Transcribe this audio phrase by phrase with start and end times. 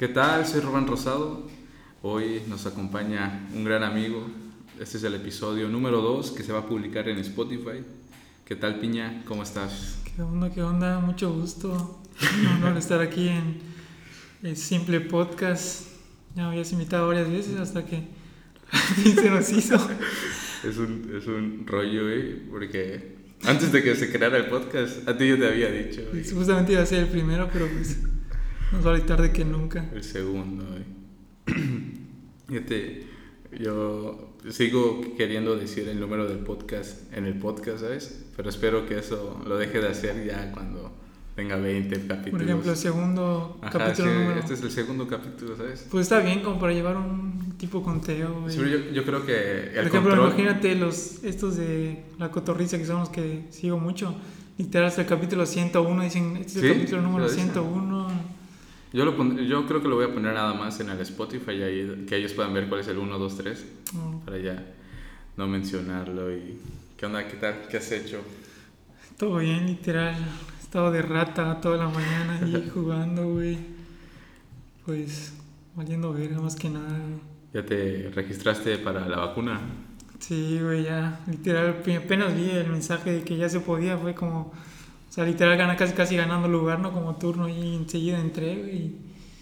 [0.00, 0.46] ¿Qué tal?
[0.46, 1.46] Soy Rubén Rosado.
[2.00, 4.26] Hoy nos acompaña un gran amigo.
[4.80, 7.84] Este es el episodio número 2 que se va a publicar en Spotify.
[8.46, 9.22] ¿Qué tal, Piña?
[9.26, 9.98] ¿Cómo estás?
[10.16, 10.50] ¿Qué onda?
[10.50, 11.00] ¿Qué onda?
[11.00, 12.00] Mucho gusto.
[12.40, 13.58] Un honor estar aquí en
[14.42, 15.88] el Simple Podcast.
[16.34, 18.08] Ya me habías invitado varias veces hasta que
[19.14, 19.76] se nos hizo.
[20.64, 25.18] Es un, es un rollo, güey, porque antes de que se creara el podcast, a
[25.18, 26.00] ti yo te había dicho.
[26.10, 26.24] güey.
[26.24, 27.98] Supuestamente iba a ser el primero, pero pues
[28.72, 29.88] nos vale tarde que nunca.
[29.94, 30.84] El segundo, güey.
[32.48, 33.06] Fíjate,
[33.58, 38.24] yo sigo queriendo decir el número del podcast en el podcast, ¿sabes?
[38.36, 40.92] Pero espero que eso lo deje de hacer ya cuando
[41.36, 42.30] tenga 20 capítulos.
[42.32, 44.40] Por ejemplo, el segundo Ajá, capítulo sí, número.
[44.40, 45.86] este es el segundo capítulo, ¿sabes?
[45.90, 48.44] Pues está bien como para llevar un tipo conteo.
[48.48, 50.28] Sí, yo, yo creo que el Por ejemplo, control...
[50.28, 54.14] imagínate los, estos de la cotorriza que son los que sigo mucho.
[54.58, 57.44] Literal, hasta el capítulo 101 dicen, este es el Sí, capítulo número lo dicen.
[57.52, 58.39] 101.
[58.92, 61.62] Yo, lo yo creo que lo voy a poner nada más en el Spotify, y
[61.62, 64.66] ahí, que ellos puedan ver cuál es el 1, 2, 3, No, para ya
[65.36, 66.32] no mencionarlo.
[66.36, 66.58] y
[66.96, 67.26] ¿Qué onda?
[67.26, 67.68] ¿Qué tal?
[67.70, 68.20] ¿Qué has hecho?
[69.16, 70.14] Todo bien, literal.
[70.58, 73.58] He estado de rata toda la mañana ahí jugando, güey.
[74.84, 75.34] Pues,
[75.76, 77.20] valiendo verga más que nada, güey.
[77.52, 79.60] ¿Ya te registraste para la vacuna?
[80.18, 81.20] Sí, güey, ya.
[81.26, 83.96] Literal, apenas vi el mensaje de que ya se podía.
[83.98, 84.52] Fue como,
[85.10, 86.92] o sea, literal, gana casi, casi ganando lugar, ¿no?
[86.92, 88.92] Como turno y enseguida entré, güey.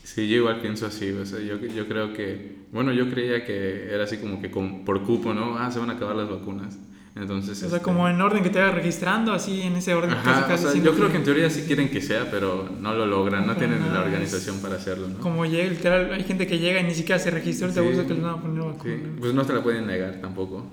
[0.02, 3.92] Sí, yo igual pienso así, o sea, yo, yo creo que, bueno, yo creía que
[3.92, 5.58] era así como que con- por cupo, ¿no?
[5.58, 6.78] Ah, se van a acabar las vacunas.
[7.14, 10.10] Entonces, O sea, este, como en orden que te vayas registrando, así en ese orden.
[10.12, 12.30] Ajá, casi, o casi sea, siento yo creo que en teoría sí quieren que sea,
[12.30, 15.18] pero no lo logran, no tienen la nada, organización es- para hacerlo, ¿no?
[15.18, 18.06] Como llega, literal, hay gente que llega y ni siquiera se registró, te Sí, gusta
[18.06, 19.16] que les van a poner Sí, vacuna.
[19.20, 20.64] pues no te la pueden negar tampoco.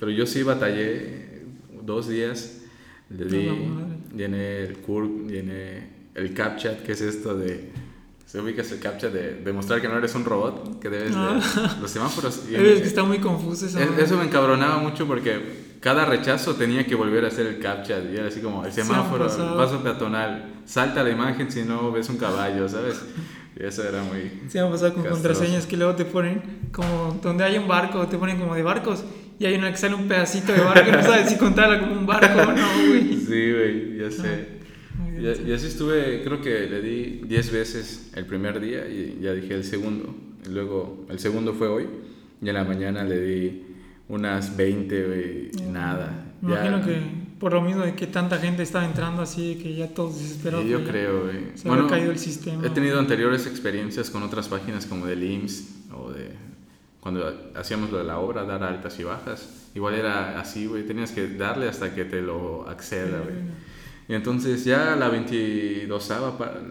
[0.00, 1.44] Pero yo sí batallé
[1.82, 2.62] dos días,
[3.08, 3.85] le di, la.
[4.14, 7.70] Llené el CURP, llené el CAPTCHA, que es esto de,
[8.26, 11.38] se ubicas el CAPTCHA de demostrar que no eres un robot, que debes Ah.
[11.74, 12.42] de, los semáforos.
[12.50, 13.78] y- Es que está muy confuso eso.
[13.78, 17.98] es- eso me encabronaba mucho porque cada rechazo tenía que volver a hacer el CAPTCHA,
[18.12, 21.92] y era así como el Sí, semáforo, el paso peatonal, salta la imagen si no
[21.92, 23.00] ves un caballo, ¿sabes?
[23.58, 24.42] Y eso era muy...
[24.48, 25.22] Se me ha pasado con Castroso.
[25.28, 29.02] contraseñas que luego te ponen como donde hay un barco, te ponen como de barcos
[29.38, 31.92] y hay una que sale un pedacito de barco y no sabes si contarla como
[32.00, 33.16] un barco o no, güey.
[33.16, 34.56] Sí, güey, ya sé.
[34.98, 38.88] Muy Y, bien, y así estuve, creo que le di 10 veces el primer día
[38.88, 40.14] y ya dije el segundo.
[40.46, 41.86] Y luego el segundo fue hoy
[42.40, 43.62] y en la mañana le di
[44.08, 46.24] unas 20 güey, y nada.
[46.40, 47.00] Me Ya- imagino que
[47.40, 50.64] por lo mismo de que tanta gente estaba entrando así, que ya todos desesperados.
[50.64, 51.36] Sí, yo ya creo, güey.
[51.54, 52.64] Se habrá caído el sistema.
[52.66, 55.64] He tenido anteriores experiencias con otras páginas como del IMSS
[57.06, 59.68] cuando hacíamos lo de la obra, dar altas y bajas.
[59.76, 60.84] Igual era así, güey.
[60.84, 63.36] Tenías que darle hasta que te lo acceda, güey.
[64.08, 66.12] Y entonces ya la 22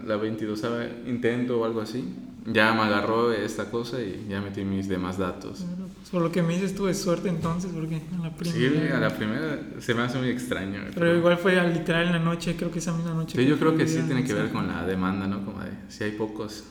[0.06, 0.62] la 22
[1.08, 2.04] intento o algo así,
[2.48, 5.64] ya me agarró esta cosa y ya metí mis demás datos.
[5.96, 8.58] Pues, por lo que me dices, tuve suerte entonces, porque en la primera.
[8.88, 10.82] Sí, a la primera se me hace muy extraño.
[10.82, 13.38] güey, Pero igual fue al- literal en la noche, creo que esa misma noche.
[13.42, 15.46] Sí, yo creo que sí a tiene que ver con la demanda, ¿no?
[15.46, 16.66] Como de si hay pocos,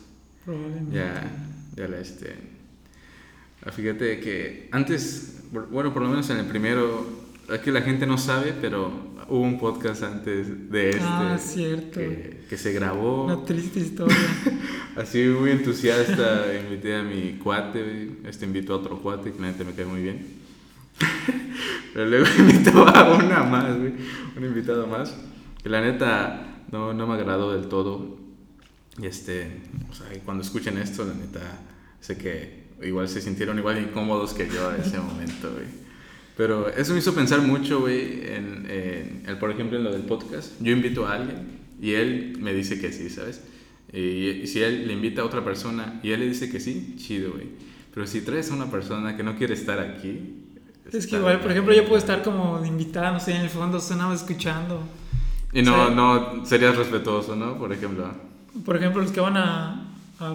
[0.44, 0.94] Probablemente.
[0.94, 1.22] ya,
[1.76, 2.53] ya la este.
[3.64, 7.06] Ah, Fíjate que antes, bueno, por lo menos en el primero,
[7.48, 11.98] aquí la gente no sabe, pero hubo un podcast antes de este Ah, cierto.
[12.00, 13.24] que, que se grabó.
[13.24, 14.16] Una triste historia.
[14.96, 19.64] Así muy entusiasta, invité a mi cuate, este invitó a otro cuate que la neta
[19.64, 20.26] me cae muy bien.
[21.94, 23.92] Pero luego invitó a una más, güey,
[24.36, 25.16] un invitado más,
[25.62, 28.18] que la neta no, no me agradó del todo.
[28.98, 29.60] Y este,
[29.90, 31.40] o sea, y cuando escuchen esto, la neta,
[32.00, 35.66] sé que igual se sintieron igual de incómodos que yo en ese momento, güey.
[36.36, 40.02] Pero eso me hizo pensar mucho, güey, en, en el, por ejemplo, en lo del
[40.02, 40.52] podcast.
[40.60, 43.42] Yo invito a alguien y él me dice que sí, ¿sabes?
[43.92, 46.94] Y, y si él le invita a otra persona y él le dice que sí,
[46.98, 47.46] chido, güey.
[47.94, 50.40] Pero si traes a una persona que no quiere estar aquí...
[50.92, 53.78] es que igual, por ejemplo, yo puedo estar como invitada, no sé, en el fondo
[53.78, 54.82] sonaba escuchando.
[55.52, 55.94] Y no, Sí.
[55.94, 57.56] no serías respetuoso, ¿no?
[57.56, 58.10] Por ejemplo.
[58.64, 60.28] Por ejemplo, los que van a, a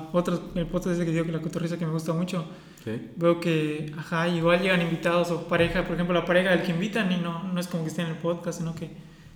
[0.56, 2.46] el podcast ese que digo que la cotorriza que me gusta mucho,
[2.84, 2.92] ¿Sí?
[3.16, 7.12] veo que, ajá, igual llegan invitados o pareja, por ejemplo, la pareja del que invitan
[7.12, 8.90] y no, no es como que esté en el podcast, sino que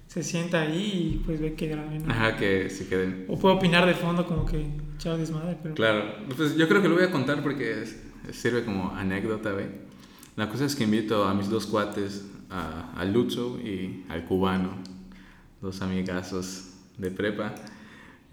[0.07, 2.05] se sienta ahí y pues ve que graben.
[2.05, 2.13] ¿no?
[2.13, 3.25] Ajá, que se queden.
[3.29, 5.75] O puedo opinar de fondo como que echado desmadre, pero...
[5.75, 6.03] Claro,
[6.35, 8.01] pues yo creo que lo voy a contar porque es-
[8.31, 9.65] sirve como anécdota, güey.
[10.35, 14.77] La cosa es que invito a mis dos cuates, a, al Lucho y al cubano,
[15.61, 17.53] dos amigazos de prepa.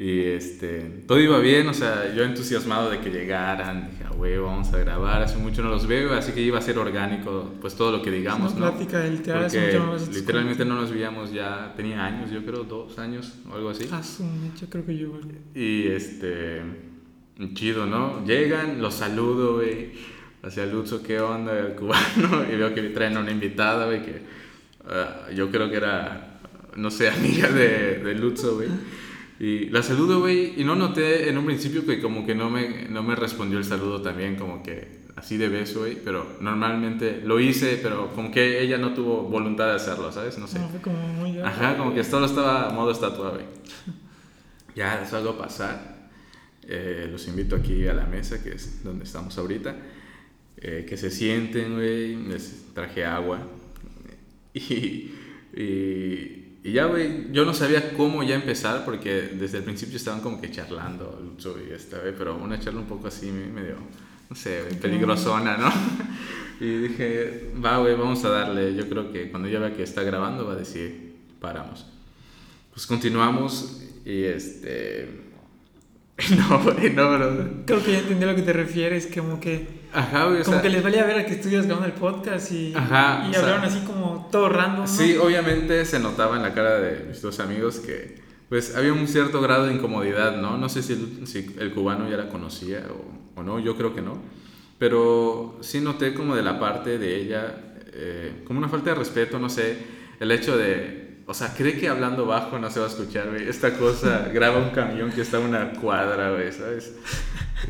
[0.01, 4.39] Y este, todo iba bien, o sea, yo entusiasmado de que llegaran, dije, ah, güey,
[4.39, 7.75] vamos a grabar, hace mucho no los veo, así que iba a ser orgánico, pues
[7.75, 8.73] todo lo que digamos, ¿no?
[8.73, 13.35] plática literal, Porque mucho literalmente no nos veíamos ya, tenía años, yo creo, dos años
[13.51, 13.91] o algo así.
[13.93, 15.21] Ah, su mecha, creo que yo.
[15.55, 16.63] Y este.
[17.53, 18.25] chido, ¿no?
[18.25, 19.93] Llegan, los saludo, güey.
[20.43, 21.59] Hacia Lutzo, ¿qué onda?
[21.59, 22.47] El cubano.
[22.51, 24.23] Y veo que traen a una invitada, güey, que
[24.89, 26.41] ah, yo creo que era,
[26.77, 28.71] no sé, amiga de, de Lutzo, güey.
[29.41, 32.89] Y la saludo, güey, y no noté en un principio que como que no me,
[32.91, 37.41] no me respondió el saludo también, como que así de beso, güey, pero normalmente lo
[37.41, 40.37] hice, pero como que ella no tuvo voluntad de hacerlo, ¿sabes?
[40.37, 40.59] No sé.
[40.59, 41.39] No, fue como muy...
[41.41, 43.45] Ajá, como que todo estaba a modo estatua, güey.
[44.77, 46.11] Ya salgo a pasar.
[46.63, 49.75] Eh, los invito aquí a la mesa, que es donde estamos ahorita.
[50.59, 52.15] Eh, que se sienten, güey.
[52.15, 53.41] Les traje agua.
[54.53, 55.13] Y,
[55.55, 60.21] y, y ya, güey, yo no sabía cómo ya empezar porque desde el principio estaban
[60.21, 63.77] como que charlando, Lucho y esta, güey, pero una charla un poco así medio,
[64.29, 65.73] no sé, peligrosona, ¿no?
[66.61, 68.75] y dije, va, güey, vamos a darle.
[68.75, 71.87] Yo creo que cuando ya vea que está grabando va a decir, paramos.
[72.73, 75.31] Pues continuamos y este...
[76.37, 77.49] No, güey, no, bro.
[77.67, 79.81] Creo que ya entendí a lo que te refieres, como que...
[79.93, 82.53] Ajá, güey, o Como sea, que les valía ver a que estuvieras grabando el podcast
[82.53, 84.87] y, Ajá, y sea- hablaron así como todo random, ¿no?
[84.87, 89.07] Sí, obviamente se notaba en la cara de mis dos amigos que pues había un
[89.09, 90.59] cierto grado de incomodidad, ¿no?
[90.59, 93.95] No sé si el, si el cubano ya la conocía o, o no, yo creo
[93.95, 94.21] que no.
[94.79, 97.55] Pero sí noté como de la parte de ella,
[97.93, 99.77] eh, como una falta de respeto, no sé,
[100.21, 103.49] el hecho de, o sea, cree que hablando bajo no se va a escuchar, güey.
[103.49, 106.95] Esta cosa graba un camión que está a una cuadra, güey, ¿sabes?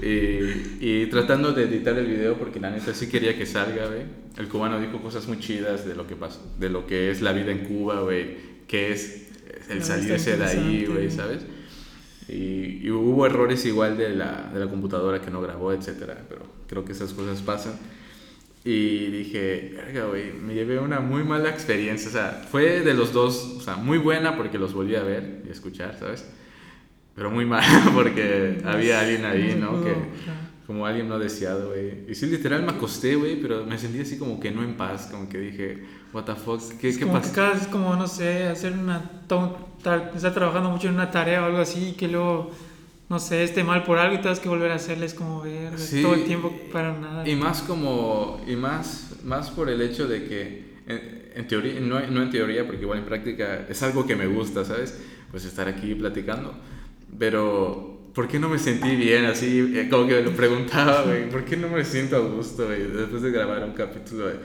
[0.02, 4.02] Y, y tratando de editar el video porque la neta sí quería que salga, güey.
[4.36, 7.32] El cubano dijo cosas muy chidas de lo que pasó, de lo que es la
[7.32, 8.36] vida en Cuba, güey,
[8.66, 9.28] que es
[9.68, 11.10] el salirse de ahí, güey.
[11.10, 11.44] ¿sabes?
[12.28, 16.42] Y, y hubo errores igual de la, de la computadora que no grabó, etcétera, pero
[16.68, 17.72] creo que esas cosas pasan.
[18.64, 22.08] Y dije, verga, güey, me llevé una muy mala experiencia.
[22.08, 25.42] O sea, fue de los dos, o sea, muy buena porque los volví a ver
[25.46, 26.26] y escuchar, ¿sabes?
[27.14, 29.82] Pero muy mala porque había alguien ahí, ¿no?
[29.82, 29.94] Que,
[30.66, 32.04] como alguien no deseado, güey.
[32.08, 35.08] Y sí, literal me acosté, güey, pero me sentí así como que no en paz,
[35.10, 37.54] como que dije, what the fuck, ¿qué, Es qué como pasa?
[37.54, 39.10] vez como, no sé, hacer una...
[40.14, 42.52] estar trabajando mucho en una tarea o algo así y que luego,
[43.10, 46.00] no sé, esté mal por algo y tengas que volver a hacerles como ver Sí,
[46.00, 47.28] todo el tiempo para nada.
[47.28, 52.00] Y más como, y más, más por el hecho de que, en, en teoría, no,
[52.08, 54.96] no en teoría, porque igual en práctica es algo que me gusta, ¿sabes?
[55.32, 56.54] Pues estar aquí platicando.
[57.18, 59.72] Pero, ¿por qué no me sentí bien así?
[59.74, 62.84] Eh, Como que me lo preguntaba, güey, ¿por qué no me siento a gusto, güey?
[62.84, 64.36] Después de grabar un capítulo, güey.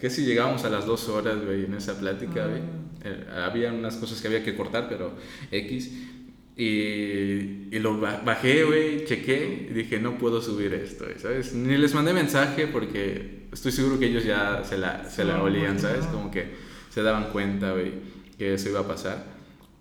[0.00, 2.62] Que si llegamos a las dos horas, güey, en esa plática, güey.
[3.04, 5.12] Eh, había unas cosas que había que cortar, pero
[5.50, 5.92] X.
[6.56, 11.52] Y, y lo ba- bajé, güey, chequé y dije, no puedo subir esto, ¿sabes?
[11.54, 15.78] Ni les mandé mensaje porque estoy seguro que ellos ya se la, se la olían,
[15.80, 16.06] ¿sabes?
[16.06, 16.46] Como que
[16.90, 17.90] se daban cuenta, güey,
[18.38, 19.34] que eso iba a pasar.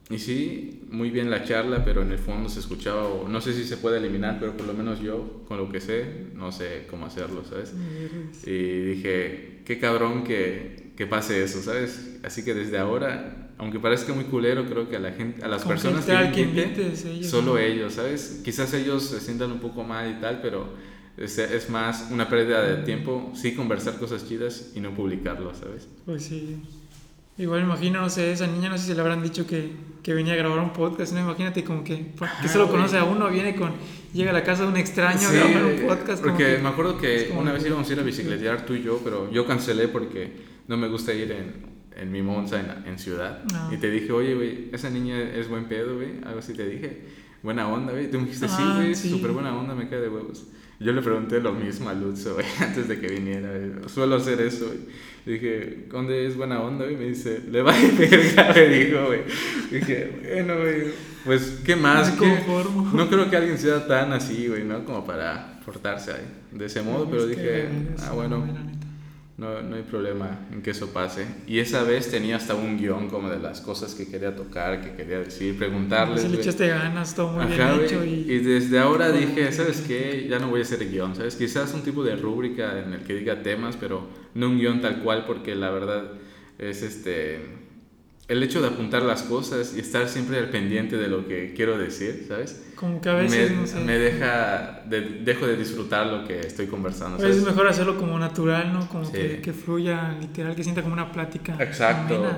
[0.09, 3.53] Y sí, muy bien la charla, pero en el fondo se escuchaba, o no sé
[3.53, 6.05] si se puede eliminar, pero por lo menos yo, con lo que sé,
[6.35, 7.73] no sé cómo hacerlo, ¿sabes?
[8.45, 12.17] Y dije, qué cabrón que, que pase eso, ¿sabes?
[12.23, 15.63] Así que desde ahora, aunque parezca muy culero, creo que a la gente, a las
[15.63, 17.57] que personas que que invite, invites ellos, solo ¿no?
[17.59, 18.41] ellos, ¿sabes?
[18.43, 20.67] Quizás ellos se sientan un poco mal y tal, pero
[21.17, 25.87] es, es más una pérdida de tiempo, sí conversar cosas chidas y no publicarlo, ¿sabes?
[26.05, 26.61] Pues sí.
[27.35, 29.71] Igual imagino, no sé, esa niña no sé si le habrán dicho que,
[30.03, 31.19] que venía a grabar un podcast, ¿no?
[31.21, 33.71] Imagínate como que, que Ajá, solo conoce a uno, viene con,
[34.13, 36.21] llega a la casa de un extraño Sí, a grabar un podcast.
[36.23, 38.83] porque que- me acuerdo que una que- vez íbamos a ir a bicicletear tú y
[38.83, 41.53] yo, pero yo cancelé porque no me gusta ir en,
[41.95, 43.43] en mi Monza en, en ciudad.
[43.71, 46.09] Y te dije, oye, güey, esa niña es buen pedo, güey.
[46.25, 47.01] Algo así te dije.
[47.41, 48.09] Buena onda, güey.
[48.09, 49.09] Tú me dijiste, sí, Ah, güey, sí.
[49.09, 50.47] súper buena onda, me cae de huevos.
[50.79, 53.49] Yo le pregunté lo mismo a Lutzo, güey, antes de que viniera.
[53.87, 54.79] Suelo hacer eso, güey.
[55.25, 56.97] Dije, ¿dónde es buena onda, güey?
[56.97, 59.21] Me dice, le va de verga, me dijo, güey.
[59.71, 60.83] Dije, bueno, güey,
[61.25, 62.11] pues, ¿qué más?
[62.13, 62.35] Me ¿Qué?
[62.45, 62.91] conformo.
[62.93, 64.83] No creo que alguien sea tan así, güey, ¿no?
[64.83, 67.69] Como para portarse ahí de ese modo, pero Es dije,
[68.01, 68.45] ah, bueno.
[69.43, 71.25] No, no hay problema en que eso pase.
[71.45, 74.95] Y esa vez tenía hasta un guion como de las cosas que quería tocar, que
[74.95, 76.21] quería decir, preguntarles.
[76.21, 78.05] Si le echaste ganas, todo muy Ajá, bien hecho.
[78.05, 78.31] y...
[78.31, 80.27] Y, desde ahora dije, ¿sabes qué?
[80.29, 81.35] Ya no voy a hacer guion, ¿sabes?
[81.35, 85.03] Quizás un tipo de rúbrica en el que diga temas, pero no un guion tal
[85.03, 86.05] cual, porque la verdad
[86.57, 87.62] es este...
[88.29, 91.77] El hecho de apuntar las cosas y estar siempre al pendiente de lo que quiero
[91.77, 92.61] decir, ¿sabes?
[92.75, 93.79] como que a veces, me, no sé.
[93.79, 97.17] me deja, de- dejo de disfrutar lo que estoy conversando.
[97.17, 98.87] a veces es mejor hacerlo como natural, ¿no?
[98.87, 99.11] Como Sí.
[99.13, 101.55] que, que fluya, literal, que sienta como una plática.
[101.61, 102.15] Exacto.
[102.15, 102.37] amena,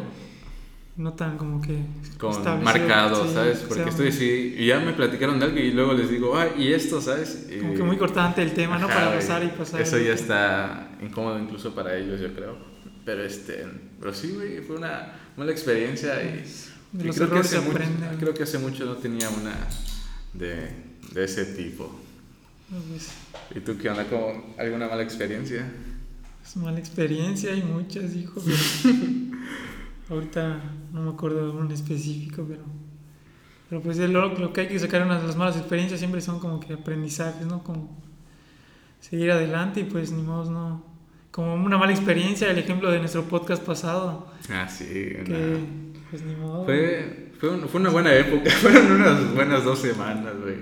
[0.97, 1.77] no tan como que.
[2.17, 3.59] Con marcado, sí, ¿sabes?
[3.59, 6.47] Porque sea, estoy así, y ya me platicaron de algo y luego les digo, ah,
[6.57, 7.47] y esto, ¿sabes?
[7.51, 8.87] Y- Como que muy cortante el tema, ¿no?
[8.87, 9.81] Para pasar y pasar.
[9.81, 12.74] Eso ya está incómodo incluso para ellos, yo creo.
[13.05, 13.65] Pero este,
[13.99, 16.43] pero sí, güey, fue una mala experiencia y,
[16.93, 17.79] y creo, que hace mucho,
[18.19, 19.55] creo que hace mucho no tenía una
[20.33, 20.71] de,
[21.13, 21.99] de ese tipo.
[22.89, 23.09] Pues,
[23.55, 24.05] ¿Y tú qué onda?
[24.05, 25.71] ¿Cómo, ¿Alguna mala experiencia?
[26.45, 28.39] es mala experiencia, hay muchas, hijo.
[28.43, 28.55] pero
[30.15, 30.61] ahorita
[30.93, 32.63] no me acuerdo de en específico, pero,
[33.69, 36.21] pero pues es lo, lo que hay que sacar en las, las malas experiencias siempre
[36.21, 37.63] son como que aprendizajes, ¿no?
[37.63, 37.97] Como
[38.99, 40.94] seguir adelante y pues ni modo, no.
[41.35, 44.85] Como una mala experiencia, el ejemplo de nuestro podcast pasado, Ah, sí.
[44.85, 45.57] que
[46.09, 46.63] pues ni modo.
[46.63, 48.49] Fue, fue, un- fue una buena época.
[48.61, 50.55] Fueron unas buenas dos semanas, güey.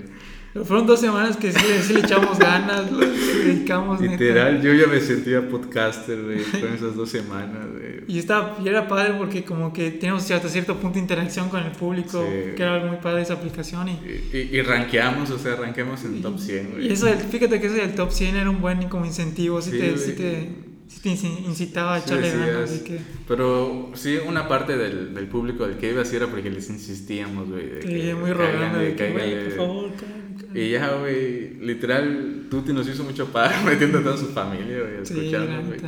[0.62, 4.12] Fueron dos semanas que sí, sí le echamos ganas, le dedicamos neta.
[4.12, 7.94] Literal, yo ya me sentía podcaster, güey, con esas dos semanas, güey.
[8.06, 11.60] Y, estaba, y era padre porque como que teníamos hasta cierto punto de interacción con
[11.64, 12.54] el público, Sí.
[12.54, 13.88] que era algo muy padre esa aplicación.
[13.88, 16.86] Y, Y, y, y rankeamos, o sea, rankeamos en top 100, güey.
[16.88, 19.72] y eso, del- fíjate que eso del top 100 era un buen como incentivo, sí,
[19.72, 20.50] Sí, te, sí te,
[20.86, 22.46] sí te inci- incitaba a Sí echarle decías.
[22.46, 22.70] ganas.
[22.70, 26.48] de que, Pero sí, una parte del, del público del que iba así era porque
[26.48, 27.68] les insistíamos, güey.
[27.70, 29.44] de que muy rogando, de que, güey, cáiganle.
[29.50, 30.23] por favor, cáiganle, cáiganle".
[30.54, 35.02] Y ya, güey, literal, Tuti nos hizo mucho paro metiendo a toda su familia, güey,
[35.02, 35.80] escucharnos, güey.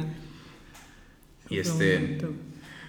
[1.49, 2.31] Y este- momento.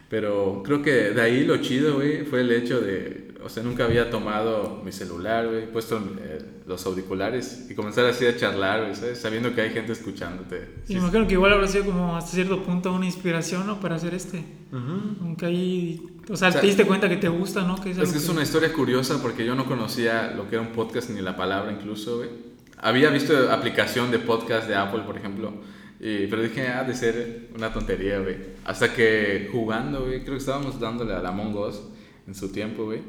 [0.09, 3.83] Pero creo que de ahí lo chido, güey, fue el hecho de, o sea, nunca
[3.83, 8.95] había tomado mi celular, güey, puesto eh, los auriculares y comenzar así a charlar, güey,
[8.95, 9.19] ¿sabes?
[9.19, 10.69] Sabiendo que hay gente escuchándote.
[10.85, 13.81] Y Sí, me imagino que igual habrá sido como hasta cierto punto una inspiración, ¿no?
[13.81, 14.45] Para hacer este.
[14.71, 15.17] Ujú.
[15.21, 17.75] Aunque ahí, o sea, O sea, te diste cuenta que te gusta, ¿no?
[17.81, 20.61] Que es, Es que es una historia curiosa porque yo no conocía lo que era
[20.61, 22.29] un podcast ni la palabra incluso, güey.
[22.77, 25.51] Había visto aplicación de podcast de Apple, por ejemplo,
[25.99, 28.35] y- pero dije, ah, de ser una tontería, güey.
[28.65, 31.81] Hasta que jugando, güey, creo que estábamos dándole a la Among Us
[32.27, 33.01] en su tiempo, güey.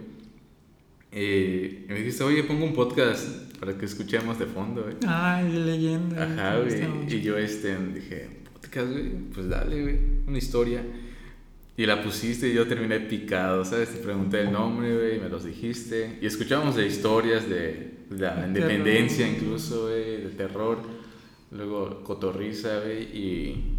[1.10, 3.26] Y me dijiste, oye, pongo un podcast
[3.58, 4.96] para que escuchemos de fondo, güey.
[5.06, 6.22] Ay, de leyenda.
[6.22, 7.14] Ajá, güey.
[7.14, 10.82] Y yo este, dije, podcast, güey, pues dale, güey, una historia.
[11.78, 13.90] Y la pusiste y yo terminé picado, ¿sabes?
[13.90, 16.18] Te pregunté el nombre, güey, me los dijiste.
[16.20, 19.42] Y escuchábamos de historias de la De independencia terror.
[19.42, 20.78] incluso, güey, de terror.
[21.52, 23.04] Luego cotorriza, güey.
[23.16, 23.78] Y,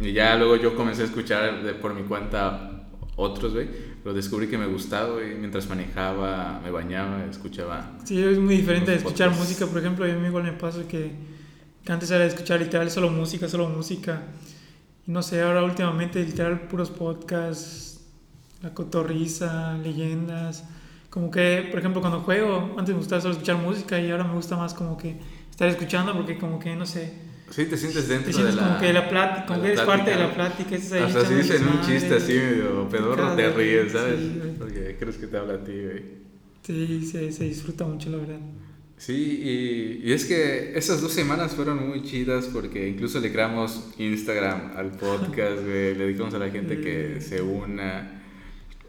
[0.00, 3.68] y ya luego yo comencé a escuchar de- por mi cuenta otros, güey.
[4.02, 5.36] Pero descubrí que me gustaba, güey.
[5.36, 7.98] Mientras manejaba, me bañaba, escuchaba.
[8.04, 9.48] Sí, es muy diferente de escuchar podcasts.
[9.50, 11.12] música, por ejemplo, a mí igual me pasa que
[11.86, 14.22] antes era de escuchar literal solo música, solo música.
[15.06, 18.00] No sé, ahora últimamente literal puros podcasts,
[18.62, 20.64] la cotorriza, leyendas.
[21.10, 24.34] Como que, por ejemplo, cuando juego, antes me gustaba solo escuchar música y ahora me
[24.34, 25.16] gusta más como que
[25.50, 27.12] estar escuchando porque como que, no sé,
[27.50, 28.68] Sí, te sientes dentro te sientes de la...
[28.68, 31.36] como que la plática, como que eres parte de la plática, estás ahí si echando
[31.36, 34.18] dicen un chiste así medio pedorro, te ríes, ¿sabes?
[34.20, 34.54] sí.
[34.58, 36.22] Porque crees que te habla a ti, güey.
[36.62, 38.40] Sí, se, se disfruta mucho, la verdad.
[39.04, 43.90] Sí, y, y es que esas dos semanas fueron muy chidas porque incluso le creamos
[43.98, 45.96] Instagram al podcast, güey.
[45.96, 48.22] Le dedicamos a la gente que se una.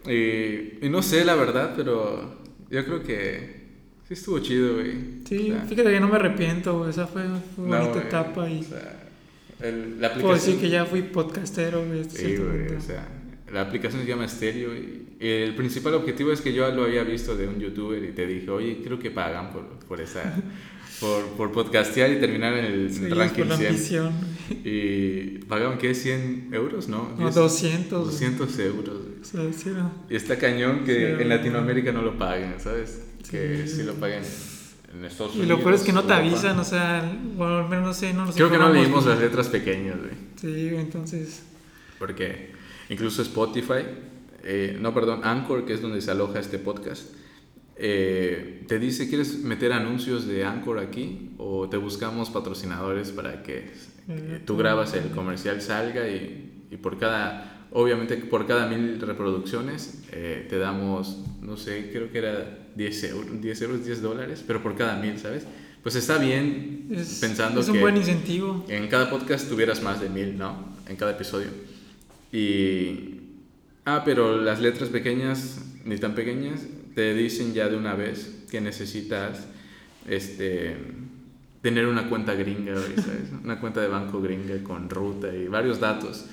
[0.06, 2.40] Y, y no sé la verdad, pero
[2.70, 3.64] yo creo que
[4.08, 4.94] sí estuvo chido, güey.
[5.28, 7.24] Sí, O sea, fíjate que no me arrepiento, güey, esa fue
[7.56, 9.10] fue una no, bonita güey, etapa y o sea,
[9.62, 10.60] el- la puedo decir aplicación.
[10.60, 13.08] que ya fui podcastero, güey, Sí, güey, o sea,
[13.52, 17.36] la aplicación se llama Stereo y el principal objetivo es que yo lo había visto
[17.36, 20.22] de un youtuber y te dije, oye, creo que pagan por, por esa,
[21.00, 23.70] por, por podcastear y terminar en el Sí, ranking por la 100.
[23.70, 24.12] ambición.
[24.64, 25.92] Y pagaban, ¿qué?
[25.92, 26.88] ¿100 euros?
[26.88, 28.00] No, No, 10, 200.
[28.00, 28.12] güey.
[28.12, 28.98] 200 euros.
[29.22, 29.92] O sea, sí, no.
[30.10, 33.02] Y está cañón que Sí, en Latinoamérica no lo paguen, ¿sabes?
[33.30, 33.84] Que Sí.
[33.84, 34.24] lo paguen
[34.94, 35.58] en Estados Y Unidos.
[35.58, 38.26] lo peor es que no te avisan, o sea, bueno, al menos no sé, no
[38.26, 40.12] nos Creo que no leímos las letras pequeñas, güey.
[40.36, 41.44] Sí, entonces.
[41.98, 42.52] Porque
[42.90, 43.86] incluso Spotify,
[44.44, 47.14] eh, no, perdón, Anchor, que es donde se aloja este podcast,
[47.76, 51.32] eh, te dice, ¿quieres meter anuncios de Anchor aquí?
[51.38, 53.72] O te buscamos patrocinadores para que
[54.10, 60.04] eh, tú grabas el comercial salga y, y por cada, obviamente por cada mil reproducciones
[60.12, 64.62] eh, te damos, no sé, creo que era 10 euros, 10 euros, 10 dólares, pero
[64.62, 65.46] por cada mil, ¿sabes?
[65.82, 68.64] Pues está bien Es, pensando es un que buen incentivo.
[68.70, 70.76] en cada podcast tuvieras más de mil, ¿no?
[70.88, 71.48] En cada episodio.
[72.32, 73.13] Y...
[73.86, 76.62] Ah, pero las letras pequeñas, ni tan pequeñas,
[76.96, 79.48] te dicen ya de una vez que necesitas
[80.08, 80.78] este,
[81.62, 82.74] tener una cuenta gringa.
[83.44, 86.26] Una cuenta de banco gringa con ruta y varios datos.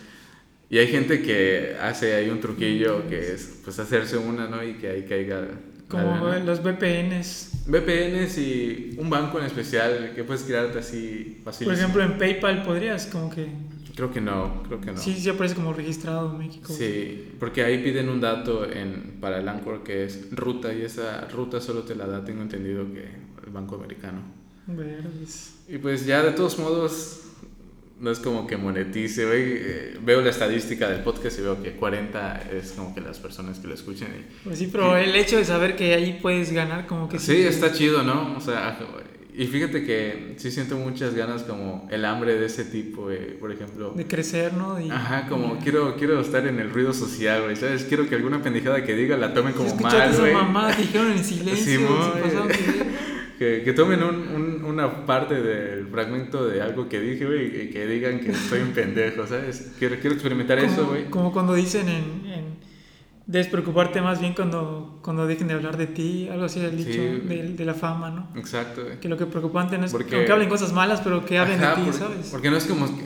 [0.68, 4.62] Y hay gente que hace ahí un truquillo que es pues hacerse una, ¿no?
[4.62, 5.48] Y que ahí caiga...
[5.88, 7.64] Como los VPNs.
[7.66, 11.66] VPNs y un banco en especial que puedes crearte así fácil.
[11.66, 13.48] Por ejemplo, en PayPal podrías, como que.
[13.94, 14.98] Creo que no, creo que no.
[14.98, 16.72] Sí, sí aparece como registrado en México.
[16.72, 21.26] Sí, porque ahí piden un dato en, para el Anchor que es ruta y esa
[21.28, 23.04] ruta solo te la da, tengo entendido que
[23.44, 24.22] el Banco Americano.
[24.66, 25.54] Verdes.
[25.68, 27.20] Y pues ya de todos modos
[28.00, 29.42] no es como que monetice, güey.
[29.56, 33.58] Eh, veo la estadística del podcast y veo que 40 es como que las personas
[33.58, 34.08] que lo escuchan.
[34.08, 37.42] Y, Pues sí, pero el hecho de saber que ahí puedes ganar, como que sí,
[37.42, 38.36] está chido, ¿no?
[38.36, 38.78] O sea,
[39.42, 43.50] Y fíjate que sí siento muchas ganas como el hambre de ese tipo, güey, por
[43.50, 43.90] ejemplo.
[43.96, 44.78] De crecer, ¿no?
[44.78, 47.84] Y, Ajá, como y- quiero, quiero estar en el ruido social, güey, ¿sabes?
[47.84, 50.34] Quiero que alguna pendejada que diga la tomen como mal, güey.
[50.34, 51.80] mamá, dijeron en silencio,
[52.16, 52.54] verga.
[53.38, 57.70] Que, que tomen un, un- una parte del fragmento de algo que dije, güey, y
[57.70, 59.72] que digan que soy un pendejo, ¿sabes?
[59.78, 61.04] Quiero, quiero experimentar eso, Como- güey.
[61.06, 62.29] Como cuando dicen en, en
[63.30, 67.26] despreocuparte más bien cuando, cuando dejen de hablar de ti, algo así del dicho, Sí.
[67.28, 68.28] de, de la fama, ¿no?
[68.38, 68.98] Exacto, güey.
[68.98, 71.70] Que lo que preocupante no es Porque- aunque hablen cosas malas, pero que hablen Ajá,
[71.70, 72.28] de ti, porque, ¿sabes?
[72.30, 73.04] Porque no es como que.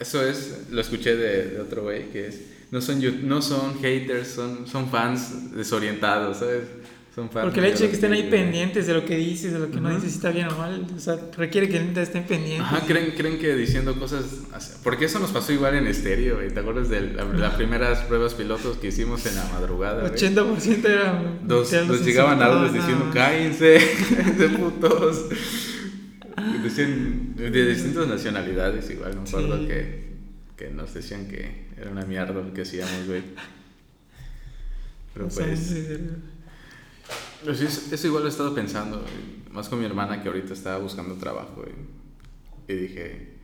[0.00, 2.40] Eso es, lo escuché de, de otro güey, que es.
[2.70, 6.64] No son, no son haters, son, son fans desorientados, ¿sabes?
[7.18, 7.28] Son.
[7.28, 9.80] Porque el hecho de que estén ahí pendientes de lo que dices, de lo que
[9.80, 12.60] no dices, si está bien o mal, o sea, requiere que estén pendientes.
[12.60, 14.24] Ajá, creen, creen que diciendo cosas.
[14.84, 16.38] Porque eso nos pasó igual en estéreo.
[16.52, 20.00] ¿Te acuerdas de la- las primeras pruebas pilotos que hicimos en la madrugada?
[20.02, 20.12] güey?
[20.12, 21.22] 80% era.
[21.44, 23.78] Nos, nos llegaban audios diciendo cállense,
[24.38, 25.26] de putos.
[26.62, 29.14] Decían de distintas nacionalidades, igual.
[29.16, 29.66] Me acuerdo Sí.
[29.66, 30.08] que,
[30.56, 33.22] que nos decían que era una mierda lo que hacíamos, güey.
[35.14, 35.74] Pero pues.
[37.46, 39.04] Eso, igual lo he estado pensando.
[39.52, 41.64] Más con mi hermana que ahorita estaba buscando trabajo.
[42.66, 43.34] Y dije,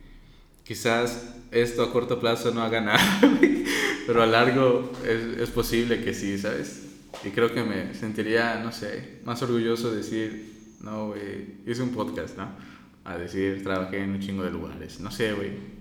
[0.63, 3.21] quizás esto a corto plazo no haga nada,
[4.05, 6.83] pero a largo es, es posible que sí, ¿sabes?
[7.23, 11.89] Y creo que me sentiría, no sé, más orgulloso de decir, no, güey, hice un
[11.89, 12.49] podcast, ¿no?
[13.03, 15.74] A decir, trabajé en un chingo de lugares, no sé, güey.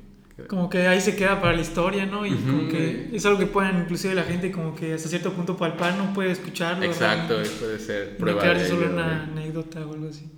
[0.49, 2.27] Como que ahí se queda para la historia, ¿no?
[2.27, 5.33] Y Ujú, como que es algo que puedan inclusive la gente como que hasta cierto
[5.33, 6.85] punto palpar, no puede escucharlo.
[6.85, 10.29] Exacto, puede ser No quedarse solo en una anécdota o algo así.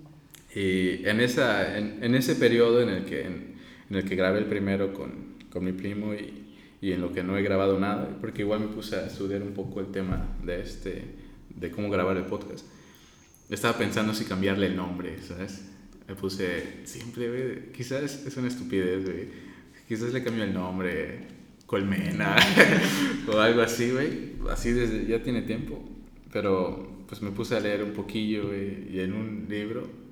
[0.54, 3.54] Y en, esa, en, en ese periodo en el que, en,
[3.90, 6.46] en el que grabé el primero con, con mi primo y,
[6.80, 9.52] y en lo que no he grabado nada, porque igual me puse a estudiar un
[9.52, 11.04] poco el tema de, este,
[11.54, 12.66] de cómo grabar el podcast,
[13.48, 15.66] estaba pensando si cambiarle el nombre, ¿sabes?
[16.08, 19.45] Me puse simple, güey, quizás es una estupidez, güey,
[19.88, 21.20] quizás le cambio el nombre,
[21.66, 22.36] Colmena
[23.32, 25.82] o algo así, güey, así desde ya tiene tiempo,
[26.32, 30.06] pero pues me puse a leer un poquillo, güey, y en un libro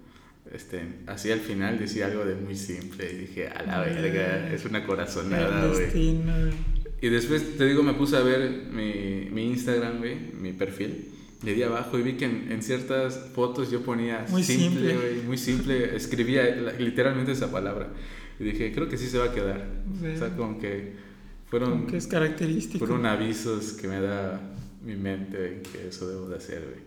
[0.53, 4.64] este, así al final decía algo de muy simple y dije, a la verga, es
[4.64, 6.20] una corazonada, güey.
[7.01, 11.09] Y después, te digo, me puse a ver mi, mi Instagram, güey, mi perfil.
[11.42, 14.96] Le di abajo y vi que en, en ciertas fotos yo ponía Muy simple, simple.
[14.96, 15.96] güey, muy simple.
[15.96, 16.44] Escribía
[16.79, 17.88] literalmente esa palabra.
[18.40, 19.66] Y dije, creo que sí se va a quedar.
[20.01, 20.07] Sí.
[20.09, 20.94] O sea, como que
[21.49, 22.85] fueron, Como que es característico.
[22.87, 24.40] fueron avisos que me da
[24.85, 26.85] mi mente, que eso debo de hacer, güey.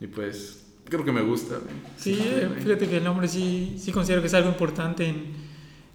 [0.00, 1.74] Y pues, creo que me gusta, güey.
[1.96, 5.24] Sí, Simple, eh, fíjate que el nombre sí, sí considero que es algo importante en,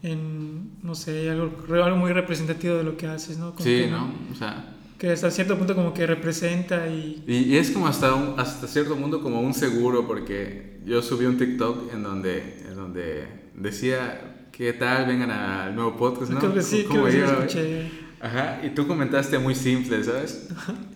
[0.03, 1.51] en no sé, algo,
[1.83, 3.51] algo muy representativo de lo que haces, ¿no?
[3.53, 4.11] Como Sí, que, ¿no?
[4.31, 7.23] O sea, Que hasta cierto punto como que representa y...
[7.27, 11.25] y, y es como hasta, un- hasta cierto punto como un seguro, porque yo subí
[11.25, 13.25] un TikTok en donde, en donde
[13.57, 15.07] decía, ¿qué tal?
[15.07, 16.39] Vengan al nuevo podcast, ¿no?
[16.39, 18.07] creo que sí, ¿Cómo creo que sí escuché.
[18.19, 20.47] Ajá, y tú comentaste muy simple, ¿sabes?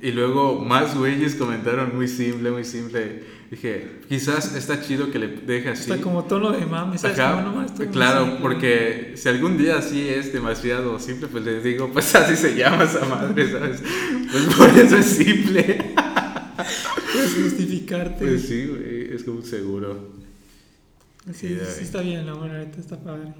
[0.01, 3.23] Y luego más güeyes comentaron muy simple, muy simple.
[3.51, 5.91] Dije, quizás está chido que le deje así.
[5.91, 7.19] Está como tono de mame, ¿sabes?
[7.19, 8.39] Ajá, no muy claro, simple.
[8.41, 12.85] porque si algún día sí es demasiado simple, pues les digo, pues así se llama
[12.85, 13.83] esa madre, ¿sabes?
[14.31, 15.93] Pues por eso es simple.
[17.13, 18.25] Puedes justificarte.
[18.25, 20.20] Pues sí, güey, es como seguro.
[21.27, 23.33] Sí, sí, sí, está bien, la buena, ahorita está padre.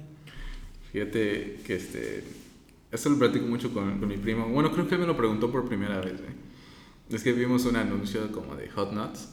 [0.92, 2.24] Fíjate que este.
[2.90, 4.46] Esto lo platico mucho con, con mi primo.
[4.48, 6.32] Bueno, creo que me lo preguntó por primera vez, güey.
[7.10, 9.28] Es que vimos un anuncio como de Hot Nuts.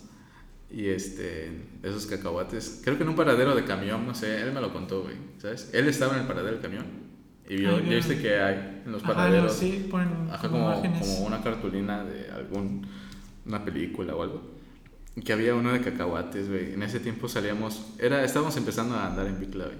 [0.71, 1.51] Y este.
[1.83, 2.81] Esos cacahuates.
[2.83, 4.41] Creo que en un paradero de camión, no sé.
[4.41, 5.15] Él me lo contó, güey.
[5.39, 5.69] ¿Sabes?
[5.73, 6.85] Él estaba en el paradero del camión.
[7.49, 9.51] Y vio, Ah, ya viste que hay en los Ajá, paraderos.
[9.53, 12.85] no, sí, ponen Ajá, como como una cartulina de algún
[13.45, 14.58] una película o algo.
[15.23, 16.73] Que había uno de cacahuates, güey.
[16.73, 19.77] En ese tiempo salíamos, era, estábamos empezando a andar en Bicla, güey.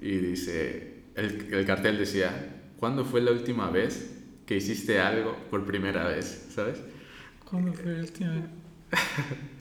[0.00, 4.14] Y dice, el, el cartel decía, ¿cuándo fue la última vez
[4.46, 6.46] que hiciste algo por primera vez?
[6.54, 6.78] ¿Sabes?
[7.48, 8.30] ¿Cuándo fue el último?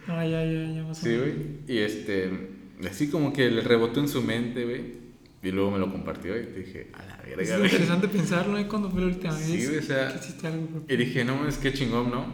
[0.08, 1.34] Ah, ya, ya, ya Sí, güey.
[1.68, 2.50] Y este,
[2.90, 5.02] así como que le rebotó en su mente, güey.
[5.44, 7.70] Y luego me lo compartió y dije, a la Es verga, güey.
[7.70, 8.68] interesante pensarlo, ¿eh?
[8.68, 10.66] ¿Cuándo fue la última Sí, vez güey, o sea, que hiciste algo?
[10.68, 12.26] por- Y dije, no mames, qué chingón, ¿no?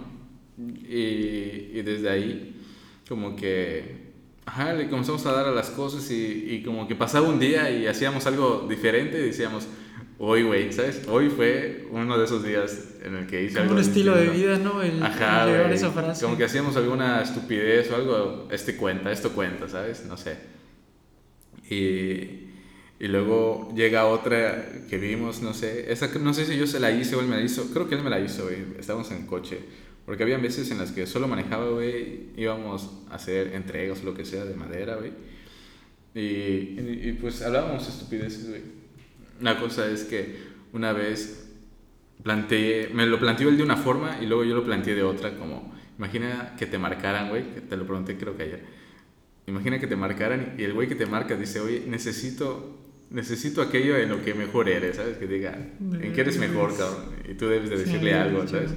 [0.57, 2.56] Y, y desde ahí,
[3.07, 4.11] como que,
[4.45, 7.69] ajá, le comenzamos a dar a las cosas y, y como que pasaba un día
[7.71, 9.67] y hacíamos algo diferente y decíamos,
[10.19, 11.03] hoy, güey, ¿sabes?
[11.07, 14.29] Hoy fue uno de esos días en el que hice Como algo un estilo de
[14.29, 14.81] vida, ¿no?
[14.81, 16.25] El, Ajá, el llevar esa frase.
[16.25, 20.05] Como que hacíamos alguna estupidez o algo, este cuenta, esto cuenta, ¿sabes?
[20.05, 20.37] No sé.
[21.69, 22.47] Y,
[22.99, 26.91] y luego llega otra que vimos, no sé, esa no sé si yo se la
[26.91, 29.27] hice o él me la hizo, creo que él me la hizo, güey, estábamos en
[29.27, 29.59] coche,
[30.07, 34.23] porque había veces en las que solo manejaba, güey, íbamos a hacer entregas lo que
[34.23, 35.11] sea de madera, güey,
[36.15, 38.61] Y, y, y, pues hablábamos estupideces, güey.
[39.41, 40.37] Una cosa es que
[40.71, 41.49] una vez
[42.23, 45.37] planteé, me lo planteó él de una forma y luego yo lo planteé de otra,
[45.37, 48.61] como, imagina que te marcaran, güey, que te lo pregunté creo que ayer.
[49.45, 53.97] Imagina que te marcaran y el güey que te marca dice, oye, necesito, necesito aquello
[53.97, 55.17] en lo que mejor eres, ¿sabes?
[55.17, 57.07] Que diga, en qué eres mejor, cabrón.
[57.29, 58.71] Y tú debes de decirle sí, algo, ¿sabes?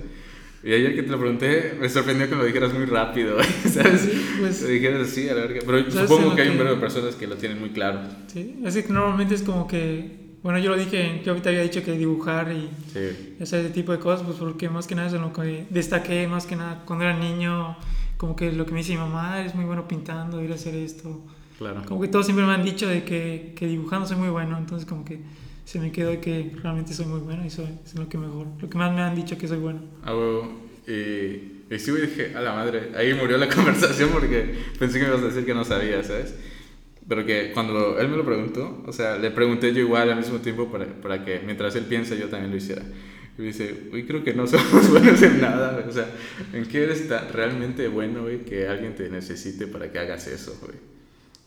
[0.62, 3.38] Y ayer que te lo pregunté, me sorprendió que lo dijeras muy rápido,
[3.72, 4.02] ¿sabes?
[4.02, 5.60] Sí, pues, lo dijeras así, a la verga.
[5.64, 8.00] Pero supongo que hay un verbo de personas que lo tienen muy claro.
[8.26, 11.82] Sí, es que normalmente es como que bueno, yo lo dije, yo ahorita había dicho
[11.82, 13.36] que dibujar y sí.
[13.38, 16.46] ese tipo de cosas, pues porque más que nada es en lo que destaqué, más
[16.46, 17.76] que nada cuando era niño,
[18.16, 20.74] como que lo que me dice mi mamá, eres muy bueno pintando, ir a hacer
[20.74, 21.20] esto.
[21.58, 21.82] Claro.
[21.86, 24.88] Como que todos siempre me han dicho de que, que dibujando soy muy bueno, entonces
[24.88, 25.20] como que
[25.70, 28.48] se me quedó de que realmente soy muy bueno y soy, es lo que mejor,
[28.60, 29.80] lo que más me han dicho que soy bueno.
[30.02, 30.52] Ah, huevo.
[30.88, 35.10] Y, y sí, dije, a la madre, ahí murió la conversación porque pensé que me
[35.12, 36.34] ibas a decir que no sabía, ¿sabes?
[37.06, 40.38] Pero que cuando él me lo preguntó, o sea, le pregunté yo igual al mismo
[40.38, 42.82] tiempo para, para que mientras él piensa yo también lo hiciera.
[43.38, 45.86] Y me dice, uy, creo que no somos buenos en nada.
[45.88, 46.10] O sea,
[46.52, 50.58] ¿en qué eres tan realmente bueno, güey, que alguien te necesite para que hagas eso,
[50.62, 50.74] güey?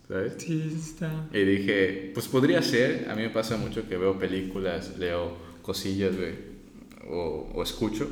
[0.08, 0.34] ¿Sabes?
[0.38, 1.12] Sí, está.
[1.34, 3.08] Y dije, pues podría ser.
[3.10, 6.34] A mí me pasa mucho que veo películas, leo cosillas, güey,
[7.10, 8.08] o, o escucho.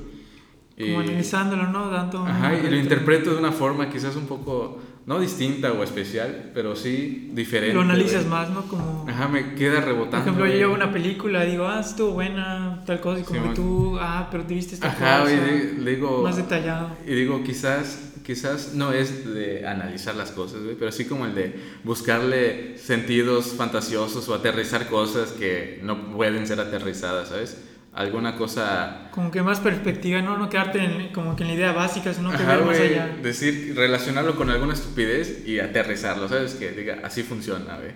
[0.77, 1.89] Y, Como analizándolo, ¿no?
[1.89, 6.51] Dando ajá, y lo interpreto de una forma quizás un poco no distinta o especial,
[6.53, 7.73] pero sí diferente.
[7.75, 8.29] Lo analizas güey.
[8.29, 8.61] más, ¿no?
[8.63, 9.05] Como...
[9.09, 10.09] Ajá, me queda rebotando.
[10.33, 13.49] Por ejemplo, yo veo una película, digo, ah, estuvo buena, tal cosa, y como Sí,
[13.49, 15.33] que tú, ah, pero te viste esta Ajá, cosa.
[15.33, 16.21] y di- le digo...
[16.23, 16.91] Más detallado.
[17.05, 21.35] Y digo, quizás, quizás no es de analizar las cosas, güey, pero sí como el
[21.35, 27.57] de buscarle sentidos fantasiosos o aterrizar cosas que no pueden ser aterrizadas, ¿sabes?
[27.91, 29.09] Alguna cosa...
[29.11, 30.37] Como que más perspectiva, ¿no?
[30.37, 32.93] No quedarte en, como que en la idea básica, sino que Ajá, ver más güey,
[32.93, 33.17] allá.
[33.21, 36.53] decir, relacionarlo con alguna estupidez y aterrizarlo, ¿sabes?
[36.53, 37.91] Que diga, así funciona, güey.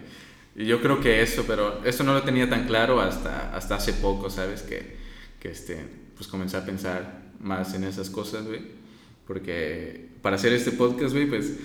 [0.57, 3.93] Y yo creo que eso, pero eso no lo tenía tan claro hasta, hasta hace
[3.93, 4.63] poco, ¿sabes?
[4.63, 4.97] Que,
[5.39, 5.77] que este,
[6.17, 8.83] pues comencé a pensar más en esas cosas, güey.
[9.25, 11.55] Porque para hacer este podcast, güey, pues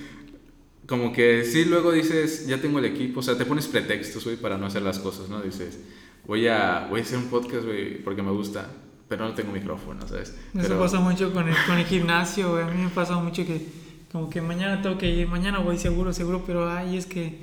[0.87, 4.37] como que sí, luego dices, ya tengo el equipo, o sea, te pones pretextos, güey,
[4.37, 5.41] para no hacer las cosas, ¿no?
[5.41, 5.81] Dices,
[6.27, 8.69] voy a, voy a hacer un podcast, güey, porque me gusta,
[9.09, 10.29] pero no tengo micrófono, ¿sabes?
[10.53, 12.65] Eso Pero- pasa mucho con el, con el gimnasio, güey.
[12.65, 13.67] A mí me pasa mucho que,
[14.13, 17.39] como que mañana tengo que ir, mañana voy seguro, seguro, pero ay, es que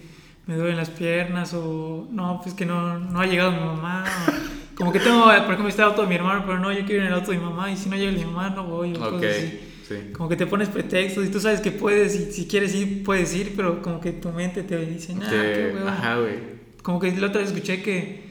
[0.45, 4.03] me duelen las piernas, o no, pues que no, no ha llegado mi mamá.
[4.05, 6.85] o como que tengo, por ejemplo, está el auto de mi hermano, pero no, yo
[6.85, 8.65] quiero ir en el auto de mi mamá, y si no llega mi mamá, no
[8.65, 9.59] voy, o Ok, cosas así.
[9.87, 9.95] Sí.
[10.13, 13.35] Como que te pones pretextos y tú sabes que puedes, y si quieres ir, puedes
[13.35, 15.93] ir, pero como que tu mente te dice, nah, qué hueva".
[15.93, 16.57] ajá, güey.
[16.81, 18.21] Como que la otra vez escuché que,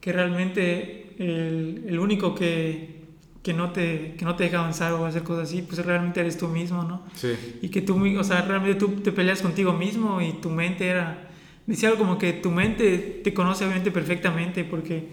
[0.00, 3.00] que realmente el, el único que,
[3.42, 6.36] que, no te, que no te deja avanzar o hacer cosas así, pues realmente eres
[6.36, 7.04] tú mismo, ¿no?
[7.14, 7.34] Sí.
[7.62, 11.28] Y que tú, o sea, realmente tú te peleas contigo mismo y tu mente era...
[11.66, 15.08] Decía algo como que tu mente te conoce obviamente perfectamente porque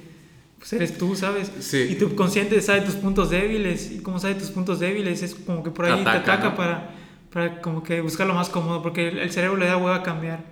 [0.57, 1.51] pues eres tú, ¿sabes?
[1.59, 1.87] Sí.
[1.91, 5.63] Y tu consciente sabe tus puntos débiles y como sabe tus puntos débiles es como
[5.63, 6.55] que por ahí Ataca, te ataca ¿no?
[6.55, 6.95] para,
[7.31, 10.03] para como que buscar lo más cómodo porque el, el cerebro le da hueva a
[10.03, 10.43] cambiar.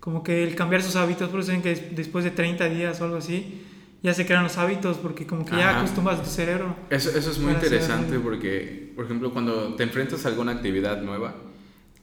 [0.00, 3.00] Como que el cambiar sus hábitos, por eso dicen que des- después de 30 días
[3.00, 3.62] o algo así,
[4.02, 5.78] ya se crean los hábitos porque como que ya Ajá.
[5.80, 6.76] acostumbras a tu cerebro.
[6.88, 8.22] Eso, eso es muy hacer interesante algo.
[8.24, 11.34] porque, por ejemplo, cuando te enfrentas a alguna actividad nueva,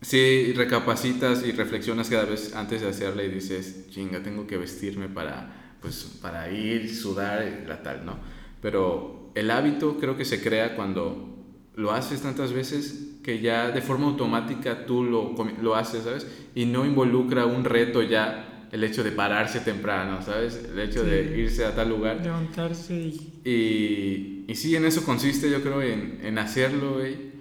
[0.01, 5.07] si recapacitas y reflexionas cada vez antes de hacerla y dices, chinga, tengo que vestirme
[5.07, 8.17] para, pues, para ir, sudar, la tal, ¿no?
[8.59, 11.45] Pero el hábito creo que se crea cuando
[11.75, 16.25] lo haces tantas veces que ya de forma automática tú lo, lo haces, ¿sabes?
[16.55, 20.59] Y no involucra un reto ya el hecho de pararse temprano, ¿sabes?
[20.71, 22.19] El hecho de irse a tal lugar.
[22.23, 23.41] Levantarse y...
[23.45, 27.34] Y, y sí, en eso consiste, yo creo, en, en hacerlo, güey.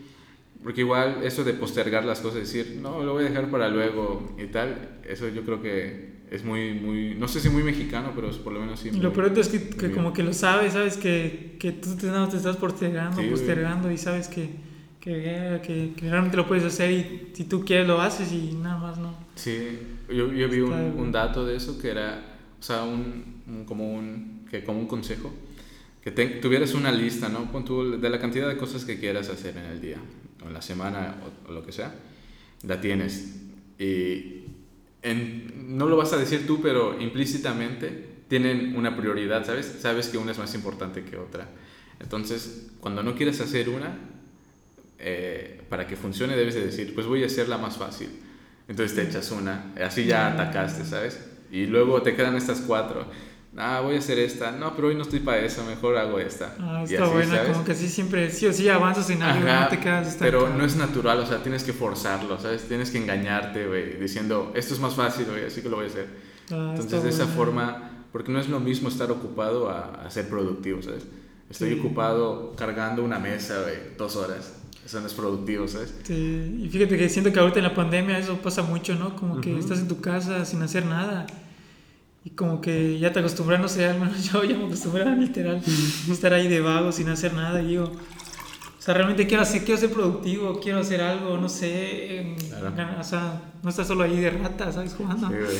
[0.65, 4.35] Porque igual eso de postergar las cosas, decir, no, lo voy a dejar para luego
[4.39, 8.31] y tal, eso yo creo que es muy, muy, no sé si muy mexicano, pero
[8.31, 8.91] es por lo menos sí.
[8.91, 12.29] Lo peor es que, que como que lo sabes, sabes que, que tú te, no,
[12.29, 14.49] te estás postergando, Sí, postergando y sabes que,
[15.01, 19.15] que, realmente lo puedes hacer y si tú quieres lo haces y nada más no.
[19.35, 22.23] Sí, yo, yo vi un, un dato de eso que era,
[22.59, 25.31] o sea, un, un- como, un, que, como un consejo,
[26.03, 27.53] que te- tuvieras una lista, ¿no?
[27.53, 29.99] Pon tú de la cantidad de cosas que quieras hacer en el día,
[30.45, 31.95] o en la semana, o, o lo que sea,
[32.67, 33.37] la tienes.
[33.79, 34.45] Y
[35.03, 39.77] en- no lo vas a decir tú, pero implícitamente tienen una prioridad, ¿sabes?
[39.81, 41.49] Sabes que una es más importante que otra.
[42.01, 43.97] Entonces, cuando no quieres hacer una,
[44.99, 48.09] eh, para que funcione debes de decir, pues voy a hacerla más fácil.
[48.69, 51.21] Entonces te echas una, así ya atacaste, ¿sabes?
[51.51, 53.07] Y luego te quedan estas cuatro.
[53.57, 56.55] Ah, voy a hacer esta, no, pero hoy no estoy para eso, mejor hago esta.
[56.61, 57.53] Ah, está así, buena, ¿sabes?
[57.53, 60.45] como que sí siempre, sí o sí avanzas en algo, Ajá, no te quedas estancado.
[60.47, 62.67] pero no es natural, o sea, tienes que forzarlo, ¿sabes?
[62.69, 65.89] Tienes que engañarte, güey, diciendo, esto es más fácil, güey, así que lo voy a
[65.89, 66.07] hacer.
[66.51, 67.37] Ah, Entonces, de esa buena.
[67.37, 71.05] forma, porque no es lo mismo estar ocupado a, a ser productivo, ¿sabes?
[71.51, 71.79] Estoy Sí.
[71.81, 74.53] ocupado cargando una mesa, güey, dos horas.
[74.85, 75.95] Eso no es productivo, ¿sabes?
[76.03, 79.17] Sí, y fíjate que siento que ahorita en la pandemia eso pasa mucho, ¿no?
[79.17, 81.27] Como que estás en tu casa sin hacer nada.
[82.25, 85.15] Y como que ya te acostumbras, no sé, al menos yo ya me acostumbré a
[85.15, 85.61] literal
[86.11, 87.63] estar ahí de vago sin hacer nada.
[87.63, 92.35] Y digo, o sea, realmente quiero, hacer, quiero ser productivo, quiero hacer algo, no sé.
[92.49, 92.73] Claro.
[92.99, 94.95] o sea, no estar solo ahí de rata, ¿sabes?
[94.95, 95.29] Jugando.
[95.29, 95.59] Sí.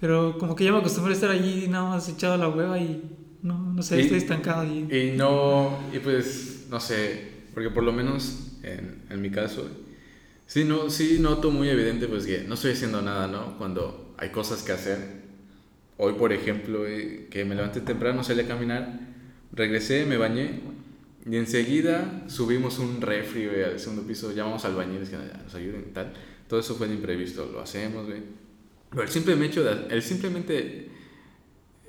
[0.00, 2.78] Pero como que ya me acostumbré a estar allí nada más echado a la hueva
[2.78, 3.02] y
[3.42, 4.86] no, no sé, Y- estoy estancado allí.
[4.94, 9.66] Y no, y pues, no sé, porque por lo menos en, en mi caso,
[10.46, 13.56] sí, no, sí noto muy evidente pues que no estoy haciendo nada, ¿no?
[13.56, 15.23] Cuando hay cosas que hacer.
[15.96, 19.00] Hoy, por ejemplo, eh, que me levanté temprano, salí a caminar,
[19.52, 20.60] regresé, me bañé
[21.30, 25.86] y enseguida subimos un refri güey, al segundo piso, llamamos al bañil, que nos ayuden
[25.88, 26.12] y tal.
[26.48, 28.20] Todo eso fue de imprevisto, lo hacemos, güey.
[28.90, 30.90] Pero el simple hecho el simplemente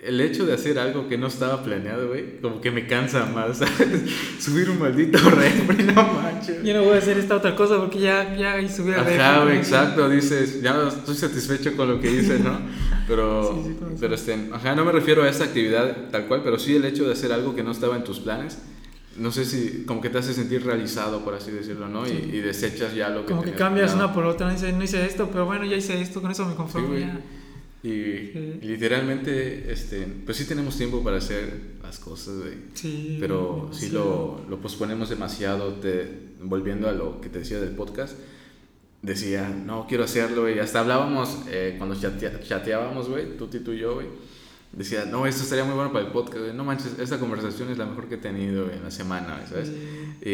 [0.06, 3.58] el hecho de hacer algo que no estaba planeado, güey, como que me cansa más,
[3.58, 4.02] ¿sabes?
[4.39, 6.63] Subir un maldito refri, no manches.
[6.63, 9.58] Yo no voy a hacer esta otra cosa porque ya, ya subí a Ajá, güey,
[9.58, 12.60] exacto, dices, ya estoy satisfecho con lo que hice, ¿no?
[13.08, 16.60] Pero, Sí, sí, pero este, ajá, no me refiero a esta actividad tal cual, pero
[16.60, 18.60] sí el hecho de hacer algo que no estaba en tus planes,
[19.18, 22.06] no sé si como que te hace sentir realizado, por así decirlo, ¿no?
[22.06, 22.30] Sí.
[22.32, 24.10] Y, y desechas ya lo que Como que cambias planeado.
[24.12, 26.46] una por otra, no hice, no hice esto, pero bueno, ya hice esto, con eso
[26.46, 27.20] me conformo ya.
[27.86, 28.60] Y, Sí.
[28.63, 32.54] literalmente, este, pues sí tenemos tiempo para hacer las cosas, güey.
[32.74, 33.17] Sí.
[33.19, 34.43] pero si demasiado.
[34.45, 36.08] lo, lo posponemos demasiado, te,
[36.41, 38.17] volviendo a lo que te decía del podcast,
[39.02, 43.78] decía, no, quiero hacerlo, y hasta hablábamos eh, cuando chatea- chateábamos, güey, tú, tú y
[43.80, 44.08] yo, güey,
[44.71, 47.78] decía, no, esto estaría muy bueno para el podcast, güey, no manches, esta conversación es
[47.78, 49.67] la mejor que he tenido en la semana, güey, ¿sabes?
[49.67, 50.30] Sí.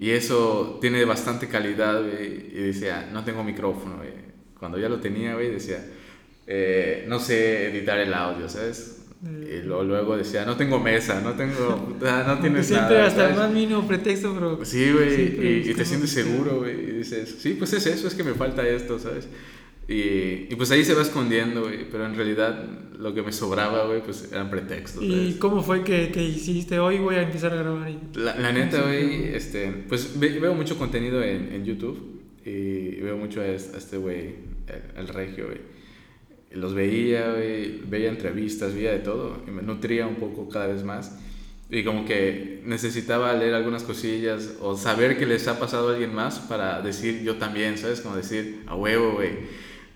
[0.00, 4.10] Y, y eso tiene bastante calidad, güey, y decía, no tengo micrófono, güey.
[4.58, 5.82] Cuando ya lo tenía, güey, decía,
[6.52, 8.96] eh, no sé editar el audio, ¿sabes?
[9.24, 9.60] Eh.
[9.62, 13.06] Y luego decía, no tengo mesa, no tengo, no tienes siempre nada.
[13.06, 14.64] hasta el más mínimo pretexto, pero.
[14.64, 15.36] Sí, güey,
[15.66, 18.32] y, y te sientes seguro, güey, y dices, sí, pues es eso, es que me
[18.34, 19.28] falta esto, ¿sabes?
[19.88, 22.64] Y, y pues ahí se va escondiendo, güey, pero en realidad
[22.98, 25.34] lo que me sobraba, güey, pues eran pretextos, ¿Y ¿sabes?
[25.36, 26.78] cómo fue que, que hiciste?
[26.78, 27.90] Hoy voy a empezar a grabar.
[27.90, 27.98] Y...
[28.18, 33.16] La, la neta, güey, este, pues ve- veo mucho contenido en, en YouTube y veo
[33.18, 34.34] mucho a este güey,
[34.66, 35.58] el, el regio, güey.
[36.52, 40.84] Los veía, güey, veía entrevistas, veía de todo y me nutría un poco cada vez
[40.84, 41.16] más.
[41.70, 46.12] Y como que necesitaba leer algunas cosillas o saber que les ha pasado a alguien
[46.12, 48.00] más para decir yo también, ¿sabes?
[48.00, 49.30] Como decir, a huevo, güey.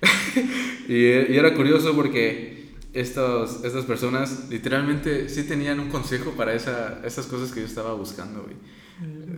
[0.88, 2.54] y, y era curioso porque
[2.94, 7.92] estos, estas personas literalmente sí tenían un consejo para esa, esas cosas que yo estaba
[7.94, 8.56] buscando, güey.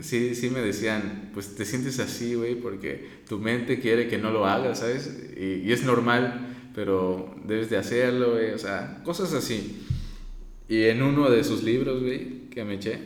[0.03, 4.31] Sí, sí me decían, pues te sientes así, güey, porque tu mente quiere que no
[4.31, 5.11] lo hagas, ¿sabes?
[5.35, 9.83] Y, y es normal, pero debes de hacerlo, güey, o sea, cosas así.
[10.69, 12.99] Y en uno de sus libros, güey, que me eché,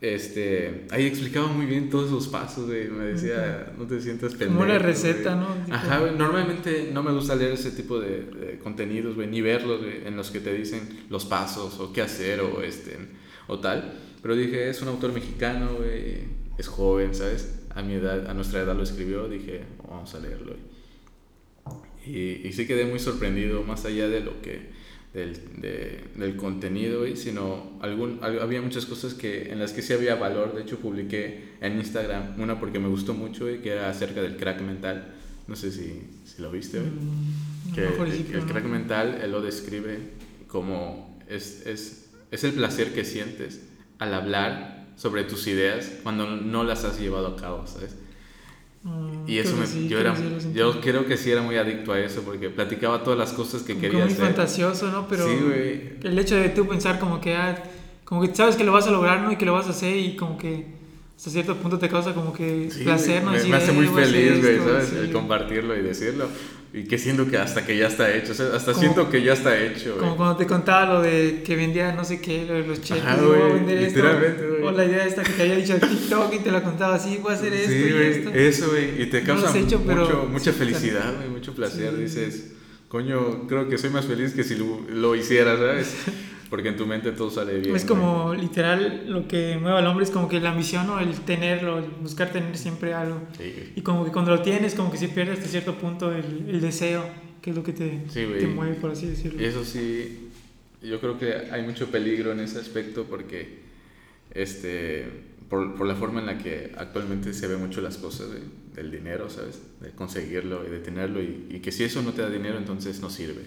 [0.00, 4.60] este, ahí explicaba muy bien todos los pasos, güey, me decía, no te sientas pendejo.
[4.60, 5.68] Como una receta, güey".
[5.68, 5.74] ¿no?
[5.74, 9.80] Ajá, güey, normalmente no me gusta leer ese tipo de, de contenidos, güey, ni verlos,
[9.80, 12.96] güey, en los que te dicen los pasos o qué hacer o este,
[13.48, 13.92] o tal.
[14.22, 16.18] Pero dije, es un autor mexicano, güey,
[16.56, 17.58] es joven, ¿sabes?
[17.74, 20.77] A mi edad, a nuestra edad lo escribió, dije, vamos a leerlo.
[22.08, 24.70] Y, y sí quedé muy sorprendido, más allá de lo que,
[25.14, 29.82] del, de- del contenido, güey, sino algún, al- había muchas cosas que, en las que
[29.82, 30.54] sí había valor.
[30.54, 34.36] De hecho, publiqué en Instagram una porque me gustó mucho, güey, que era acerca del
[34.36, 35.14] crack mental.
[35.46, 36.80] No sé si, si lo viste.
[36.80, 38.46] Mm, Que el, el no.
[38.46, 39.98] crack mental, él lo describe
[40.46, 43.60] como es, es, es el placer que sientes
[43.98, 47.96] al hablar sobre tus ideas cuando no las has llevado a cabo, ¿sabes?
[48.82, 51.92] Mm, Y eso me, sí, yo, creo era, yo creo que sí era muy adicto
[51.92, 54.26] a eso porque platicaba todas las cosas que Como quería muy hacer.
[54.26, 55.06] fantasioso, ¿no?
[55.08, 55.38] Pero Sí,
[56.02, 57.62] el hecho de tú pensar como que, ah,
[58.04, 59.32] como que sabes que lo vas a lograr, ¿no?
[59.32, 60.66] Y que lo vas a hacer y como que
[61.16, 63.32] hasta cierto punto te causa como que Sí, placer, ¿no?
[63.32, 64.92] me, hace "Eh, muy feliz, güey, esto", ¿sabes?
[64.92, 66.28] El compartirlo y decirlo.
[66.72, 69.22] Y que siento que hasta que ya está hecho, o sea, hasta Como- siento que
[69.22, 70.00] ya está hecho, güey.
[70.00, 72.92] Como cuando te contaba lo de que vendía no sé qué, lo de los y
[72.92, 74.00] voy a vender esto.
[74.02, 74.62] güey.
[74.62, 77.32] O la idea esta que te había dicho TikTok y te la contaba así, voy
[77.32, 78.30] a hacer esto Sí, y güey, esto.
[78.34, 81.54] eso, güey, y te No causa has hecho, pero mucho, mucha sí, felicidad, güey, mucho
[81.54, 81.96] placer.
[81.96, 82.52] Dices,
[82.88, 85.94] coño, creo que soy más feliz que si lo, lo hiciera, ¿sabes?
[86.50, 87.76] Porque en tu mente todo sale bien.
[87.76, 87.98] Es güey.
[88.00, 91.78] como literal lo que mueve al hombre es como que la ambición o el tenerlo,
[91.78, 93.20] el buscar tener siempre algo.
[93.36, 93.72] Sí.
[93.76, 96.60] Y como que cuando lo tienes, como que se pierde hasta cierto punto el, el
[96.62, 97.04] deseo,
[97.42, 99.40] que es lo que te, Sí, te mueve, por así decirlo.
[99.44, 100.28] Eso sí,
[100.82, 103.58] yo creo que hay mucho peligro en ese aspecto porque,
[104.32, 105.06] este,
[105.48, 108.40] por, por la forma en la que actualmente se ve mucho las cosas de-
[108.80, 109.60] del dinero, ¿sabes?
[109.80, 113.00] De conseguirlo y de tenerlo y, y que si eso no te da dinero, entonces
[113.00, 113.42] no sirve,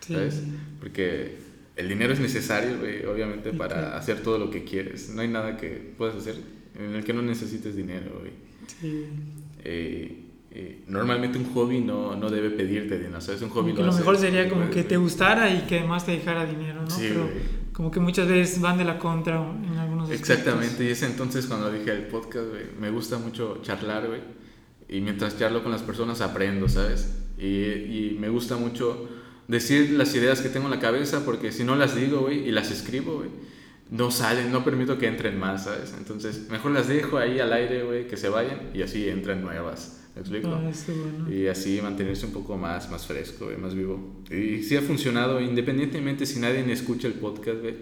[0.00, 0.12] Sí.
[0.12, 0.42] ¿sabes?
[0.78, 1.36] Porque
[1.76, 5.10] el dinero es necesario, güey, obviamente, para que- hacer todo lo que quieres.
[5.14, 6.36] No hay nada que puedas hacer
[6.78, 8.32] en el que no necesites dinero, güey.
[8.80, 9.06] Sí.
[9.64, 13.42] Eh, eh, normalmente un hobby no, no debe pedirte dinero, ¿sabes?
[13.42, 15.78] Un hobby Como que lo hace mejor sería porque como que te gustara y que
[15.80, 16.90] además te dejara dinero, ¿no?
[16.90, 17.34] Sí, Pero güey.
[17.72, 20.30] como que muchas veces van de la contra en algunos aspectos.
[20.30, 24.20] Exactamente, y es entonces cuando dije el podcast, güey, me gusta mucho charlar, güey,
[24.88, 27.18] y mientras charlo con las personas aprendo, ¿sabes?
[27.36, 29.08] Y, y me gusta mucho
[29.48, 32.52] decir las ideas que tengo en la cabeza, porque si no las digo, güey, y
[32.52, 33.30] las escribo, güey,
[33.90, 35.94] no salen, no permito que entren más, ¿sabes?
[35.98, 40.04] Entonces, mejor las dejo ahí al aire, güey, que se vayan, y así entran nuevas,
[40.14, 40.48] ¿me explico?
[40.48, 41.32] Ah, bueno.
[41.32, 44.22] Y así mantenerse un poco más, más fresco, güey, más vivo.
[44.30, 47.74] Y sí ha funcionado, independientemente si nadie me escucha el podcast, güey,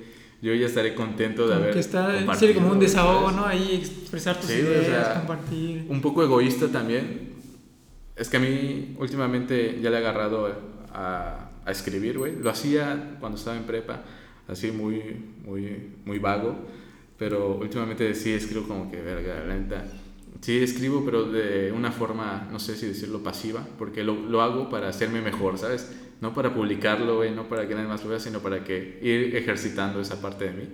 [0.43, 3.31] yo ya estaré contento de Como haber que está sería como un desahogo.
[3.31, 3.47] ¿no?
[3.47, 5.87] Ahí expresar tus Sí, güey, o ideas, sea, compartir.
[5.89, 7.31] Un poco egoísta también.
[8.17, 10.53] Es que a mí últimamente ya le he agarrado
[10.93, 12.37] a, a escribir, güey.
[12.37, 14.03] Lo hacía cuando estaba en prepa,
[14.49, 15.01] así muy,
[15.45, 16.57] muy, muy vago.
[17.19, 19.85] Pero últimamente sí escribo como que, verga, la.
[20.41, 24.69] Sí escribo, pero de una forma, no sé si decirlo pasiva, porque lo, lo hago
[24.69, 25.93] para hacerme mejor, ¿sabes?
[26.21, 29.37] No para publicarlo, güey, no para que nadie más lo vea, sino para que ir
[29.37, 30.69] ejercitando esa parte de mí.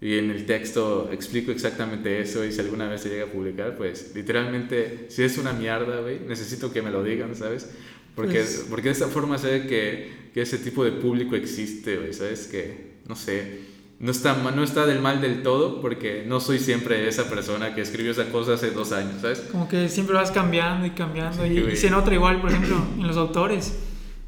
[0.00, 3.76] Y en el texto explico exactamente eso y si alguna vez se llega a publicar,
[3.76, 7.70] pues literalmente, si es una mierda, güey, necesito que me lo digan, ¿sabes?
[8.14, 12.12] Porque, Pues- porque de esta forma sé que, que ese tipo de público existe, güey,
[12.12, 12.46] ¿sabes?
[12.46, 13.60] Que, no sé,
[13.98, 17.80] no está, no está del mal del todo porque no soy siempre esa persona que
[17.80, 19.40] escribió esa cosa hace dos años, ¿sabes?
[19.50, 21.44] Como que siempre vas cambiando y cambiando.
[21.44, 23.74] Sí, y, y se nota igual, por ejemplo, en los autores.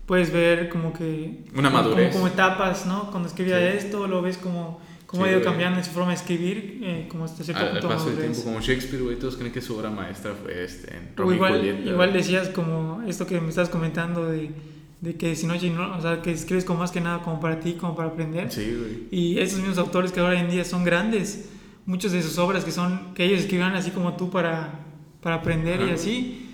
[0.07, 1.45] Puedes ver como que...
[1.55, 2.13] Una como- madurez.
[2.13, 3.11] Como, como etapas, ¿no?
[3.11, 3.79] Cuando escribía Sí.
[3.79, 4.81] esto, lo ves como...
[5.07, 7.69] Cómo Sí, ha ido cambiando en su forma de escribir, eh, como hasta cierto Al,
[7.69, 10.65] al punto paso del tiempo, como Shakespeare, güey, todos creen que su obra maestra fue
[10.65, 14.51] este, en Romeo y igual, Julieta, igual decías como esto que me estás comentando de,
[15.01, 17.75] de que si no, o sea, que escribes como más que nada como para ti,
[17.75, 18.51] como para aprender.
[18.51, 19.07] Sí, güey.
[19.11, 21.51] Y esos mismos autores que ahora en día son grandes,
[21.85, 24.81] muchas de sus obras que son que ellos escribían así como tú para,
[25.23, 25.95] para aprender y Ajá.
[25.95, 26.47] así,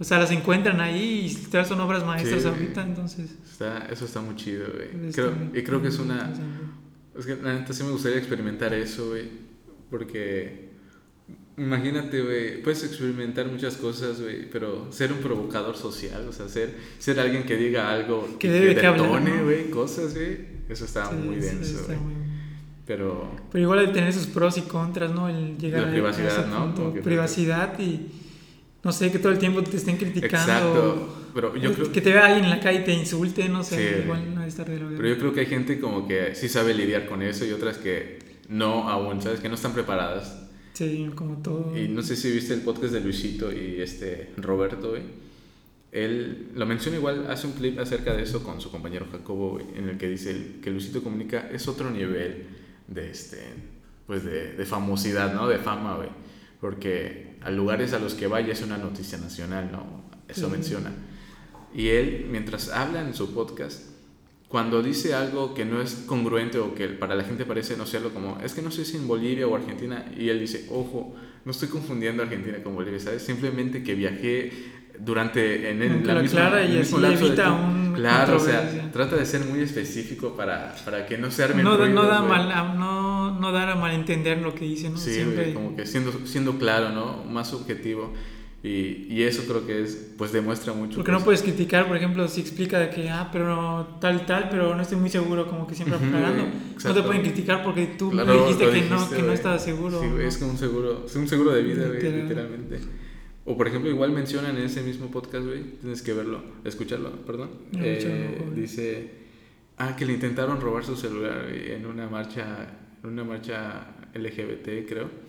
[0.00, 3.36] o sea, las encuentran ahí y son obras maestras Sí, ahorita, entonces...
[3.50, 5.12] Está, eso está muy chido, güey.
[5.12, 6.32] Creo, y creo que es una...
[7.18, 9.24] Es que la neta sí me gustaría experimentar eso, güey.
[9.90, 10.68] Porque...
[11.56, 16.72] Imagínate, güey, puedes experimentar muchas cosas, güey, pero ser un provocador social, o sea, ser,
[17.00, 18.80] ser alguien que diga algo Que debe
[19.42, 21.98] güey, cosas, güey, eso está Sí, muy denso, güey.
[22.86, 25.28] Pero, Pero igual de tener sus pros y contras, ¿no?
[25.28, 26.74] El llegar La privacidad, a ese ¿no?
[26.74, 27.02] punto.
[27.02, 28.06] Privacidad y
[28.82, 30.52] no sé, que todo el tiempo te estén criticando.
[30.52, 33.62] exacto, pero yo creo, Que te vea alguien en la calle y te insulte, no
[33.62, 34.02] sé, Sí.
[34.04, 36.48] igual no debe estar de la pero yo creo que hay gente como que sí
[36.48, 39.38] sabe lidiar con eso y otras que no aún, ¿sabes?
[39.38, 40.44] Que no están preparadas.
[40.72, 41.76] Sí, como todo.
[41.78, 45.02] Y no sé si viste el podcast de Luisito y este Roberto, güey.
[45.92, 49.66] Él lo menciona igual, hace un clip acerca de eso con su compañero Jacobo, güey,
[49.76, 52.46] en el que dice que Luisito Comunica es otro nivel
[52.88, 53.38] de, este,
[54.06, 55.46] pues de, de famosidad, ¿no?
[55.48, 56.08] De fama, güey.
[56.60, 60.04] Porque a lugares a los que vaya es una noticia nacional, ¿no?
[60.28, 60.52] Eso Sí.
[60.52, 60.92] menciona.
[61.74, 63.82] Y él, mientras habla en su podcast,
[64.48, 68.10] cuando dice algo que no es congruente o que para la gente parece no serlo,
[68.14, 71.50] como es que no sé si en Bolivia o Argentina, y él dice, ojo, no
[71.50, 73.22] estoy confundiendo Argentina con Bolivia, ¿sabes?
[73.22, 74.50] Simplemente que viajé
[74.98, 77.62] durante en el, la misma, aclara y el mismo lapso de evita tiempo.
[77.66, 81.64] un Claro, o sea, trata de ser muy específico para, para que no se armen
[81.64, 84.88] no, da- no, ruidos, da mal, a- no, no dar a malentender lo que dice,
[84.88, 84.96] ¿no?
[84.96, 85.52] Sí, Siempre.
[85.52, 87.24] como que siendo, siendo claro, ¿no?
[87.24, 88.12] Más objetivo.
[88.62, 90.96] Y, y eso creo que es, pues demuestra mucho.
[90.96, 94.48] Porque pues, no puedes criticar, por ejemplo, si explica de que, ah, pero tal, tal,
[94.50, 96.44] pero no estoy muy seguro, como que siempre aclarando.
[96.84, 100.00] No te pueden criticar porque tú Claro, dijiste que no, que no estabas seguro.
[100.00, 100.28] Sí, güey, ¿no?
[100.28, 102.22] es como un seguro, es un seguro de vida, güey, Literal.
[102.22, 102.78] literalmente.
[103.44, 107.50] O por ejemplo, igual mencionan en ese mismo podcast, güey, tienes que verlo, escucharlo, perdón.
[107.72, 109.10] No, Eh, dice,
[109.78, 112.66] ah, que le intentaron robar su celular güey, en una marcha,
[113.04, 115.27] en una marcha LGBT, creo.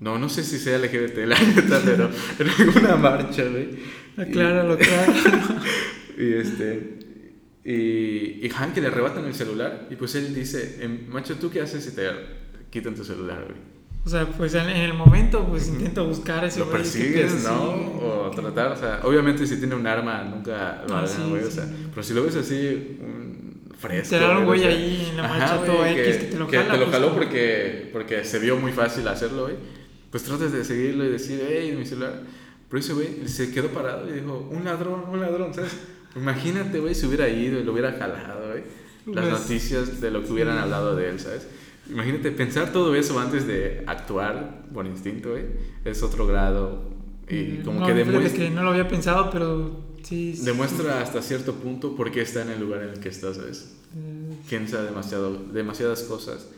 [0.00, 3.68] No, no sé si sea LGBT, la neta, pero en alguna marcha, güey.
[4.16, 5.12] Acláralo, claro.
[6.18, 6.98] Y este.
[7.64, 9.86] Y, y Hank que le arrebatan el celular.
[9.90, 12.08] Y pues él dice: em, Macho, ¿tú qué haces si te
[12.70, 13.56] quitan tu celular, güey?
[14.04, 17.74] O sea, pues en, el momento, pues intento buscar ese ¿Lo que persigues, no?
[17.74, 21.08] sí, O que- tratar, o sea, obviamente si tiene un arma nunca lo Ah, hagan,
[21.08, 21.52] sí, güey, o sí.
[21.52, 24.10] sea, pero si lo ves así, un fresco.
[24.16, 26.48] Te da un güey o sea, ahí en la marcha todo X que te lo
[26.48, 26.64] jala.
[26.72, 29.56] te lo pues, jaló como- porque, porque se vio muy fácil hacerlo, güey.
[30.10, 32.22] Pues tratas de seguirlo y decir, hey, mi celular.
[32.68, 35.72] Pero ese güey se quedó parado y dijo, un ladrón, un ladrón, ¿sabes?
[36.16, 38.62] Imagínate, güey, si hubiera ido y lo hubiera jalado, güey.
[39.14, 41.46] las Pues, noticias de lo que hubieran hablado de él, ¿sabes?
[41.90, 45.44] Imagínate pensar todo eso antes de actuar por instinto, güey.
[45.84, 46.90] Es otro grado.
[47.28, 50.34] Y como no, que demuestra, que no lo había pensado, pero sí.
[50.34, 53.32] sí, demuestra hasta cierto punto por qué está en el lugar en el que está,
[53.34, 53.74] ¿sabes?
[53.96, 56.48] eh, Piensa demasiado, demasiadas cosas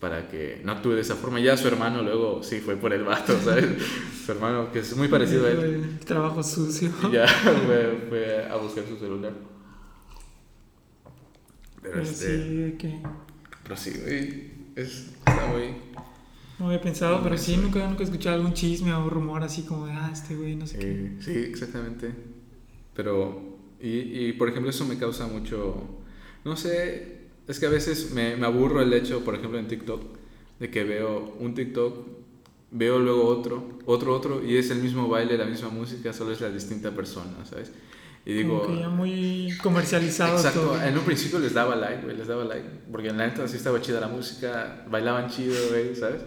[0.00, 1.40] para que no actúe de esa forma.
[1.40, 3.66] Ya su hermano luego sí fue por el vato, ¿sabes?
[4.24, 5.60] su hermano, que es muy parecido a él.
[5.64, 6.90] El trabajo sucio.
[7.12, 7.26] Ya
[7.66, 9.32] fue, fue a buscar su celular.
[11.82, 12.26] Pero, Pero este,
[12.72, 13.00] sí, que
[13.62, 15.76] pero sí, güey, es, está muy...
[16.58, 17.58] no había pensado, No, pero sí, es.
[17.58, 20.66] nunca, nunca he escuchado algún chisme o rumor así como de, ah, este güey, no
[20.66, 20.88] sé qué.
[20.88, 22.12] eh, sí, exactamente.
[22.94, 26.00] Pero, y, y por ejemplo, eso me causa mucho,
[26.44, 27.19] no sé,
[27.50, 30.02] es que a veces me, me aburro el hecho, por ejemplo, en TikTok,
[30.60, 32.06] de que veo un TikTok,
[32.70, 36.40] veo luego otro, otro, otro, y es el mismo baile, la misma música, solo es
[36.40, 37.72] la distinta persona, ¿sabes?
[38.24, 38.62] Y digo...
[38.62, 40.82] Como que ya muy comercializado Exacto, todo.
[40.82, 43.56] en un principio les daba like, güey, les daba like, porque en la neta sí
[43.56, 46.22] estaba chida la música, bailaban chido, güey, ¿sabes?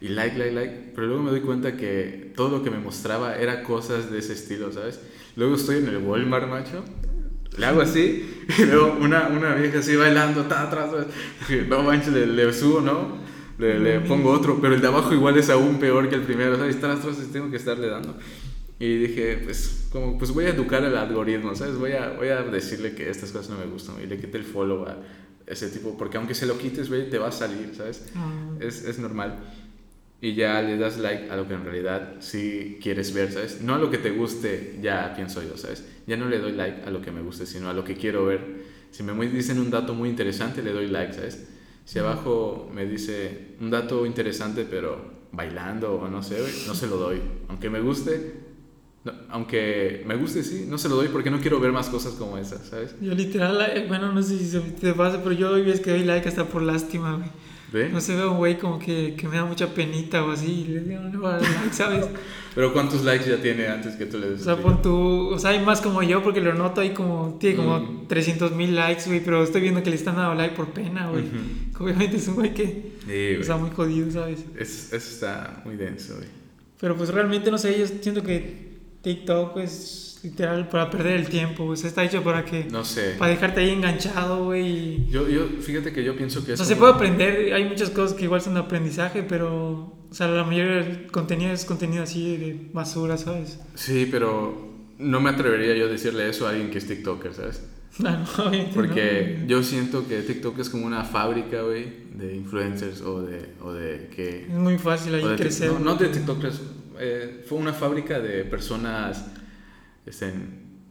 [0.00, 3.36] Y like, like, like, pero luego me doy cuenta que todo lo que me mostraba
[3.36, 5.00] era cosas de ese estilo, ¿sabes?
[5.36, 6.84] Luego estoy en el Walmart, macho,
[7.58, 10.90] le hago así, y veo una, una vieja así bailando, ta, atrás,
[11.68, 13.20] no manches, le, le subo, ¿no?
[13.58, 16.56] Le, le pongo otro, pero el de abajo igual es aún peor que el primero,
[16.56, 16.80] ¿sabes?
[16.80, 18.16] Tras, tras, tengo que estarle dando.
[18.80, 21.76] Y dije, pues, como, pues voy a educar al algoritmo, ¿sabes?
[21.76, 24.44] Voy a, voy a decirle que estas cosas no me gustan y le quite el
[24.44, 24.96] follow a
[25.46, 28.06] ese tipo, porque aunque se lo quites, güey, te va a salir, ¿sabes?
[28.16, 29.38] Ah, Es, es normal.
[30.22, 33.60] Y ya le das like a lo que en realidad sí quieres ver, ¿sabes?
[33.60, 35.84] No a lo que te guste, ya pienso yo, ¿sabes?
[36.06, 38.24] Ya no le doy like a lo que me guste, sino a lo que quiero
[38.26, 38.40] ver.
[38.92, 41.48] Si me dicen un dato muy interesante, le doy like, ¿sabes?
[41.84, 46.36] Si abajo me dice un dato interesante, pero bailando o no sé,
[46.68, 47.20] no se lo doy.
[47.48, 48.34] Aunque me guste,
[49.04, 52.12] no- aunque me guste, sí, no se lo doy porque no quiero ver más cosas
[52.12, 52.94] como esas, ¿sabes?
[53.00, 55.90] Yo literal, eh, bueno, no sé si se te pasa, pero yo hoy ves que
[55.90, 57.28] doy like hasta por lástima, güey.
[57.72, 57.88] ¿Ve?
[57.88, 60.80] No sé, veo un güey como que, que me da mucha penita o así, le
[60.80, 62.06] digo, no, a like, ¿sabes?
[62.54, 64.42] Pero ¿cuántos likes ya tiene antes que tú le des?
[64.42, 67.38] O sea, pon tú, o sea, hay más como yo porque lo noto ahí como,
[67.40, 68.06] tiene como Mm.
[68.08, 71.24] 300 mil likes, güey, pero estoy viendo que le están dando like por pena, güey.
[71.80, 74.44] Obviamente es un güey que Sí, está muy jodido, ¿sabes?
[74.58, 76.28] Es- eso está muy denso, güey.
[76.78, 78.71] Pero pues realmente, no sé, yo siento que
[79.02, 83.14] TikTok es literal para perder el tiempo, o sea, está hecho para que, No sé.
[83.18, 85.06] para dejarte ahí enganchado, güey.
[85.08, 87.90] Yo, yo, fíjate que yo pienso que O es sea, se puede aprender, hay muchas
[87.90, 92.04] cosas que igual son de aprendizaje, pero, o sea, la mayoría del contenido es contenido
[92.04, 93.58] así de basura, ¿sabes?
[93.74, 97.62] Sí, pero no me atrevería yo a decirle eso a alguien que es TikToker, ¿sabes?
[98.04, 99.46] Ah, no, Porque no.
[99.48, 101.84] yo siento que TikTok es como una fábrica, güey,
[102.14, 104.44] de influencers o de, o de que...
[104.44, 105.70] Es muy fácil ahí o crecer.
[105.72, 106.08] no, no de.
[106.08, 106.60] TikTokers,
[106.98, 109.26] eh, fue una fábrica de personas,
[110.06, 110.32] este,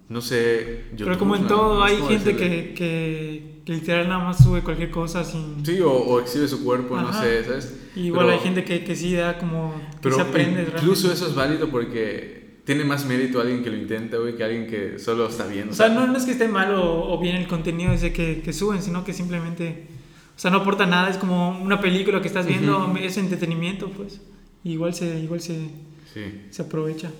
[0.10, 0.86] no sé...
[0.98, 4.62] Pero como en todo, no- no hay gente que, que, que literal nada más sube
[4.62, 5.66] cualquier cosa sin...
[5.66, 7.22] Sí, o, o exhibe su cuerpo, no Ajá.
[7.24, 7.78] sé, ¿sabes?
[7.96, 9.74] Igual Pero- hay gente que, que sí da como...
[9.76, 11.14] que Pero se aprende incluso realmente.
[11.14, 15.00] eso es válido porque tiene más mérito alguien que lo intenta, güey, que alguien que
[15.00, 15.72] solo está viendo.
[15.72, 18.42] O sea, no, no es que esté mal o, o bien el contenido ese que,
[18.42, 19.88] que suben, sino que simplemente...
[20.36, 22.98] O sea, no aporta nada, es como una película que estás viendo, Ujú.
[22.98, 24.22] es entretenimiento, pues.
[24.64, 25.70] Igual se, igual se,
[26.14, 27.12] Sí, se aprovecha.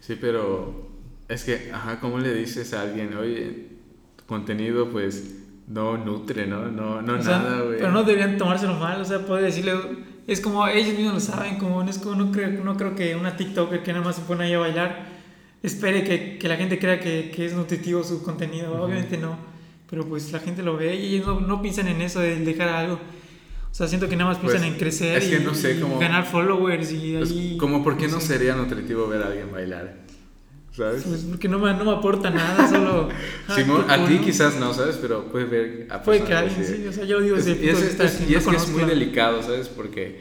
[0.00, 0.88] sí, pero
[1.28, 3.68] es que, ajá, ¿cómo le dices a alguien, oye,
[4.16, 5.36] tu contenido pues
[5.68, 6.66] no nutre, ¿no?
[6.70, 7.78] No, no O nada, güey.
[7.78, 9.74] Pero no deberían tomárselo mal, o sea, puede decirle,
[10.26, 13.14] es como ellos mismos lo saben, como no, es como, no, creo, no creo que
[13.14, 15.06] una TikToker que nada más se pone ahí a bailar
[15.62, 18.82] espere que, que la gente crea que, que es nutritivo su contenido, Ujú.
[18.84, 19.36] obviamente no,
[19.88, 22.68] pero pues la gente lo ve y ellos no, no piensan en eso de dejar
[22.68, 22.98] algo.
[23.70, 25.74] O sea, siento que nada más piensan Pues, en crecer es que y, no sé
[25.76, 27.56] y ganar followers y Pues, ahí...
[27.56, 28.26] como, ¿por qué no sé.
[28.34, 29.94] sería nutritivo ver a alguien bailar?
[30.72, 31.02] ¿Sabes?
[31.04, 33.08] Pues porque no me, no me aporta nada, solo...
[33.48, 34.20] ah, Simón, a ti ¿no?
[34.24, 34.96] quizás no, ¿sabes?
[35.00, 37.80] Pero puedes ver a Puede que alguien, sí, o sea, yo digo Es- y es,
[37.82, 38.04] es- que
[38.36, 39.68] es no que es muy delicado, ¿sabes?
[39.68, 40.20] Porque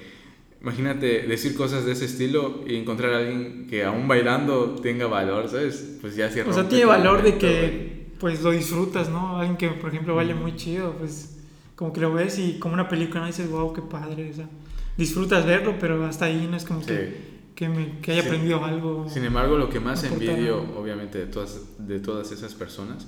[0.61, 5.47] imagínate decir cosas de ese estilo y encontrar a alguien que aún bailando tenga valor,
[5.49, 5.97] ¿sabes?
[6.01, 9.37] Pues ya se O sea, tiene valor de que pues lo disfrutas, ¿no?
[9.39, 11.38] Alguien que, por ejemplo, baile muy chido, pues
[11.80, 13.27] como que lo ves y como una película, ¿no?
[13.27, 14.49] dices, wow, qué padre, o sea,
[14.97, 17.15] disfrutas verlo, pero hasta ahí no es como que, Sí.
[17.55, 18.27] que, me, que haya Sí.
[18.27, 19.07] aprendido algo.
[19.09, 23.07] Sin embargo, lo que más envidio, obviamente, de todas, de todas esas personas,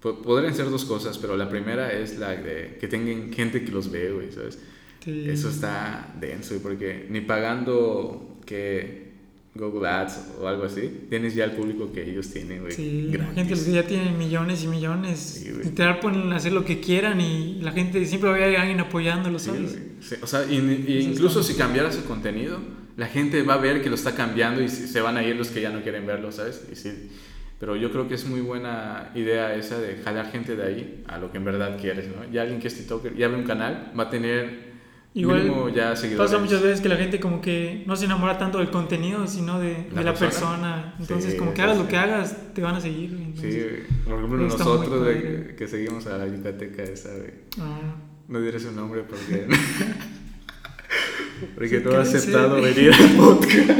[0.00, 3.70] po- podrían ser dos cosas, pero la primera es la de que tengan gente que
[3.70, 4.58] los ve, güey, ¿sabes?
[5.04, 5.30] Sí.
[5.30, 9.09] Eso está denso, porque ni pagando que
[9.54, 12.72] Google Ads o algo así, tienes ya el público que ellos tienen, güey.
[12.72, 17.20] Sí, la gente ya tiene millones y millones, Sí, literal pueden hacer lo que quieran
[17.20, 19.78] y la gente siempre va a haber alguien apoyándolo, Sí, ¿sabes?
[20.00, 22.58] Sí, o sea, y, y incluso si cambiara su contenido,
[22.96, 25.48] la gente va a ver que lo está cambiando y se van a ir los
[25.48, 26.66] que ya no quieren verlo, ¿sabes?
[26.70, 27.10] Y, sí,
[27.58, 31.18] Pero yo creo que es muy buena idea esa de jalar gente de ahí a
[31.18, 32.30] lo que en verdad quieres, ¿no?
[32.30, 34.69] Ya alguien que es TikToker y abre un canal va a tener
[35.12, 35.94] Igual ya.
[36.16, 39.58] Pasa muchas veces que la gente como que no se enamora tanto del contenido, sino
[39.58, 40.14] de, ¿La de la persona?
[40.14, 40.94] persona.
[41.00, 41.82] Entonces, Sí, como que hagas sí.
[41.82, 43.10] lo que hagas, te van a seguir.
[43.34, 43.60] Sí,
[44.04, 45.08] por ejemplo nosotros
[45.56, 47.30] que, seguimos a la yucateca esa, güey.
[47.58, 47.96] ah,
[48.28, 49.48] No diré su nombre porque...
[51.56, 53.70] porque no ha aceptado venir al podcast.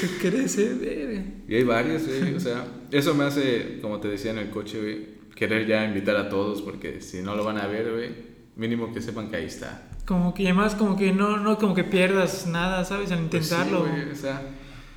[0.00, 1.22] se crece, verga.
[1.46, 2.34] Y hay varios, güey.
[2.34, 6.16] O sea, eso me hace, como te decía en el coche, güey, querer ya invitar
[6.16, 8.10] a todos porque si no lo van a ver, güey,
[8.56, 9.87] mínimo que sepan que ahí está.
[10.08, 13.12] Como que además como que no, no como que pierdas nada, ¿sabes?
[13.12, 13.80] Al Pues sí, intentarlo.
[13.80, 14.40] güey, o sea,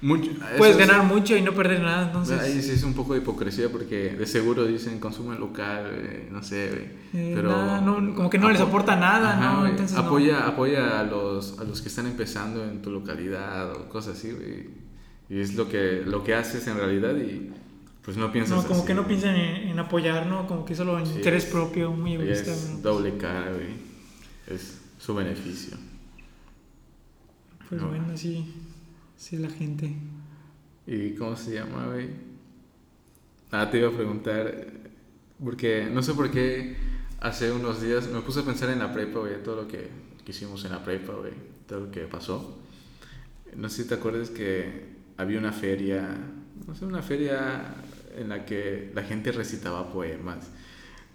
[0.02, 2.40] mucho, Puedes ganar mucho y no perder nada, entonces...
[2.40, 5.92] Ahí sí es un poco de hipocresía porque de seguro dicen consumen local,
[6.32, 6.70] no sé.
[7.14, 10.00] Eh, pero nada, no, como que no les apo- aporta nada, Ajá, ¿no?
[10.00, 14.32] apoya, apoya a los, a los que están empezando en tu localidad o cosas así,
[14.32, 14.70] güey.
[15.30, 17.52] Y es lo que, lo que haces en realidad y
[18.04, 20.48] pues no piensas No, como así, que no piensan en, en apoyar, ¿no?
[20.48, 22.52] Como que solo en Sí, interés propio, muy egoísta.
[22.52, 23.92] es doble cara, güey.
[24.48, 25.78] Es su beneficio.
[27.70, 27.88] Pues No.
[27.90, 28.46] bueno, sí,
[29.18, 29.94] sí la gente.
[30.86, 32.10] ¿Y cómo se llama, güey?
[33.52, 34.68] Ah, te iba a preguntar,
[35.44, 36.76] porque no sé por qué
[37.20, 39.90] hace unos días me puse a pensar en la prepa, güey, todo lo que,
[40.24, 41.34] que hicimos en la prepa, güey,
[41.68, 42.60] todo lo que pasó.
[43.56, 44.86] No sé si te acuerdas que
[45.18, 46.18] había una feria,
[46.68, 47.76] no sé, una feria
[48.18, 50.50] en la que la gente recitaba poemas.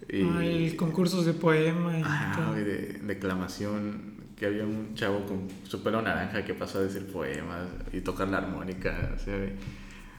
[0.09, 5.25] Y, Ah, el concursos de poema y Ajá, güey, de declamación, que había un chavo
[5.27, 9.37] con su pelo naranja que pasó a decir poemas y tocar la armónica, o sea,
[9.37, 9.53] güey.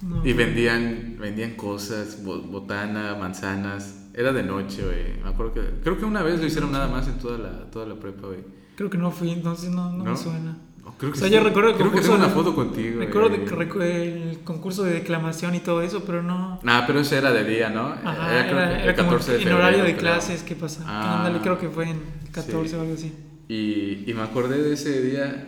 [0.01, 4.09] No, Y vendían, vendían cosas, bo- botana, manzanas.
[4.13, 5.23] Era de noche, güey.
[5.23, 5.61] Me acuerdo que...
[5.83, 8.39] Creo que una vez lo hicieron nada más en toda la, toda la prepa, güey.
[8.75, 10.11] Creo que no fui, entonces no, no, ¿No?
[10.11, 10.57] me suena.
[10.97, 11.33] Creo que O sea, sí.
[11.33, 14.93] yo recuerdo el Creo que concurso tengo una foto contigo, Recuerdo recu- el concurso de
[14.93, 16.59] declamación y todo eso, pero no.
[16.63, 17.87] Nah, pero ese era de día, ¿no?
[18.03, 20.13] Ajá, creo era, que era el como 14 de en horario de febrero, creo.
[20.13, 20.83] clases, ¿qué pasa?
[20.85, 21.17] Ah.
[21.25, 21.99] Ándale, creo que fue en
[22.31, 22.75] 14 Sí.
[22.75, 23.13] o algo así.
[23.49, 25.47] Y, y me acordé de ese día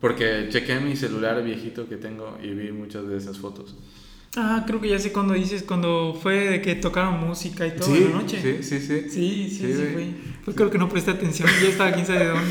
[0.00, 3.76] porque chequé mi celular viejito que tengo y vi muchas de esas fotos.
[4.36, 7.86] Ah, creo que ya sé cuando dices, cuando fue de que tocaron música y todo
[7.88, 8.40] sí, en la noche.
[8.40, 9.00] sí, sí, sí.
[9.10, 10.06] Sí, sí, Sí, sí, fue.
[10.44, 12.46] Fue creo que no presté atención, ya estaba quién sabe de dónde.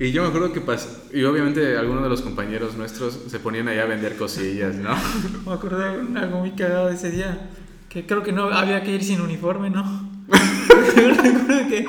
[0.00, 3.66] Y yo me acuerdo que pasó, y obviamente algunos de los compañeros nuestros se ponían
[3.66, 4.94] ahí a vender cosillas, ¿no?
[5.46, 7.50] Me acordé de algo muy cagado de ese día,
[7.88, 10.08] que creo que no había que ir sin uniforme, ¿no?
[10.28, 11.84] Recuerdo que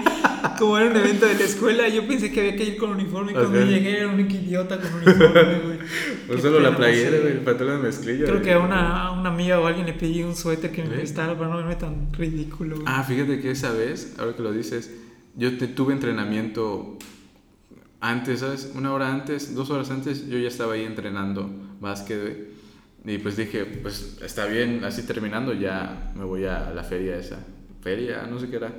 [0.58, 3.32] como era un evento de la escuela, yo pensé que había que ir con uniforme
[3.32, 3.66] y cuando Ok.
[3.66, 5.80] llegué era un idiota con uniforme, güey.
[6.30, 8.24] No Qué solo pena, la playera, güey, el pantalón de mezclilla.
[8.26, 8.44] Creo güey.
[8.44, 11.36] que a una, a una amiga o alguien le pedí un suéter que me prestara
[11.38, 12.76] para no verme tan ridículo.
[12.78, 12.88] güey.
[12.88, 14.92] Ah, fíjate que esa vez, ahora que lo dices,
[15.36, 16.98] yo te, tuve entrenamiento
[18.02, 18.72] antes, ¿sabes?
[18.76, 23.16] Una hora antes, dos horas antes, yo ya estaba ahí entrenando básquet, güey.
[23.16, 27.38] Y pues dije, pues está bien, así terminando ya me voy a la feria esa.
[27.82, 28.68] Feria, no sé qué era.
[28.68, 28.74] Ahí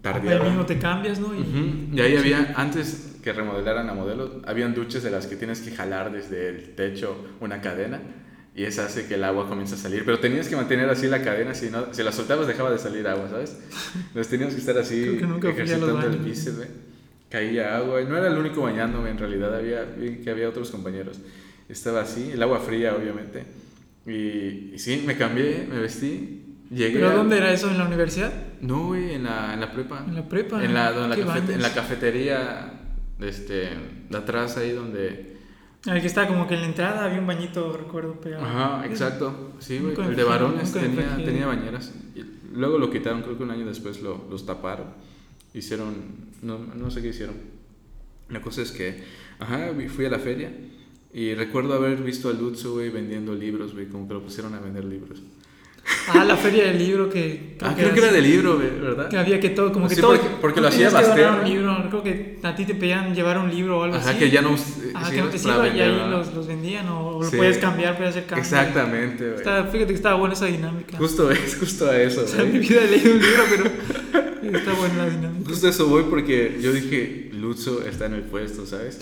[0.00, 0.44] Tardeaba.
[0.46, 1.34] mismo te cambias, ¿no?
[1.34, 5.36] Y, Ujú, Y ahí había, antes que remodelaran a modelo, habían duchas de las que
[5.36, 8.00] tienes que jalar desde el techo una cadena
[8.56, 10.04] y eso hace que el agua comience a salir.
[10.04, 13.06] Pero tenías que mantener así la cadena, si, no, si la soltabas dejaba de salir
[13.06, 13.58] agua, ¿sabes?
[14.08, 16.68] Entonces teníamos que estar así ejercitando el bíceps, güey.
[17.34, 20.70] Caía agua y no era el único bañándome, en realidad había, vi que había otros
[20.70, 21.18] compañeros.
[21.68, 23.44] Estaba así, el agua fría, obviamente.
[24.06, 26.94] Y, y sí, me cambié, me vestí, llegué.
[27.00, 27.68] ¿Pero a- dónde era eso?
[27.70, 28.32] ¿En la universidad?
[28.60, 30.04] No, güey, en la, en la prepa.
[30.06, 30.62] ¿En la prepa?
[30.64, 32.72] En la, en la, en la cafetería,
[33.18, 33.70] este,
[34.10, 35.34] de atrás ahí donde...
[35.86, 38.40] El que estaba como que en la entrada había un bañito, recuerdo, pero...
[38.40, 39.54] Ajá, exacto.
[39.58, 39.94] Sí, güey.
[40.08, 41.92] El de varones tenía, tenía bañeras.
[42.14, 42.22] Y
[42.54, 44.86] luego lo quitaron, creo que un año después lo, los taparon.
[45.54, 45.94] Hicieron,
[46.42, 47.36] no, no sé qué hicieron.
[48.28, 49.02] La cosa es que,
[49.38, 50.50] ajá, fui a la feria
[51.12, 54.60] y recuerdo haber visto a Lutzo, güey, vendiendo libros, güey, como que lo pusieron a
[54.60, 55.22] vender libros.
[56.08, 57.58] Ah, la feria del libro que...
[57.60, 59.10] ah, creo que era de libro, ¿verdad?
[59.10, 60.16] Que había que todo, como que Sí, todo...
[60.16, 61.42] porque- porque lo hacía que ¿no?
[61.44, 64.18] libro, creo que a ti te pedían llevar un libro o algo Ajá, así.
[64.18, 64.56] que ya no...
[64.94, 67.36] Ah, sí, que no te sirva y ahí los, los vendían o, o lo Sí.
[67.36, 68.46] puedes cambiar, puedes hacer cambios.
[68.48, 69.44] Exactamente, güey.
[69.44, 70.96] Fíjate que estaba buena esa dinámica.
[70.96, 74.72] Justo es, justo a eso, o sea, en mi vida leído un libro, pero está
[74.74, 75.48] buena la dinámica.
[75.50, 79.00] Justo eso voy porque yo dije, Lutzo está en el puesto, ¿sabes?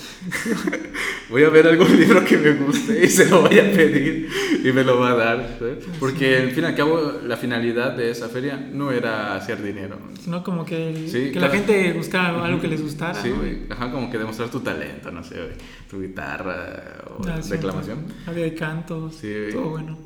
[1.30, 4.28] voy a ver algún libro que me guste y se lo voy a pedir
[4.64, 5.84] y me lo va a dar, ¿sabes?
[5.99, 9.99] Porque al fin y al cabo la finalidad de esa feria no era hacer dinero.
[10.22, 13.14] Sino como que, Sí, que cada- la gente buscara algo que les gustara.
[13.20, 13.74] Sí, ¿no?
[13.74, 15.36] Ajá, como que demostrar tu talento, no sé.
[15.90, 18.07] Tu guitarra o Ah, sí, declamación.
[18.26, 19.99] Había cantos, Sí, todo bueno.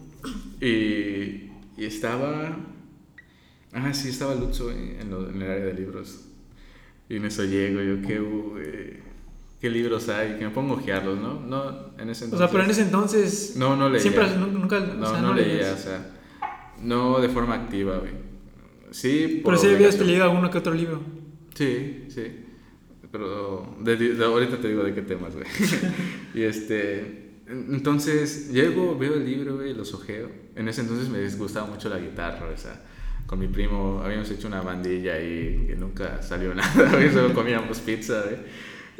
[0.61, 2.57] Y, y estaba.
[3.78, 6.22] Ah, sí, estaba Lutzo en, lo- en el área de libros.
[7.08, 8.96] Y en eso llego, yo, ¿qué, güey?
[9.60, 10.36] ¿Qué libros hay?
[10.38, 11.40] Que me pongo a ojearlos, ¿no?
[11.40, 12.38] No, en ese O entonces.
[12.38, 13.54] sea, pero en ese entonces...
[13.56, 14.00] No, no leía.
[14.00, 15.74] Siempre, nu- nunca, o No, sea, no, no leía, leías.
[15.74, 16.10] o sea.
[16.82, 18.12] No de forma activa, güey.
[18.90, 21.00] Sí, por Pero sí habías leído alguno que otro libro.
[21.54, 22.44] Sí, sí.
[23.12, 25.46] Pero de, ahorita te digo de qué temas, güey.
[26.34, 27.24] y este...
[27.48, 30.28] Entonces, llego, veo el libro, güey, los ojeo.
[30.56, 32.82] En ese entonces me gustaba mucho la guitarra, o sea,
[33.26, 37.78] con mi primo habíamos hecho una bandilla y que nunca salió nada, güey, solo comíamos
[37.80, 38.36] pizza, güey.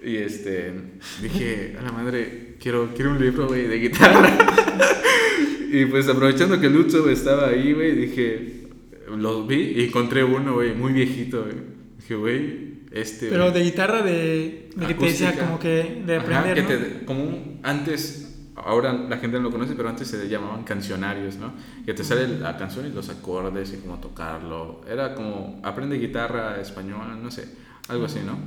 [0.03, 0.73] Y este,
[1.23, 4.31] dije, a la madre, quiero, quiero un libro, güey, de guitarra.
[5.73, 8.69] y pues aprovechando que Lutzo estaba ahí, güey, dije,
[9.17, 11.57] lo vi y encontré uno, güey, muy viejito, güey.
[11.99, 13.29] Dije, güey, este...
[13.29, 17.05] Pero de guitarra, de, de que te decía como que de aprender, Ajá, que te,
[17.05, 18.26] como antes
[18.57, 21.53] ahora la gente no lo conoce, pero antes se llamaban cancionarios, ¿no?
[21.85, 24.83] Que te sale la canción y los acordes y cómo tocarlo.
[24.89, 27.49] Era como, aprende guitarra española, no sé,
[27.89, 28.39] algo así, ¿no?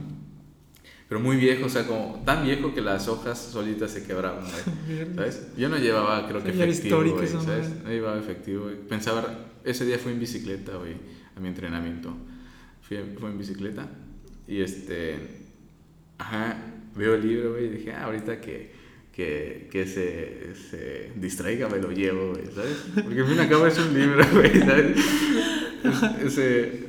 [1.08, 4.46] Pero muy viejo, o sea, como tan viejo que las hojas solitas se quebraban,
[5.16, 5.48] ¿sabes?
[5.58, 7.04] Yo no llevaba, creo que efectivo,
[7.44, 7.84] ¿sabes?
[7.84, 8.70] No llevaba efectivo.
[8.88, 9.24] Pensaba,
[9.64, 10.96] ese día fui en bicicleta, güey,
[11.36, 12.16] a mi entrenamiento.
[12.82, 13.88] Fui, fui en bicicleta
[14.48, 15.46] y este,
[16.18, 16.58] ajá,
[16.96, 18.79] veo el libro, güey, y dije, ah, ahorita que
[19.20, 22.78] que, que se, se, distraiga, me lo llevo, ¿sabes?
[23.04, 24.98] Porque al fin y al cabo es un libro, güey, ¿sabes?
[26.26, 26.84] Ese,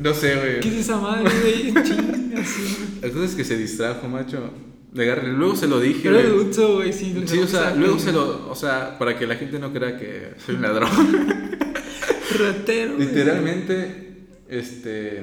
[0.00, 0.58] no sé, güey.
[0.58, 1.70] ¿Qué es esa madre, güey?
[3.02, 4.50] La cosa es que se distrajo, macho.
[4.94, 6.00] Luego se lo dije.
[6.02, 7.22] Pero es adulto, güey, sí.
[7.24, 8.50] Sí, o sea, luego se lo.
[8.50, 10.90] O sea, para que la gente no crea que soy un ladrón.
[12.36, 12.98] Ratero.
[12.98, 15.22] Literalmente, este.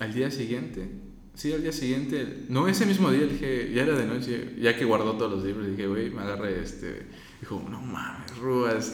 [0.00, 0.99] Al día siguiente
[1.40, 4.84] Sí, al día siguiente, no, ese mismo día dije, ya era de noche, ya que
[4.84, 7.06] guardó todos los libros, dije, güey, me agarré este.
[7.40, 8.92] Dijo, no mames, Rubas,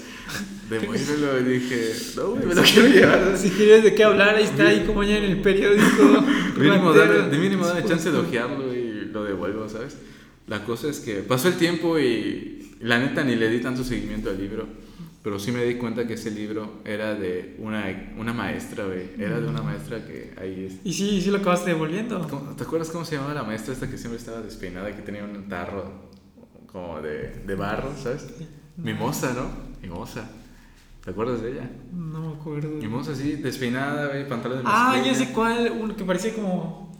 [0.71, 1.41] demuéstralo.
[1.41, 3.33] Y dije, no, güey, me lo quiero llevar.
[3.37, 6.25] Si quieres de qué hablar, ahí está, ahí como ya en el periódico.
[6.57, 9.97] mínimo, de mínimo dame chance de ojearlo y lo devuelvo, ¿sabes?
[10.47, 14.31] La cosa es que pasó el tiempo y la neta ni le di tanto seguimiento
[14.31, 14.69] al libro.
[15.27, 19.11] Pero sí me di cuenta que ese libro era de una, una maestra, güey.
[19.19, 20.75] Era de una maestra que ahí es.
[20.85, 22.25] ¿Y sí, sí lo acabaste devolviendo?
[22.57, 25.49] ¿Te acuerdas cómo se llamaba la maestra esta que siempre estaba despeinada que tenía un
[25.49, 25.91] tarro
[26.71, 28.35] como de, de barro, ¿sabes?
[28.77, 29.51] Mimosa, ¿no?
[29.83, 30.31] Mimosa.
[31.05, 31.71] ¿Te acuerdas de ella?
[31.93, 32.69] No me acuerdo.
[32.77, 36.95] Mimosa, así, despeinada, güey, pantalón de Ah, ya sé cuál, uno que parecía como.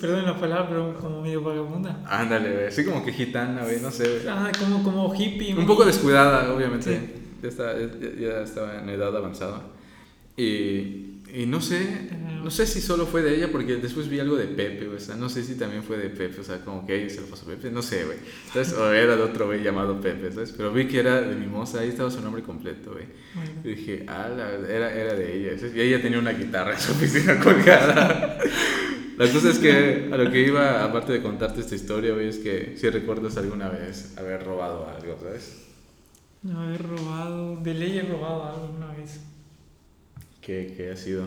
[0.00, 2.00] Perdón la palabra, pero como medio vagabunda.
[2.08, 2.66] Ándale, güey.
[2.68, 4.24] Así como que gitana, güey, no sé.
[4.30, 5.52] Ah, como, como hippie.
[5.52, 9.62] Un poco descuidada, obviamente ya, está, ya, estaba en edad avanzada.
[10.36, 12.10] Y, y, no sé,
[12.42, 15.16] no sé si solo fue de ella, porque después vi algo de Pepe, o sea,
[15.16, 17.46] no sé si también fue de Pepe, o sea, como que ella se lo pasó
[17.46, 18.18] a Pepe, no sé, güey.
[18.78, 20.52] O era de otro güey llamado Pepe, ¿sabes?
[20.54, 23.06] Pero vi que era de Mimosa, ahí estaba su nombre completo, güey.
[23.64, 24.28] Y dije, ah,
[24.68, 25.68] era, era de ella.
[25.74, 28.38] Y ella tenía una guitarra en su oficina colgada.
[29.16, 32.36] La cosa es que a lo que iba, aparte de contarte esta historia, güey, es
[32.36, 35.65] que si recuerdas alguna vez haber robado algo, ¿sabes?
[36.46, 39.20] No haber robado, de ley he robado algo una vez.
[40.40, 41.24] ¿Qué, qué ha sido?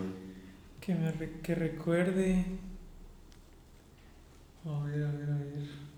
[0.80, 1.14] Que, me
[1.44, 2.46] que recuerde.
[4.66, 5.90] A ver, a ver, a ver.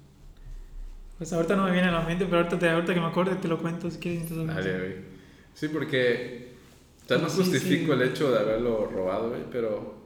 [1.20, 3.48] Pues ahorita no me viene a la mente, pero ahorita, ahorita que me acuerde te
[3.48, 4.28] lo cuento si quieres.
[5.54, 6.54] Sí, porque.
[7.08, 10.02] O no justifico el hecho de haberlo robado, güey, pero.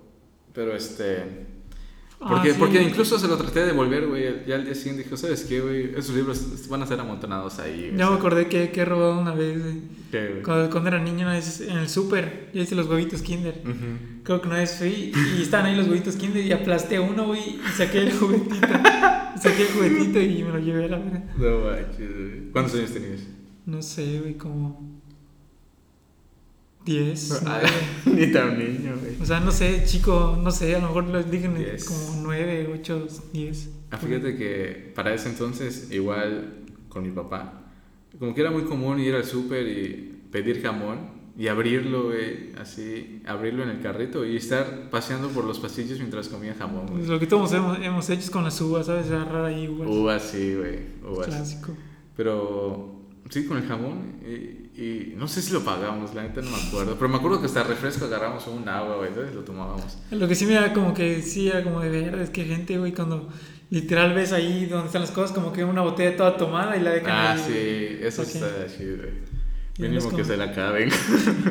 [0.54, 1.55] Pero este.
[2.22, 4.46] Ah, porque, porque incluso se lo traté de devolver, güey.
[4.48, 5.92] Ya al día siguiente dijo, ¿sabes qué, güey?
[5.96, 7.94] Esos libros van a ser amontonados ahí.
[7.96, 9.82] Ya me acordé que, que he robado una vez, güey.
[10.12, 13.62] ¿Qué, Cuando, cuando, era niño, una vez en el súper, yo hice los huevitos Kinder.
[14.24, 17.42] Creo que una vez fui y estaban ahí los huevitos Kinder y aplasté uno, güey,
[17.42, 18.56] y saqué el juguetito.
[19.42, 21.24] saqué el juguetito y me lo llevé a la verdad.
[21.38, 22.52] No manches, güey.
[22.52, 23.22] ¿Cuántos años tenías?
[23.66, 25.02] No sé, güey, como
[26.86, 27.44] 10.
[28.06, 29.22] Ni tan niño, güey.
[29.22, 31.48] O sea, no sé, chico, no sé, a lo mejor lo dije
[31.86, 33.70] como 9, 8, 10.
[33.92, 37.64] Ah, fíjate que para ese entonces, igual con mi papá,
[38.20, 43.22] como que era muy común ir al súper y pedir jamón y abrirlo, güey, así,
[43.26, 47.06] abrirlo en el carrito y estar paseando por los pasillos mientras comía jamón, güey.
[47.06, 49.08] Lo que todos hemos, hemos hecho es con las uvas, ¿sabes?
[49.08, 49.90] Agarrar ahí uvas.
[49.90, 51.28] Uvas, sí, güey, uvas.
[51.28, 51.74] Clásico.
[52.16, 56.52] Pero, sí, con el jamón y y no sé si lo pagamos, la neta no
[56.52, 56.96] me acuerdo.
[56.96, 60.00] Pero me acuerdo que hasta refresco agarramos un agua, güey, y lo tomábamos.
[60.12, 62.78] Lo que sí me da como que sí era como de ver, es que gente,
[62.78, 63.30] güey, cuando
[63.70, 66.92] literal ves ahí donde están las cosas, como que una botella toda tomada y la
[66.92, 69.36] dejan Ah, sí, eso está chido, güey.
[69.78, 70.90] Mínimo que se la acaben.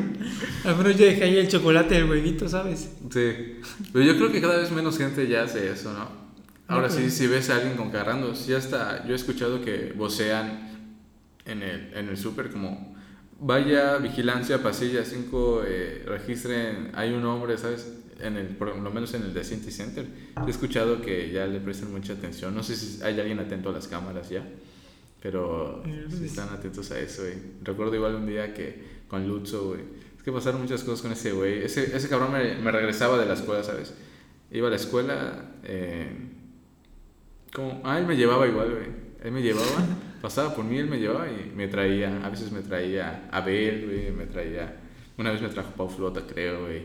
[0.63, 2.89] Al menos yo dejé ahí el chocolate del huevito, ¿sabes?
[3.11, 3.59] Sí.
[3.93, 6.25] Pero yo creo que cada vez menos gente ya hace eso, ¿no?
[6.67, 10.89] Ahora sí, si ves a alguien con carrando, sí hasta yo he escuchado que vocean
[11.45, 12.94] en el, en el súper como
[13.45, 17.87] vaya vigilancia, pasilla 5, eh, registren, hay un hombre, ¿sabes?
[18.19, 20.05] En el, por lo menos en el de City Center.
[20.45, 22.55] He escuchado que ya le prestan mucha atención.
[22.55, 24.43] No sé si hay alguien atento a las cámaras ya,
[25.21, 27.23] pero sí están atentos a eso.
[27.61, 29.75] Recuerdo igual un día que con Lutzo,
[30.23, 31.63] que pasaron muchas cosas con ese güey.
[31.63, 33.93] Ese, ese cabrón me, me regresaba de la escuela, ¿sabes?
[34.49, 36.09] Iba a la escuela, eh,
[37.53, 38.87] como, ah, él me llevaba igual, güey.
[39.23, 39.65] Él me llevaba,
[40.25, 44.11] pasaba por mí, él me llevaba y me traía, a veces me traía Abel, güey,
[44.11, 44.75] me traía,
[45.19, 46.81] una vez me trajo Pau Flota, creo, güey.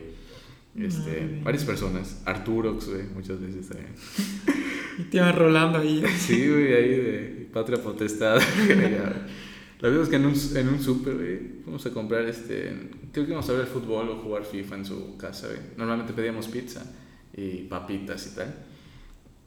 [0.77, 3.95] Este, varias personas, Arturox, güey, muchas veces también.
[4.99, 6.03] Y te iban rolando ahí.
[6.19, 8.39] Sí, güey, ahí de Patria Potestad.
[9.81, 12.71] La verdad es que en un, en un súper, güey, fuimos a comprar, este,
[13.11, 15.59] creo que íbamos a ver el fútbol o jugar FIFA en su casa, güey.
[15.77, 16.85] Normalmente pedíamos pizza
[17.35, 18.53] y papitas y tal.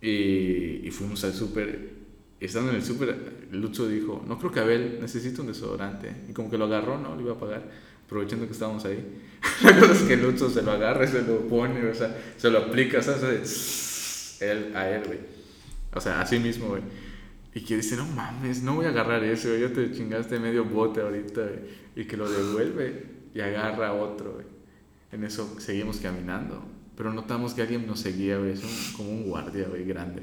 [0.02, 2.03] Y, y fuimos al súper.
[2.40, 6.12] Estando en el súper, Lucho dijo, no creo que Abel necesita un desodorante.
[6.28, 7.14] Y como que lo agarró, ¿no?
[7.14, 7.62] Lo iba a pagar,
[8.04, 9.22] aprovechando que estábamos ahí.
[9.62, 12.58] La cosa es que Lucho se lo agarra se lo pone, o sea, se lo
[12.58, 14.38] aplica, ¿sabes?
[14.40, 15.18] Él, a él, güey.
[15.94, 16.82] O sea, así mismo, güey.
[17.54, 19.60] Y que dice, no mames, no voy a agarrar eso, güey.
[19.60, 21.60] Ya te chingaste medio bote ahorita, güey.
[21.96, 24.46] Y que lo devuelve y agarra otro, güey.
[25.12, 26.64] En eso seguimos caminando.
[26.96, 28.52] Pero notamos que alguien nos seguía, güey.
[28.52, 30.22] Es como un guardia, güey, grande.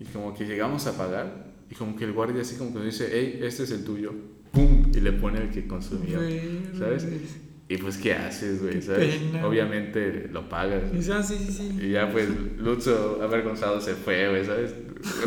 [0.00, 1.48] Y como que llegamos a pagar.
[1.70, 4.12] Y como que el guardia así como que nos dice, hey, este es el tuyo.
[4.52, 4.90] ¡Pum!
[4.94, 6.18] Y le pone el que consumió.
[6.18, 7.06] Güey, ¿Sabes?
[7.68, 8.80] Y pues, ¿qué haces, güey?
[8.80, 9.16] ¿Sabes?
[9.16, 9.46] pena.
[9.46, 10.84] Obviamente lo pagas.
[11.12, 11.78] Ah, sí, sí, sí.
[11.82, 14.74] Y ya pues Lutzo avergonzado se fue, güey, ¿sabes?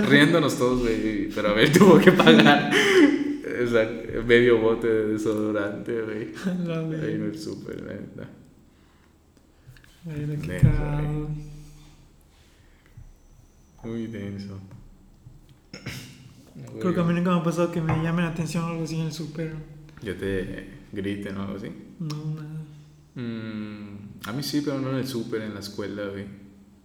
[0.10, 2.72] Riéndonos todos, güey, pero a ver, tuvo que pagar
[3.64, 3.90] o sea,
[4.26, 6.32] medio bote de desodorante, güey.
[6.46, 7.26] Ahí verga.
[7.26, 8.30] el súper, la neta.
[10.06, 11.18] Verga, qué Denso, cagado, güey.
[11.24, 11.52] güey.
[13.84, 14.60] Muy denso.
[16.80, 18.84] Creo que a mí nunca me ha pasado que me llamen la atención o algo
[18.84, 19.56] así en el súper.
[20.02, 21.72] Yo te griten o algo así.
[22.00, 22.62] No, nada.
[23.16, 26.26] Mm, a mí sí, pero no en el súper, en la escuela, güey.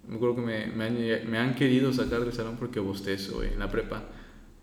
[0.09, 3.53] Me acuerdo que me, me, han, me han querido sacar del salón porque bostezo, güey,
[3.53, 4.05] en la prepa.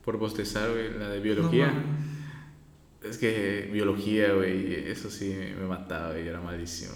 [0.03, 1.71] Por bostezar, güey, la de biología.
[1.71, 3.07] No.
[3.07, 6.93] Es que biología, güey, eso sí me mataba, güey, era malísimo.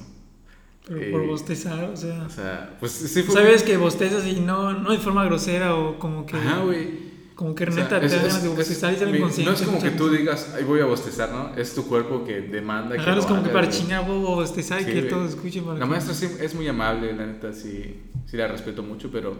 [0.87, 2.23] Pero por Eh, bostezar, o sea.
[2.25, 3.33] O sea, pues sí fue.
[3.35, 6.37] Sabes que bostezas y no, no de forma grosera o como que.
[6.37, 7.07] Ajá, güey.
[7.35, 9.17] Como que O sea, neta te es- es- ganas de es- bostezar y sale mi-
[9.19, 9.51] inconsciente.
[9.51, 11.55] No es como que tú digas, ay, voy a bostezar, ¿no?
[11.55, 14.81] Es tu cuerpo que demanda que Ajá, lo es como que para chingar huevo bostezar
[14.81, 15.09] y Sí, que güey.
[15.09, 15.63] todos escuchen.
[15.65, 19.11] para La que- maestra sí es muy amable, la neta, sí, sí la respeto mucho,
[19.11, 19.35] pero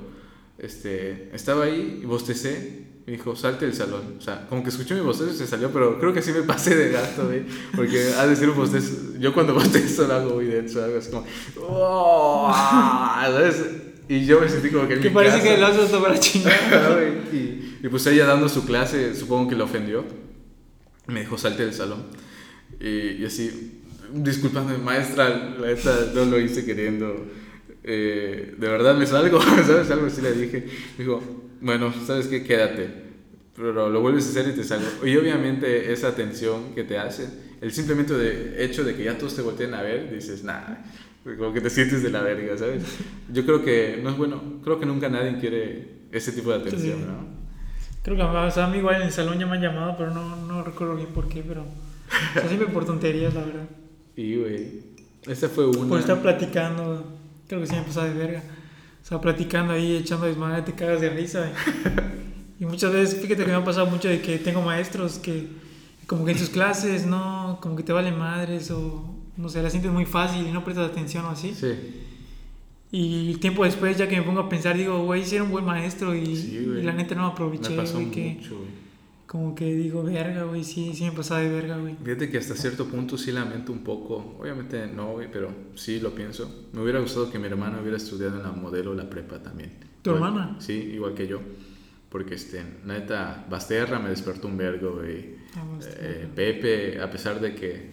[0.59, 2.85] este, estaba ahí y bostecé.
[3.07, 4.01] Y dijo, salte del salón.
[4.19, 6.41] O sea, como que escuchó mi bostezo y se salió, pero creo que sí me
[6.43, 7.43] pasé de gato, güey.
[7.73, 9.17] Porque ha de ser un bostezo.
[9.17, 11.25] Yo cuando bostezo lo hago muy denso, algo así como.
[11.61, 13.63] "Oh", ¿sabes?
[14.09, 15.49] Y yo me sentí como que en Que mi parece casa.
[15.49, 16.53] que lo haces hasta para chingar.
[17.31, 17.37] Güey.
[17.41, 20.03] y, y pues ella dando su clase, supongo que le ofendió.
[21.07, 22.03] Me dijo, salte del salón.
[22.81, 23.81] Y, y así,
[24.13, 25.29] disculpame, maestra,
[25.59, 27.25] la neta no lo hice queriendo.
[27.83, 29.89] Eh, de verdad me salgo, ¿sabes?
[29.91, 30.65] Algo así le dije.
[30.97, 31.21] Dijo,
[31.61, 32.43] bueno, ¿sabes qué?
[32.43, 33.07] Quédate.
[33.55, 35.05] Pero lo vuelves a hacer y te salgo.
[35.05, 37.27] Y obviamente esa atención que te hace,
[37.59, 40.75] el simplemente de hecho de que ya todos te volteen a ver, dices, nah,
[41.23, 42.83] como que te sientes de la verga, ¿sabes?
[43.33, 46.99] Yo creo que no es bueno, creo que nunca nadie quiere ese tipo de atención,
[46.99, 47.05] Sí.
[47.05, 47.37] ¿no?
[48.03, 50.13] Creo que o sea, a mí igual en el salón ya me han llamado, pero
[50.13, 51.63] no, no recuerdo bien por qué, pero...
[51.63, 53.67] O sea, siempre por tonterías, la verdad.
[54.15, 54.81] Y, güey,
[55.27, 55.89] esta fue una...
[55.89, 57.16] Por estar platicando,
[57.47, 58.43] creo que sí me pasaba de verga.
[59.03, 61.49] O sea, platicando ahí, echando desmadre, te cagas de risa.
[62.59, 65.47] Y, y muchas veces, fíjate que me ha pasado mucho de que tengo maestros que
[66.07, 69.69] como que en sus clases no, como que te valen madres o no sé, la
[69.69, 71.53] sientes muy fácil y no prestas atención o así.
[71.53, 71.67] Sí,
[72.91, 75.65] Y tiempo después, ya que me pongo a pensar, digo, güey, sí era un buen
[75.65, 76.79] maestro y, Sí, güey.
[76.79, 78.69] y la neta no me me aproveché, pasó que mucho, güey.
[79.27, 81.95] Como que digo, verga, güey, sí, sí me pasaba de verga, güey.
[82.03, 84.37] Fíjate que hasta cierto punto sí lamento un poco.
[84.39, 86.67] Obviamente no, güey, pero sí lo pienso.
[86.73, 89.73] Me hubiera gustado que mi hermana hubiera estudiado en la modelo la prepa también.
[90.01, 90.55] ¿Tu Igual- hermana?
[90.61, 91.41] Sí, igual que yo.
[92.09, 95.35] Porque, este, neta, Basterra me despertó un vergo, güey.
[95.55, 95.77] Ah.
[95.99, 97.89] Eh, Pepe, a pesar de que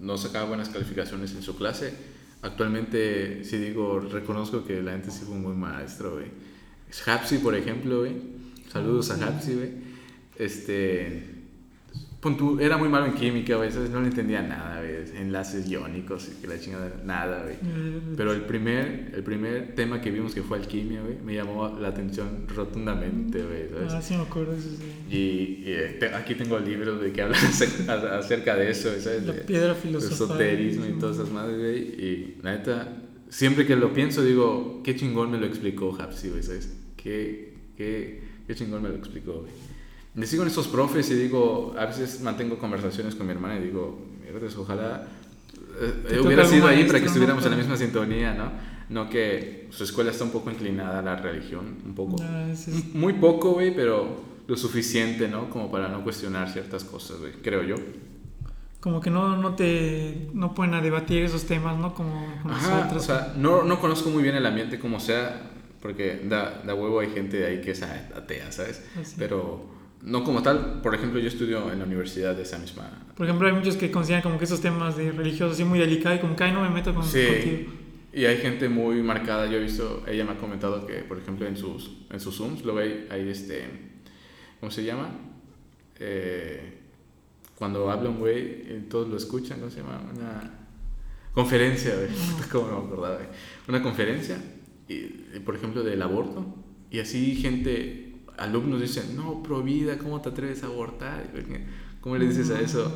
[0.00, 1.94] no sacaba buenas calificaciones en su clase,
[2.42, 6.26] actualmente sí digo, reconozco que la gente sí fue un buen maestro, güey.
[7.06, 8.14] Hapsi, por ejemplo, güey.
[8.68, 9.22] Saludos Ah, sí.
[9.22, 9.85] a Hapsi, güey.
[10.38, 11.34] Este.
[12.20, 13.70] pon tú, era muy malo en química, güey.
[13.70, 13.90] ¿sabes?
[13.90, 14.96] No le entendía nada, güey.
[15.20, 17.54] Enlaces iónicos que la chingada, nada, güey.
[17.54, 21.78] Eh, Pero el primer, el primer tema que vimos que fue alquimia, güey, me llamó
[21.80, 23.92] la atención rotundamente, ¿sabes?
[23.92, 25.14] Ah, sí me acuerdo, eso sí.
[25.16, 28.90] Y, y, eh, te- aquí tengo libros de que hablan ace- a- acerca de eso,
[29.00, 29.24] ¿sabes?
[29.24, 30.12] La piedra filosofal.
[30.40, 31.78] esoterismo y todas esas madres, güey.
[31.78, 32.96] Y la neta,
[33.28, 36.76] siempre que lo pienso, digo, qué chingón me lo explicó Hapsi, güey, ¿sabes?
[36.96, 39.52] Qué, qué, qué chingón me lo explicó, güey.
[40.16, 43.64] Me sigo en estos profes y digo, a veces mantengo conversaciones con mi hermana y
[43.64, 43.98] digo,
[44.58, 45.06] ojalá
[45.80, 47.48] eh, hubiera sido ahí para que estuviéramos ¿no?
[47.48, 48.50] en la misma sintonía, ¿no?
[48.88, 52.16] No que su escuela está un poco inclinada a la religión, un poco.
[52.22, 55.50] Ah, ese es- Muy poco, güey, pero lo suficiente, ¿no?
[55.50, 57.76] Como para no cuestionar ciertas cosas, güey, creo yo.
[58.80, 61.92] como que no, no te no pueden a debatir esos temas, ¿no?
[61.92, 63.02] Como nosotros.
[63.02, 65.50] o sea, no, no conozco muy bien el ambiente como sea,
[65.82, 68.84] porque da, da huevo, hay gente ahí que es atea, ¿sabes?
[69.00, 69.16] Así.
[69.18, 69.64] Pero
[70.02, 72.90] no como tal, por ejemplo, yo estudio en la universidad de esa misma...
[73.16, 76.18] Por ejemplo, hay muchos que consideran como que esos temas de religiosos así muy delicados
[76.18, 77.72] y como que ay, no me meto con, Sí, contigo.
[78.12, 81.46] y hay gente muy marcada, yo he visto, ella me ha comentado que, por ejemplo,
[81.46, 83.64] en sus, en sus Zooms, luego hay, hay este,
[84.60, 85.08] ¿cómo se llama?
[85.98, 86.74] Eh,
[87.56, 90.00] cuando habla un güey, y todos lo escuchan, ¿cómo se llama?
[90.14, 90.50] Una
[91.32, 92.08] conferencia, güey,
[92.52, 93.18] ¿cómo no me acordaba?
[93.66, 94.36] Una conferencia,
[94.88, 95.04] y,
[95.40, 96.54] por ejemplo, del aborto,
[96.90, 98.05] y así gente,
[98.38, 101.30] alumnos dicen, no, pro vida, ¿cómo te atreves a abortar?
[102.00, 102.92] ¿Cómo le dices a eso?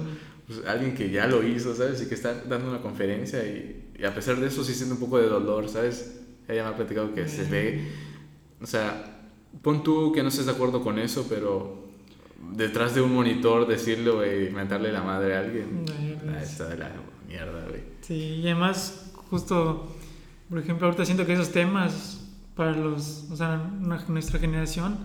[0.46, 2.02] Pues, alguien que ya lo hizo, ¿sabes?
[2.02, 5.00] Y que está dando una conferencia y, y a pesar de eso sí siente un
[5.00, 6.20] poco de dolor, ¿sabes?
[6.48, 7.88] Ella me ha platicado que se ve,
[8.60, 9.20] o sea,
[9.62, 11.84] pon tú que no estés de acuerdo con eso, pero
[12.52, 16.36] detrás de un monitor decirlo y mentarle la madre a alguien, Vergas.
[16.36, 16.90] ah, está de la
[17.28, 17.82] mierda, güey.
[18.00, 19.94] Sí, y además, justo,
[20.48, 22.26] por ejemplo, ahorita siento que esos temas
[22.56, 23.56] para los, o sea,
[24.08, 24.98] nuestra generación,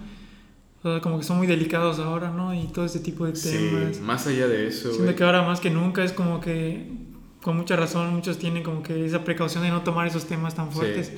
[0.85, 2.53] o sea, como que son muy delicados ahora, ¿no?
[2.53, 3.99] Y todo ese tipo de Sí, temas.
[4.01, 5.15] más allá de eso, siento güey.
[5.15, 6.85] que ahora más que nunca es como que,
[7.41, 10.69] con mucha razón, muchos tienen como que esa precaución de no tomar esos temas tan
[10.71, 10.75] Sí.
[10.77, 11.11] fuertes,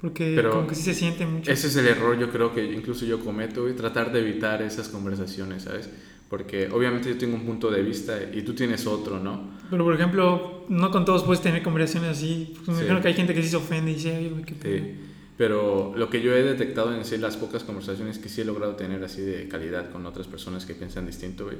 [0.00, 1.52] porque Pero como que sí se siente mucho.
[1.52, 4.88] Ese es el error, yo creo que incluso yo cometo, güey, tratar de evitar esas
[4.88, 5.90] conversaciones, ¿sabes?
[6.30, 9.50] Porque obviamente yo tengo un punto de vista y tú tienes otro, ¿no?
[9.68, 12.54] Pero, por ejemplo, no con todos puedes tener conversaciones así.
[12.54, 12.80] Pues me Sí.
[12.80, 14.76] imagino que hay gente que sí se ofende y dice, ay, qué pedo".
[14.84, 14.94] Sí,
[15.40, 18.76] pero lo que yo he detectado en sí las pocas conversaciones que sí he logrado
[18.76, 21.56] tener así de calidad con otras personas que piensan distinto, güey,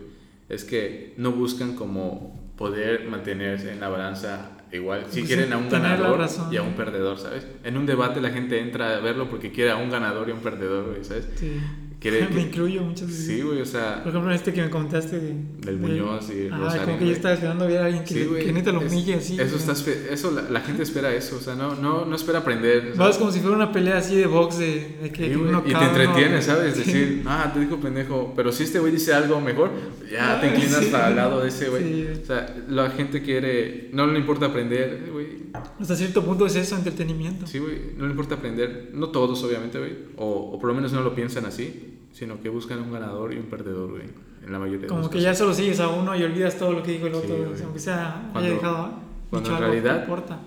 [0.51, 5.07] es que no buscan como poder mantenerse en la balanza igual.
[5.09, 7.47] Si Pues quieren a un ganador razón, y a un perdedor, ¿sabes?
[7.65, 10.35] En un debate la gente entra a verlo porque quiere a un ganador y a
[10.35, 11.27] un perdedor, güey, ¿sabes?
[11.37, 11.59] Sí.
[12.01, 13.27] Quiere me incluyo muchas veces.
[13.27, 16.57] Sí, güey, o sea, Por ejemplo, este que me comentaste de, del Muñoz y Ah,
[16.57, 16.85] Rosario.
[16.87, 18.91] como que ya estaba esperando ver a alguien que, Sí, güey, que neta lo es-
[18.91, 19.39] humille así.
[19.39, 19.73] Eso, está,
[20.11, 22.95] eso la, la gente espera eso, o sea, no, no, no espera aprender.
[22.97, 25.73] Vas como si fuera una pelea así de box de, de que Sí, uno y
[25.75, 26.75] te entretienes, ¿sabes?
[26.75, 26.81] Sí.
[26.91, 29.71] Decir, ah, te dijo pendejo, pero si este güey dice algo mejor,
[30.11, 30.89] ya te Ah, inclinas sí.
[30.91, 31.83] para el lado de ese güey.
[31.85, 32.07] Sí.
[32.23, 35.51] O sea, la gente quiere, no le importa aprender, güey.
[35.79, 37.47] Hasta cierto punto es eso, entretenimiento.
[37.47, 38.91] Sí, güey, no le importa aprender.
[38.95, 39.93] No todos, obviamente, güey.
[40.17, 43.37] O, o por lo menos no lo piensan así, sino que buscan un ganador y
[43.39, 44.05] un perdedor, güey.
[44.45, 45.25] En la mayoría de como los que casos.
[45.25, 47.37] ya solo sigues a uno y olvidas todo lo que dijo el Sí, otro.
[47.51, 47.63] güey.
[47.63, 48.91] aunque sea Cuando- haya dejado
[49.29, 50.39] cuando dicho en algo, realidad- no importa.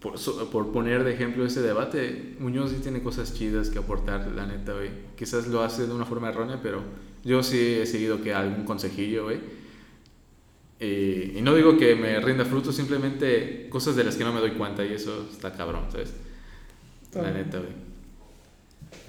[0.00, 4.28] Por, so- por poner de ejemplo ese debate, Muñoz sí tiene cosas chidas que aportar,
[4.34, 4.88] la neta, güey.
[5.16, 6.80] Quizás lo hace de una forma errónea, pero
[7.22, 9.40] yo sí he seguido que algún consejillo, güey.
[10.78, 14.40] Y, y no digo que me rinda fruto, simplemente cosas de las que no me
[14.40, 16.14] doy cuenta y eso está cabrón, ¿sabes?
[17.02, 17.44] Está La bien.
[17.44, 17.72] neta, güey.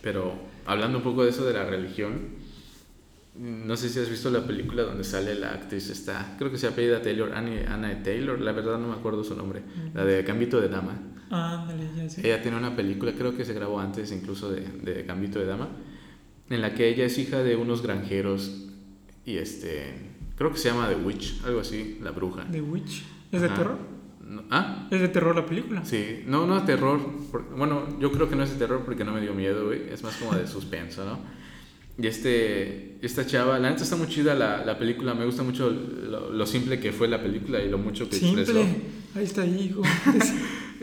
[0.01, 0.33] Pero
[0.65, 2.41] hablando un poco de eso de la religión,
[3.37, 6.67] no sé si has visto la película donde sale la actriz esta, creo que se
[6.67, 9.61] apellida Taylor, Annie, Anna Taylor, la verdad no me acuerdo su nombre,
[9.93, 10.99] la de Gambito de Dama.
[11.29, 12.27] Ah, ya sé.
[12.27, 15.69] Ella tiene una película, creo que se grabó antes incluso de, de Gambito de Dama,
[16.49, 18.67] en la que ella es hija de unos granjeros
[19.25, 19.93] y este,
[20.35, 22.45] creo que se llama The Witch, algo así, la bruja.
[22.51, 23.03] The Witch.
[23.31, 23.77] ¿Es de terror?
[24.49, 24.87] ¿Ah?
[24.91, 25.83] Es de terror la película.
[25.85, 26.99] Sí, no, no terror.
[27.31, 29.81] por- bueno, yo creo que no es de terror porque no me dio miedo, güey.
[29.91, 31.19] Es más como de suspenso, ¿no?
[32.01, 35.13] Y este, esta chava, la neta está muy chida la, la película.
[35.13, 38.43] Me gusta mucho lo, lo simple que fue la película y lo mucho que Simple.
[38.43, 38.67] expresó.
[39.15, 39.81] Ahí está, hijo.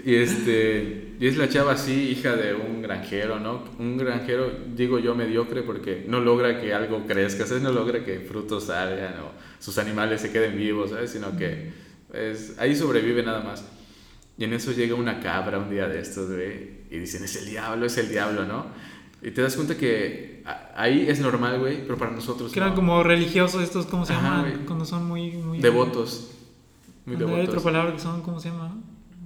[0.05, 3.65] Y este, y es la chava así, hija de un granjero, ¿no?
[3.81, 7.65] Un granjero, digo yo, mediocre porque no logra que algo crezca, ¿sabes?
[7.65, 11.11] No logra que frutos salgan o sus animales se queden vivos, ¿sabes?
[11.11, 11.73] Sino que
[12.13, 13.65] es, ahí sobrevive nada más.
[14.37, 17.47] Y en eso llega una cabra un día de estos, güey, y dicen, es el
[17.51, 18.67] diablo, es el diablo, ¿no?
[19.21, 20.45] Y te das cuenta que
[20.77, 22.77] ahí es normal, güey, pero para nosotros que eran no.
[22.77, 24.65] como religiosos estos, ¿cómo se Ajá, llaman?
[24.65, 25.33] Cuando son muy...
[25.33, 26.31] muy Devotos.
[27.05, 27.63] Muy Ándale, Hay otra devotos.
[27.65, 28.77] palabra que son, ¿cómo se llama?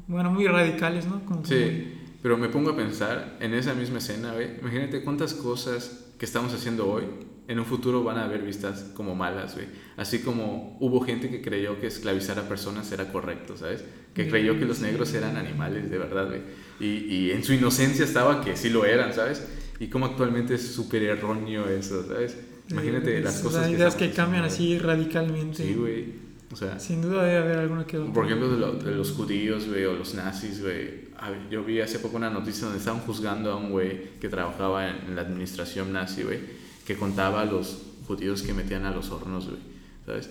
[0.09, 1.23] Bueno, muy radicales, ¿no?
[1.27, 4.59] Como Sí, pero me pongo a pensar en esa misma escena, güey.
[4.61, 7.05] Imagínate cuántas cosas que estamos haciendo hoy
[7.53, 9.67] en un futuro van a haber vistas como malas, güey.
[9.97, 13.85] Así como hubo gente que creyó que esclavizar a personas era correcto, ¿sabes?
[14.15, 16.41] Que creyó que los negros eran animales, de verdad, güey.
[16.81, 19.47] Y, y en su inocencia estaba que sí lo eran, ¿sabes?
[19.79, 22.37] Y como actualmente es súper erróneo eso, ¿sabes?
[22.71, 25.63] Imagínate Eh, las cosas que ideas que estamos cambian así radicalmente.
[25.67, 26.23] Sí, güey.
[26.53, 28.13] O sea, Sin duda debe haber alguna que otra.
[28.13, 31.11] por ejemplo, de, lo- de los judíos, güey, o los nazis, güey.
[31.51, 34.97] Yo vi hace poco una noticia donde estaban juzgando a un güey que trabajaba en,
[35.09, 36.41] en la administración nazi, güey,
[36.87, 39.61] que contaba a los judíos que metían a los hornos, güey,
[40.07, 40.31] ¿sabes?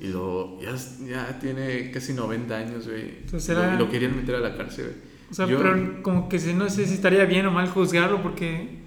[0.00, 0.74] Y lo, ya,
[1.06, 3.18] ya tiene casi 90 años, güey.
[3.24, 5.10] Entonces Lo- era- y lo, querían meter a la cárcel, güey.
[5.30, 8.80] O sea, Yo- pero como que no sé si estaría bien o mal juzgarlo porque...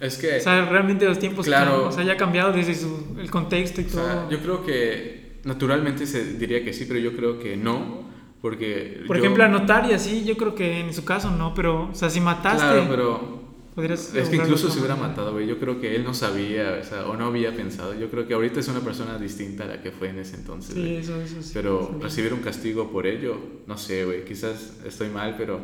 [0.00, 1.72] Es que, O sea, realmente los tiempos Claro.
[1.72, 4.04] cambian, o sea, ya ha cambiado desde su, el contexto y o todo.
[4.06, 8.08] sea, yo creo que naturalmente se diría que sí, pero yo creo que no,
[8.40, 9.02] porque...
[9.06, 11.94] Por yo- ejemplo, anotar y así, yo creo que en su caso no, pero, o
[11.94, 13.39] sea, si mataste, Claro, pero
[13.74, 14.14] podrías...
[14.14, 15.46] es que incluso otra hubiera matado, güey.
[15.46, 17.94] Yo creo que él no sabía, o sea, o no había pensado.
[17.94, 20.74] Yo creo que ahorita es una persona distinta a la que fue en ese entonces,
[20.74, 21.50] Sí, eso, eso sí.
[21.54, 22.02] Pero sí.
[22.02, 24.24] recibir un castigo por ello, no sé, güey.
[24.24, 25.60] Quizás estoy mal, pero.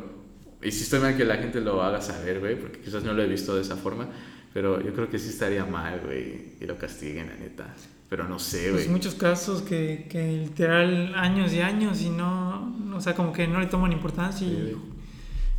[0.63, 3.23] Y si estoy mal que la gente lo haga saber, güey, porque quizás no lo
[3.23, 4.09] he visto de esa forma.
[4.55, 7.75] Pero yo creo que sí estaría mal, güey, que lo castiguen, la neta.
[8.09, 8.89] Pero no sé, Pues güey.
[8.89, 13.61] muchos casos que, que literal años y años y no, o sea, como que no
[13.61, 14.96] le toman importancia Sí, y.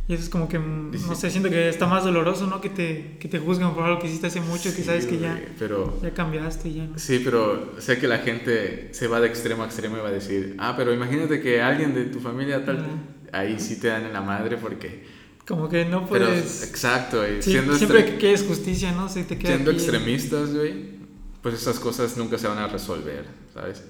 [0.08, 2.60] y eso es como que, mm, no sé, siento que está más doloroso, ¿no?
[2.62, 5.18] Que te, que te juzgan por algo que hiciste hace mucho, que Sí, sabes que
[5.18, 6.00] ya, Pero.
[6.02, 6.98] ya cambiaste, ya no.
[6.98, 10.12] Sí, pero sé que la gente se va de extremo a extremo y va a
[10.12, 12.84] decir, ah, pero imagínate que alguien de tu familia tal,
[13.32, 15.18] ahí sí te dan en la madre porque...
[15.46, 16.62] Como que no Pero, puedes...
[16.68, 19.08] exacto, güey, Sí, siendo, siempre que quieres justicia, ¿no?
[19.08, 20.74] Se te queda siendo aquí- extremistas, güey,
[21.42, 23.82] pues esas cosas nunca se van a resolver, ¿sabes?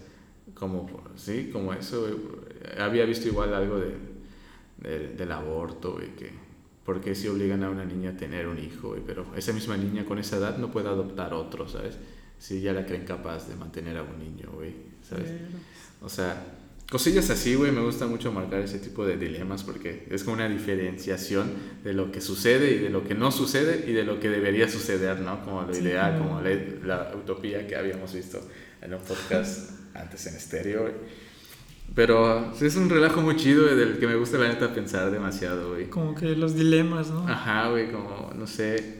[0.54, 2.14] Como, sí, como eso, güey.
[2.80, 3.92] Había visto igual algo de,
[4.82, 6.30] de- del aborto, güey, que...
[6.84, 8.96] ¿Por qué si obligan a una niña a tener un hijo?
[9.06, 11.98] Pero esa misma niña con esa edad no puede adoptar otro, ¿sabes?
[12.38, 14.72] Si ya la creen capaz de mantener a un niño, güey,
[15.06, 15.28] ¿sabes?
[16.00, 16.42] O sea,
[16.90, 20.48] cosillas así, güey, me gusta mucho marcar ese tipo de dilemas porque es como una
[20.48, 21.50] diferenciación
[21.84, 24.66] de lo que sucede y de lo que no sucede y de lo que debería
[24.66, 25.44] suceder, ¿no?
[25.44, 26.54] Como lo Sí, ideal, como- como la,
[27.10, 28.40] la utopía que habíamos visto
[28.80, 30.94] en un podcast antes en estéreo, güey.
[31.94, 35.10] Pero sí, es un relajo muy chido güey, del que me gusta la neta pensar
[35.10, 35.88] demasiado, güey.
[35.88, 37.26] Como que los dilemas, ¿no?
[37.26, 38.98] Ajá, güey, como, no sé,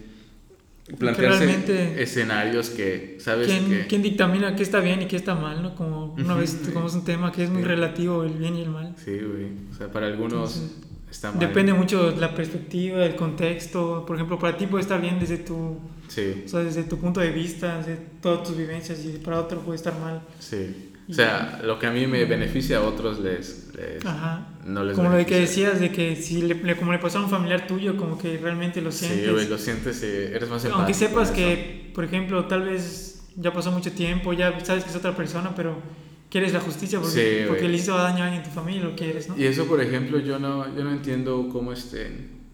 [0.99, 3.47] plantearse realmente- escenarios que, ¿sabes?
[3.47, 3.87] ¿Quién, que...
[3.87, 5.75] quién dictamina qué está bien y qué está mal, no?
[5.77, 7.69] Como una vez tocamos un tema que es muy Sí.
[7.69, 8.95] relativo, el bien y el mal.
[9.05, 9.47] Sí, güey.
[9.71, 10.79] O sea, para algunos Entonces,
[11.11, 11.41] está mal.
[11.41, 14.05] Depende mucho de la perspectiva, del contexto.
[14.07, 15.79] Por ejemplo, para ti puede estar bien desde tu,
[16.09, 19.61] Sí, o sea, desde tu punto de vista, desde todas tus vivencias, y para otro
[19.61, 20.23] puede estar mal.
[20.41, 20.87] sí.
[21.11, 24.47] O sea, lo que a mí me beneficia a otros les, les- Ajá.
[24.67, 25.69] no les Como lo de que beneficia.
[25.71, 28.37] decías, de que si le, le- como le pasó a un familiar tuyo, como que
[28.37, 29.25] realmente lo sientes.
[29.25, 33.71] Sí, güey, lo sientes, eres más Aunque sepas que, por ejemplo, tal vez ya pasó
[33.73, 35.81] mucho tiempo, ya sabes que es otra persona, pero
[36.29, 38.95] quieres la justicia porque, Sí, porque le hizo daño a alguien en tu familia, lo
[38.95, 39.39] quieres, ¿no?
[39.39, 42.11] Y eso, por ejemplo, yo no, yo no entiendo cómo este,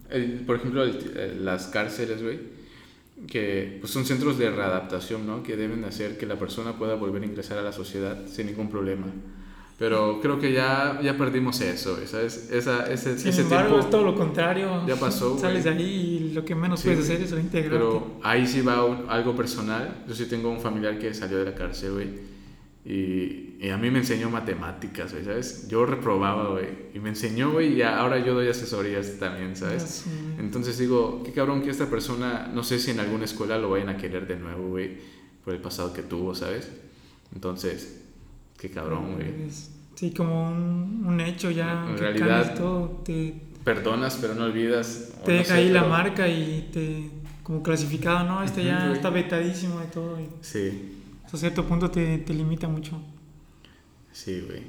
[0.09, 2.39] el- por ejemplo, el- las cárceles, güey,
[3.27, 5.41] que pues, son centros de readaptación, ¿no?
[5.43, 8.69] Que deben hacer que la persona pueda volver a ingresar a la sociedad sin ningún
[8.69, 9.07] problema.
[9.77, 12.49] Pero creo que ya, ya perdimos eso, ¿sabes?
[12.49, 13.85] Esa, ese, Sin ese embargo, tiempo...
[13.85, 14.85] es todo lo contrario.
[14.87, 15.83] ya pasó, Sales de güey.
[15.83, 15.91] ahí
[16.29, 17.75] y lo que menos Sí, puedes hacer es reintegrarte.
[17.77, 20.03] Pero ahí sí va un- algo personal.
[20.07, 22.07] Yo sí tengo un familiar que salió de la cárcel, güey.
[22.85, 25.67] Y, y a mí me enseñó matemáticas, güey, ¿sabes?
[25.67, 26.67] Yo reprobaba, güey.
[26.93, 29.81] Y me enseñó, güey, y ahora yo doy asesorías también, ¿sabes?
[29.83, 30.09] Sé.
[30.39, 33.89] Entonces digo, qué cabrón que esta persona, no sé si en alguna escuela lo vayan
[33.89, 34.97] a querer de nuevo, güey,
[35.43, 36.71] por el pasado que tuvo, ¿sabes?
[37.33, 38.01] Entonces,
[38.57, 39.47] qué cabrón, güey.
[39.47, 41.87] Es- Sí, como un, un hecho ya.
[41.89, 43.33] En realidad, todo, te,
[43.63, 45.13] Perdonas, pero no olvidas.
[45.23, 47.09] te no deja sé, ahí la pero- marca y te.
[47.43, 48.43] Como clasificado, ¿no?
[48.43, 50.19] Este ya está vetadísimo de todo.
[50.19, 53.01] Y Sí, hasta cierto punto te, te limita mucho.
[54.11, 54.63] sí, güey.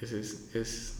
[0.00, 0.98] Ese es, es...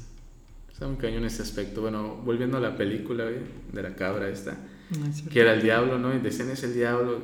[0.73, 1.83] Está muy cañón ese aspecto.
[1.83, 3.37] Bueno, volviendo a la película, güey,
[3.73, 4.57] de la cabra esta.
[4.99, 6.13] No es que era el diablo, ¿no?
[6.15, 7.21] Y decían es el diablo,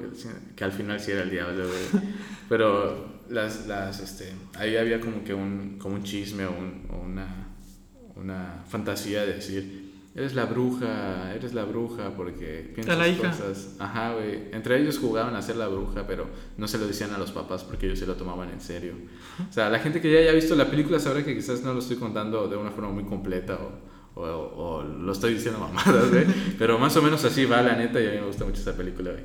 [0.54, 2.04] que al final sí era el diablo, güey.
[2.48, 6.98] Pero las, las, este, ahí había como que un, como un chisme o, un- o
[7.00, 7.48] una,
[8.16, 9.79] una fantasía de decir,
[10.14, 13.30] eres la bruja, eres la bruja porque piensas la hija.
[13.30, 13.76] cosas.
[13.78, 14.48] Ajá, güey.
[14.52, 17.62] Entre ellos jugaban a ser la bruja, pero no se lo decían a los papás
[17.64, 18.94] porque ellos se lo tomaban en serio.
[19.48, 21.78] O sea, la gente que ya haya visto la película sabrá que quizás no lo
[21.78, 23.58] estoy contando de una forma muy completa
[24.14, 26.24] o, o, o lo estoy diciendo mamadas, güey.
[26.58, 28.76] Pero más o menos así va, la neta, y a mí me gusta mucho esa
[28.76, 29.24] película, güey.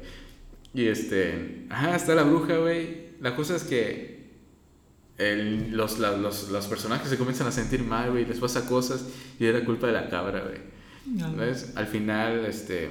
[0.74, 3.06] Y este, ajá, está la bruja, güey.
[3.22, 4.26] La cosa es que
[5.18, 9.08] el- los, la- los, los personajes se comienzan a sentir mal, güey, les pasa cosas
[9.40, 10.75] y era culpa de la cabra, güey.
[11.38, 11.74] ¿Ves?
[11.76, 12.90] Al final, este,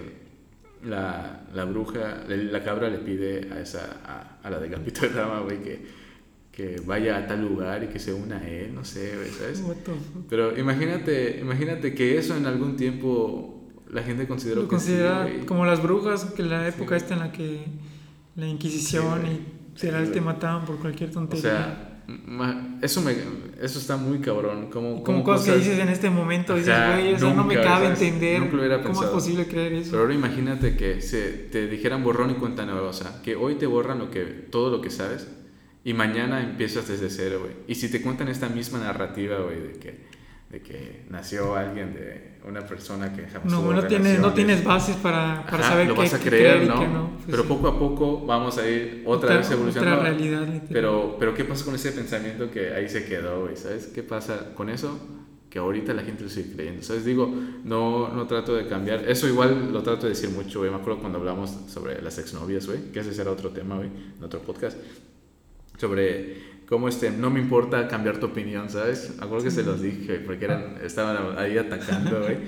[0.85, 4.69] la, la bruja, la cabra le pide a esa, a, a la de
[5.15, 5.87] Dama, güey, que,
[6.53, 9.63] que vaya a tal lugar y que se una a él, no sé, ¿sabes?
[10.29, 13.51] Pero imagínate, imagínate que eso en algún tiempo
[13.91, 15.47] la gente consideró Lo que sí, considera güey.
[15.47, 17.03] como las brujas, que la época Sí.
[17.05, 17.65] esta en la que
[18.37, 21.43] la Inquisición Sí, y Sí, literal te mataban por cualquier O tontería.
[21.43, 21.59] sea,
[21.91, 21.94] ma-
[22.83, 23.13] eso, me,
[23.61, 24.71] eso está muy cabrón.
[24.71, 27.87] Como, como cosas que dices en este momento, dices, güey, o sea, no me cabe
[27.87, 28.03] ¿sabes?
[28.03, 29.93] entender Nunca lo hubiera cómo es posible creer eso.
[29.93, 33.55] Pero ahora imagínate que se te dijeran borrón y cuenta nueva, o sea, que hoy
[33.55, 35.29] te borran lo que, todo lo que sabes
[35.85, 37.53] y mañana empiezas desde cero, güey.
[37.69, 40.01] Y si te cuentan esta misma narrativa, güey, de que,
[40.55, 44.95] de que nació alguien de una persona que jamás No, no tienes, no tienes bases
[44.97, 46.79] para, para Ajá, saber lo qué, vas a creer, y ¿no?
[46.79, 47.11] qué no.
[47.17, 47.49] Pues pero sí.
[47.49, 49.97] poco a poco vamos a ir otra, vez evolucionando.
[49.97, 50.69] Otra realidad, literal.
[50.71, 53.57] Pero, pero ¿qué pasa con ese pensamiento que ahí se quedó, güey?
[53.57, 53.89] ¿Sabes?
[53.89, 54.97] ¿Qué pasa con eso?
[55.51, 56.85] Que ahorita la gente lo sigue creyendo.
[56.85, 57.05] ¿Sabes?
[57.05, 57.35] Digo,
[57.65, 59.09] no, no trato de cambiar.
[59.09, 60.71] Eso igual lo trato de decir mucho, güey.
[60.71, 62.93] Me acuerdo cuando hablamos sobre las exnovias, güey.
[62.93, 64.79] Que ese será otro tema, güey, en otro podcast.
[65.79, 69.13] Sobre cómo este, no me importa cambiar tu opinión, ¿sabes?
[69.21, 72.39] Acuerdo que se los dije, porque eran, estaban ahí atacando, güey.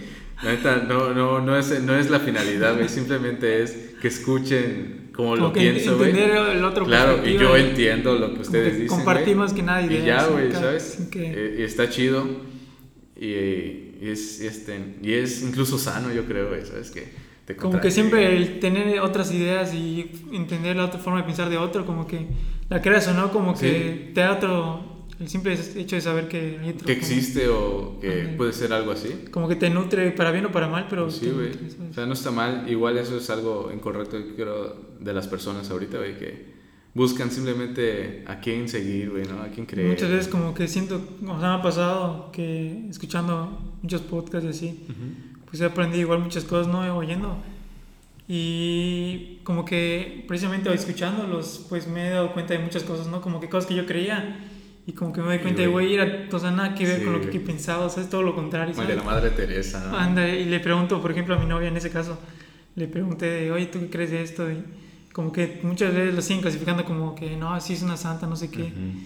[0.42, 2.88] La neta, no, no, no, es, no es la finalidad, güey.
[2.88, 6.10] Simplemente es que escuchen como, Como lo que pienso, güey.
[6.10, 9.36] entender el otro Claro, y yo entiendo lo que como ustedes que dicen.
[9.36, 11.08] Más que nada Y ya, güey, ¿sabes?
[11.10, 12.26] que- Eh, y está chido.
[13.18, 13.26] Y,
[14.00, 16.90] y es, este, y es incluso sano, yo creo, güey, ¿sabes?
[16.90, 17.08] Que
[17.46, 21.48] te Como que siempre el tener otras ideas y entender la otra forma de pensar
[21.48, 22.26] de otro, como que
[22.68, 23.58] la creas o no, como que
[24.08, 24.12] Sí.
[24.14, 26.86] te da otro, el simple hecho de saber que hay otro.
[26.86, 28.36] Que como- existe o que Ándale.
[28.36, 29.24] puede ser algo así.
[29.30, 31.10] Como que te nutre para bien o para mal, pero...
[31.10, 31.50] Sí, güey.
[31.90, 32.64] O sea, no está mal.
[32.68, 36.56] Igual eso es algo incorrecto, creo, de las personas ahorita, güey, que
[36.94, 39.42] buscan simplemente a quién seguir, güey, ¿no?
[39.42, 39.88] A quién creer.
[39.90, 44.50] Muchas veces como que siento, o sea, me ha pasado que escuchando muchos podcasts y
[44.50, 45.44] así, Ujú.
[45.50, 46.80] pues he aprendido igual muchas cosas, ¿no?
[46.96, 47.36] Oyendo.
[48.28, 53.20] Y como que precisamente escuchándolos, pues me he dado cuenta de muchas cosas, ¿no?
[53.20, 54.40] Como que cosas que yo creía
[54.86, 55.94] y como que me doy Sí, cuenta güey.
[55.94, 58.10] era, o sea, nada que ver Sí, con lo que, que pensaba, o sea, es
[58.10, 59.96] todo lo contrario, Como de la madre Teresa, ¿no?
[59.96, 62.18] Anda, y le pregunto, por ejemplo, a mi novia en ese caso,
[62.74, 64.50] le pregunté, de, oye, ¿tú qué crees de esto?
[64.50, 64.62] Y
[65.12, 68.34] como que muchas veces lo siguen clasificando como que, no, así es una santa, no
[68.36, 68.62] sé qué.
[68.62, 69.00] Ujú.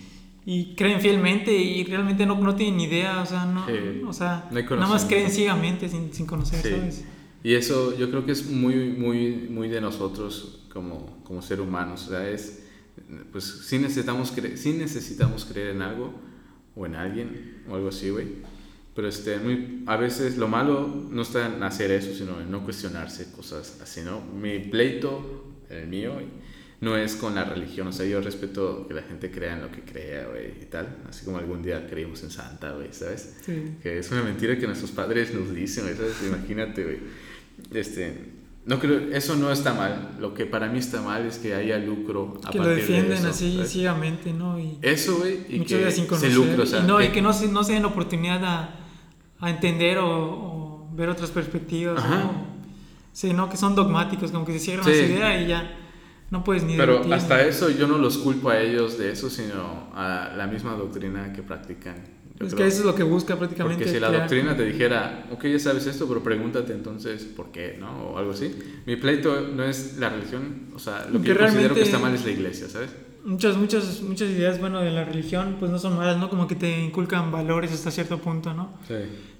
[0.46, 3.72] Y creen fielmente y realmente no, no tienen ni idea, o sea, no, Sí.
[4.06, 6.70] o sea, No nada más creen ciegamente sin, sin conocer, Sí.
[6.70, 7.04] ¿sabes?
[7.42, 12.06] Y eso yo creo que es muy, muy, muy de nosotros como, como ser humanos.
[12.06, 12.64] O sea, es,
[13.32, 16.12] pues sí necesitamos, cre sí necesitamos creer en algo
[16.76, 18.26] o en alguien o algo así, güey.
[18.94, 22.64] Pero este, muy, a veces lo malo no está en hacer eso, sino en no
[22.64, 24.20] cuestionarse cosas así, ¿no?
[24.20, 26.18] Mi pleito, el mío,
[26.80, 27.86] no es con la religión.
[27.86, 30.98] O sea, yo respeto que la gente crea en lo que crea, güey, y tal.
[31.08, 33.36] Así como algún día creímos en Santa, güey, ¿sabes?
[33.44, 33.76] Sí.
[33.82, 36.16] Que es una mentira que nuestros padres nos dicen, ¿sabes?
[36.26, 36.98] Imagínate, güey.
[37.72, 38.32] Este,
[38.66, 40.16] no creo, eso no está mal.
[40.20, 42.74] Lo que para mí está mal es que haya lucro a Que lo partir de
[42.92, 43.70] defienden eso, así ¿sabes?
[43.70, 44.58] ciegamente, ¿no?
[44.58, 47.32] Y Eso, güey, y que se lucre, o sea, y, no, y que- que no
[47.32, 48.74] se, no se den oportunidad a,
[49.40, 52.02] a entender o, o ver otras perspectivas.
[52.08, 52.50] ¿no?
[53.12, 54.90] Sí, no, que son dogmáticos, como que se cierran Sí.
[54.92, 55.76] a su idea y ya
[56.30, 59.28] no puedes ni Pero debatir, hasta eso yo no los culpo a ellos de eso,
[59.30, 61.96] sino a la misma doctrina que practican.
[62.40, 62.64] Yo Es creo.
[62.66, 63.84] que eso es lo que busca prácticamente.
[63.84, 67.52] Porque si la crear- doctrina te dijera, ok, ya sabes esto, pero pregúntate entonces por
[67.52, 68.12] qué, ¿no?
[68.12, 68.54] O algo así.
[68.86, 72.14] Mi pleito no es la religión, o sea, lo que yo considero que está mal
[72.14, 72.90] es la iglesia, ¿sabes?
[73.24, 76.30] Muchas, muchas, muchas ideas, bueno, de la religión, pues no son malas, ¿no?
[76.30, 78.72] Como que te inculcan valores hasta cierto punto, ¿no?
[78.88, 78.94] Sí.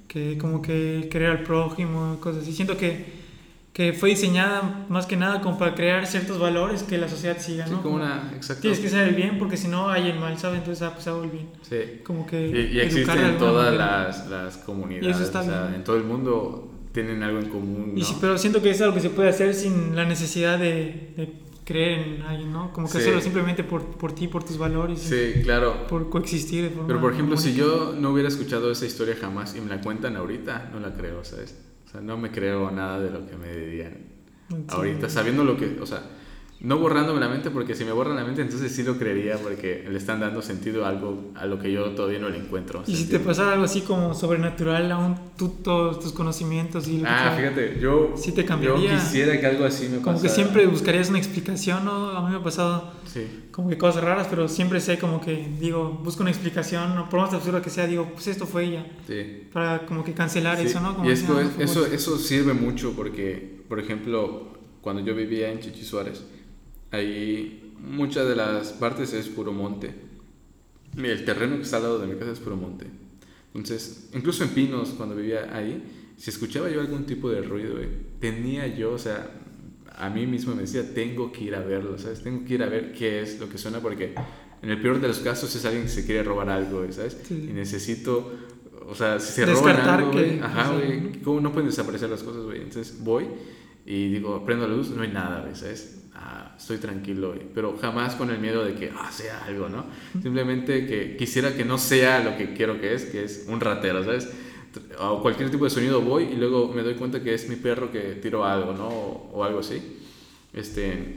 [0.07, 2.53] Que como que querer al prójimo, cosas así.
[2.53, 3.20] Siento que,
[3.73, 7.67] que fue diseñada más que nada como para crear ciertos valores que la sociedad siga,
[7.67, 7.83] Sí, ¿no?
[7.83, 8.63] como Como una, exacto.
[8.63, 10.59] Tienes que el bien porque si no hay el mal, ¿sabes?
[10.59, 11.49] Entonces, ah, pues hago el bien.
[11.63, 12.01] Sí.
[12.03, 15.41] Como que Y, y educar existe de en todas las, las comunidades, Y eso está
[15.41, 15.75] o sea, bien.
[15.77, 18.95] en todo el mundo tienen algo en común, Y sí, pero siento que es algo
[18.95, 21.33] que se puede hacer sin la necesidad de, de
[21.65, 22.73] creer en alguien, ¿no?
[22.73, 22.99] Como que Sí.
[22.99, 25.87] hacerlo simplemente por, por ti, por tus valores, Sí, claro.
[25.87, 29.55] por coexistir de forma Pero por ejemplo, si yo no hubiera escuchado esa historia jamás
[29.55, 31.57] y me la cuentan ahorita, no la creo, ¿sabes?
[31.91, 33.97] O sea, no me creo nada de lo que me dirían.
[34.69, 36.01] Ahorita, sabiendo lo que, o sea,
[36.63, 39.83] no borrándome la mente, porque si me borran la mente, entonces sí lo creería, porque
[39.91, 42.83] le están dando sentido a algo a lo que yo todavía no le encuentro.
[42.87, 43.25] Y si te sentido.
[43.31, 47.37] pasara algo así como sobrenatural, aún tú todos tus conocimientos y lo que Ah, sea,
[47.39, 48.95] fíjate, yo, Sí te yo cambiaría.
[48.95, 50.03] quisiera que algo así me pasara.
[50.05, 52.11] como que siempre buscarías una explicación, ¿no?
[52.11, 53.27] A mí me ha pasado Sí.
[53.51, 57.09] como que cosas raras, pero siempre sé como que digo, busco una explicación, ¿no?
[57.09, 59.49] por más absurda que sea, digo, pues esto fue ella, Sí.
[59.53, 60.95] para como que cancelar Sí, eso, ¿no?
[60.95, 64.49] Como y es decir, que "Ah, no fue eso, eso sirve mucho porque, por ejemplo,
[64.83, 66.23] cuando yo vivía en Chichi Suárez,
[66.91, 69.95] ahí muchas de las partes es puro monte.
[70.97, 72.87] El terreno que está al lado de mi casa es puro monte.
[73.55, 75.83] Entonces, incluso en Pinos, cuando vivía ahí,
[76.17, 77.77] si escuchaba yo algún tipo de ruido,
[78.21, 79.31] tenía yo, o sea,
[79.97, 82.23] a mí mismo me decía, tengo que ir a verlo, ¿sabes?
[82.23, 84.15] Tengo que ir a ver qué es lo que suena porque
[84.63, 87.17] en el peor de los casos es alguien que se quiere robar algo, ¿sabes?
[87.25, 87.47] Sí.
[87.51, 88.33] Y necesito,
[88.87, 91.53] o sea, si se roban Descartar algo, que- güey, ajá, o sea, güey, ¿cómo no
[91.53, 92.59] pueden desaparecer las cosas, güey?
[92.63, 93.27] Entonces voy
[93.87, 96.00] y digo, prendo la luz, no hay nada, ¿sabes?
[96.23, 97.41] Ah, estoy tranquilo, güey.
[97.55, 99.87] Pero jamás con el miedo de que, ah, sea algo, ¿no?
[100.23, 104.05] Simplemente que quisiera que no sea lo que quiero que es, que es un ratero,
[104.05, 104.31] ¿sabes?
[105.01, 107.91] O cualquier tipo de sonido voy y luego me doy cuenta que es mi perro
[107.91, 108.87] que tiró algo, ¿no?
[108.89, 109.81] O, o algo así.
[110.53, 111.17] Este,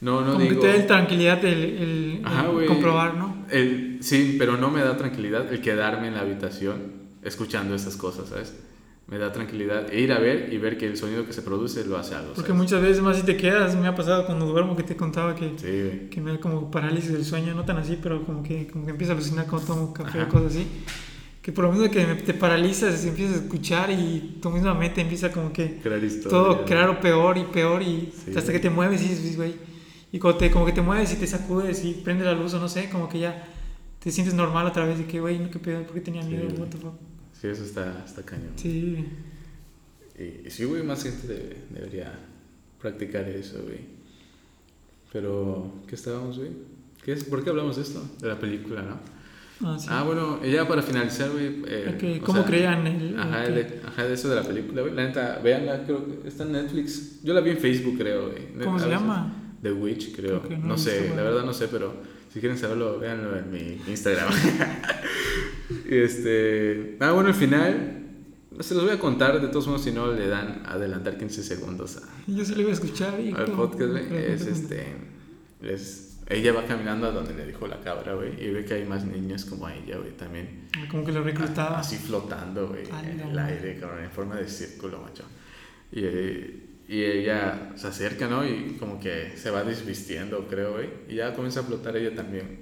[0.00, 0.60] no, no como digo...
[0.62, 2.66] que te da tranquilidad el, el- Ajá, el güey.
[2.66, 3.44] comprobar, ¿no?
[3.50, 8.28] El, sí, pero no me da tranquilidad el quedarme en la habitación escuchando esas cosas,
[8.28, 8.54] ¿sabes?
[9.06, 11.84] Me da tranquilidad e ir a ver y ver que el sonido que se produce
[11.84, 12.32] lo hace algo.
[12.34, 12.62] Porque ¿sabes?
[12.62, 15.52] muchas veces más si te quedas, me ha pasado cuando duermo que te contaba que,
[15.58, 18.86] Sí, que me da como parálisis del sueño, no tan así, pero como que, como
[18.86, 20.28] que empiezo a alucinar cuando tomo café Ajá.
[20.28, 20.66] o cosas así.
[21.42, 25.30] Que por lo mismo que te paralizas, empiezas a escuchar y tu misma mente empieza
[25.30, 26.00] como que Crear
[26.30, 28.32] todo claro peor y peor y Sí.
[28.34, 29.54] hasta que te mueves y güey.
[30.12, 32.58] Y cuando te, como que te mueves y te sacudes y prende la luz o
[32.58, 33.48] no sé, como que ya
[33.98, 36.28] te sientes normal otra vez de que, güey, no, qué pedo, ¿por qué tenía Sí.
[36.28, 36.46] miedo?
[36.58, 36.94] What the fuck?
[37.50, 38.52] Eso está, está cañón.
[38.56, 39.04] Sí.
[40.18, 42.12] Y, sí, güey, más gente debe- debería
[42.80, 43.80] practicar eso, güey.
[45.12, 46.50] Pero, ¿qué estábamos, güey?
[47.04, 47.24] ¿Qué es?
[47.24, 48.02] ¿Por qué hablamos de esto?
[48.20, 48.98] De la película, ¿no?
[49.66, 49.86] Ah, sí.
[49.90, 51.62] Ah, bueno, ya para finalizar, güey.
[51.66, 53.18] eh, Ok, o ¿Cómo sea, crean el...?
[53.18, 54.94] Ajá, el- ajá, de eso de la película, güey.
[54.94, 57.22] La neta, véanla, creo que está en Netflix.
[57.22, 58.64] Yo la vi en Facebook, creo, güey.
[58.64, 59.32] ¿Cómo se llama?
[59.62, 60.42] The Witch, creo.
[60.42, 61.94] Creo no no sé, visto, la verdad no sé, pero
[62.34, 64.28] si quieren saberlo, véanlo en mi Instagram.
[65.88, 66.96] y este.
[66.98, 68.00] Ah, bueno, al final.
[68.58, 71.96] Se los voy a contar, de todos modos, si no le dan adelantar 15 segundos
[71.96, 73.14] a, Yo sí lo iba a escuchar.
[73.14, 74.32] al podcast, güey.
[74.32, 74.96] Es este.
[75.62, 78.32] Es, ella va caminando a donde le dijo la cabra, güey.
[78.44, 80.68] Y ve que hay más niños como ella, güey, también.
[80.90, 81.78] Como que lo reclutaba.
[81.78, 82.82] Así flotando, güey,
[83.12, 85.22] en el aire, cabrón, en forma de círculo, macho.
[85.92, 88.46] Y, eh, y ella se acerca, ¿no?
[88.46, 90.88] Y como que se va desvistiendo, creo, güey.
[91.08, 92.60] Y ya comienza a flotar ella también.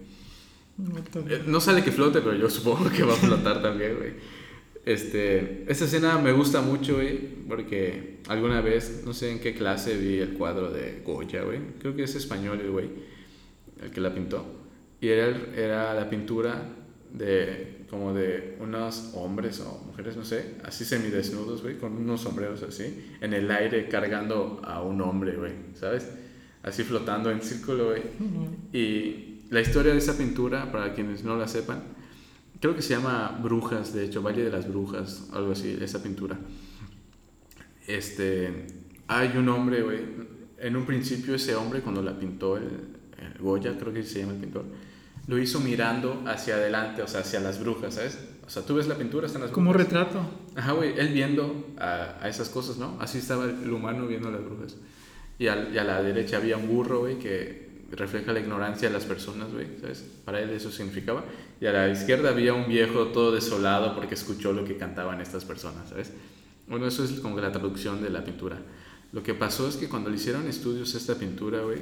[1.28, 4.12] Eh, No sale que flote, pero yo supongo que va a flotar también, güey.
[4.84, 7.18] Este, esta escena me gusta mucho, güey,
[7.48, 11.60] porque alguna vez, no sé en qué clase vi el cuadro de Goya, güey.
[11.78, 12.90] Creo que es español el güey,
[13.82, 14.44] el que la pintó.
[15.00, 16.68] Y era, era la pintura
[17.12, 22.62] de como de unos hombres o mujeres, no sé, así semidesnudos, güey, con unos sombreros
[22.62, 26.08] así, en el aire cargando a un hombre, güey, ¿sabes?
[26.62, 28.02] Así flotando en círculo, güey.
[28.72, 31.82] Y la historia de esa pintura, para quienes no la sepan,
[32.62, 36.38] creo que se llama Brujas, de hecho, Valle de las Brujas, algo así, esa pintura.
[37.86, 38.68] Este,
[39.06, 40.00] hay un hombre, güey,
[40.56, 42.70] en un principio ese hombre cuando la pintó el,
[43.18, 44.64] el Goya, creo que se llama el pintor,
[45.26, 48.18] lo hizo mirando hacia adelante, o sea, hacia las brujas, ¿sabes?
[48.46, 49.88] O sea, tú ves la pintura, están las Como brujas.
[49.88, 50.20] retrato.
[50.56, 52.96] Ajá, güey, él viendo a, a esas cosas, ¿no?
[53.00, 54.76] Así estaba el humano viendo a las brujas.
[55.38, 58.94] Y, al- y a la derecha había un burro, güey, que refleja la ignorancia de
[58.94, 60.04] las personas, güey, ¿sabes?
[60.24, 61.24] Para él eso significaba.
[61.60, 65.44] Y a la izquierda había un viejo todo desolado porque escuchó lo que cantaban estas
[65.44, 66.12] personas, ¿sabes?
[66.66, 68.58] Bueno, eso es como la traducción de la pintura.
[69.12, 71.78] Lo que pasó es que cuando le hicieron estudios a esta pintura, güey,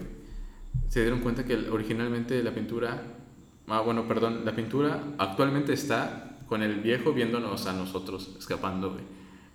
[0.89, 3.03] se dieron cuenta que originalmente la pintura,
[3.69, 9.05] ah, bueno, perdón, la pintura actualmente está con el viejo viéndonos a nosotros escapando, güey.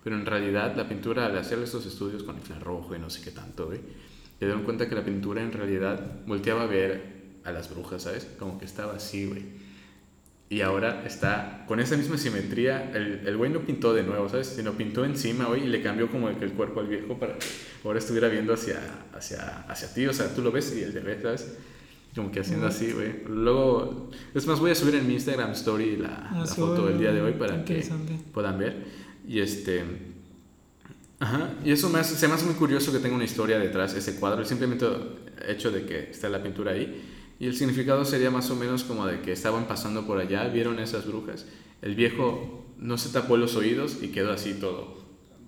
[0.02, 3.32] Pero en realidad la pintura, al hacer estos estudios con infrarrojo y no sé qué
[3.32, 3.80] tanto, güey,
[4.38, 8.26] se dieron cuenta que la pintura en realidad volteaba a ver a las brujas, ¿sabes?
[8.38, 9.42] Como que estaba así, güey.
[10.48, 12.92] Y ahora está con esa misma simetría.
[12.92, 14.46] El, el güey no pintó de nuevo, ¿sabes?
[14.46, 17.46] Sino pintó encima, güey, y le cambió como el, el cuerpo al viejo para que
[17.84, 18.80] ahora estuviera viendo hacia,
[19.12, 20.06] hacia, hacia ti.
[20.06, 21.56] O sea, tú lo ves y él te ve, ¿sabes?
[22.16, 23.22] Como que haciendo así, güey.
[23.28, 26.86] Luego, es más, voy a subir en mi Instagram Story la, Ah, la sí, foto
[26.86, 27.86] del día de hoy para que
[28.32, 28.84] puedan ver.
[29.28, 29.84] Y este.
[31.20, 33.94] Ajá, y eso me hace, se me hace muy curioso que tenga una historia detrás
[33.94, 34.86] ese cuadro, el simplemente
[35.46, 37.04] hecho de que está la pintura ahí.
[37.38, 40.78] Y el significado sería más o menos como de que estaban pasando por allá, vieron
[40.78, 41.46] esas brujas.
[41.82, 44.96] El viejo no se tapó los oídos y quedó así todo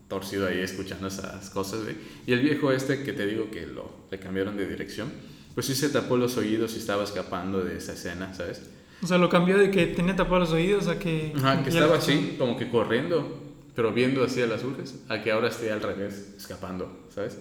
[0.08, 1.96] torcido ahí escuchando esas cosas, güey.
[2.26, 5.10] Y el viejo este que te digo que lo le cambiaron de dirección,
[5.58, 8.62] pues sí se tapó los oídos y estaba escapando de esa escena, ¿sabes?
[9.02, 11.32] O sea, lo cambió de que tenía tapados los oídos a que.
[11.34, 13.40] Ajá, que estaba así, como que corriendo,
[13.74, 17.38] pero viendo así a las brujas, a que ahora esté al revés, escapando, ¿sabes?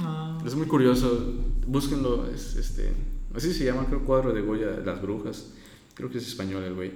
[0.00, 1.34] Ah, Es muy curioso,
[1.66, 2.90] búsquenlo, es este,
[3.34, 5.52] así se llama, creo, cuadro de Goya, Las Brujas,
[5.92, 6.92] creo que es español el güey,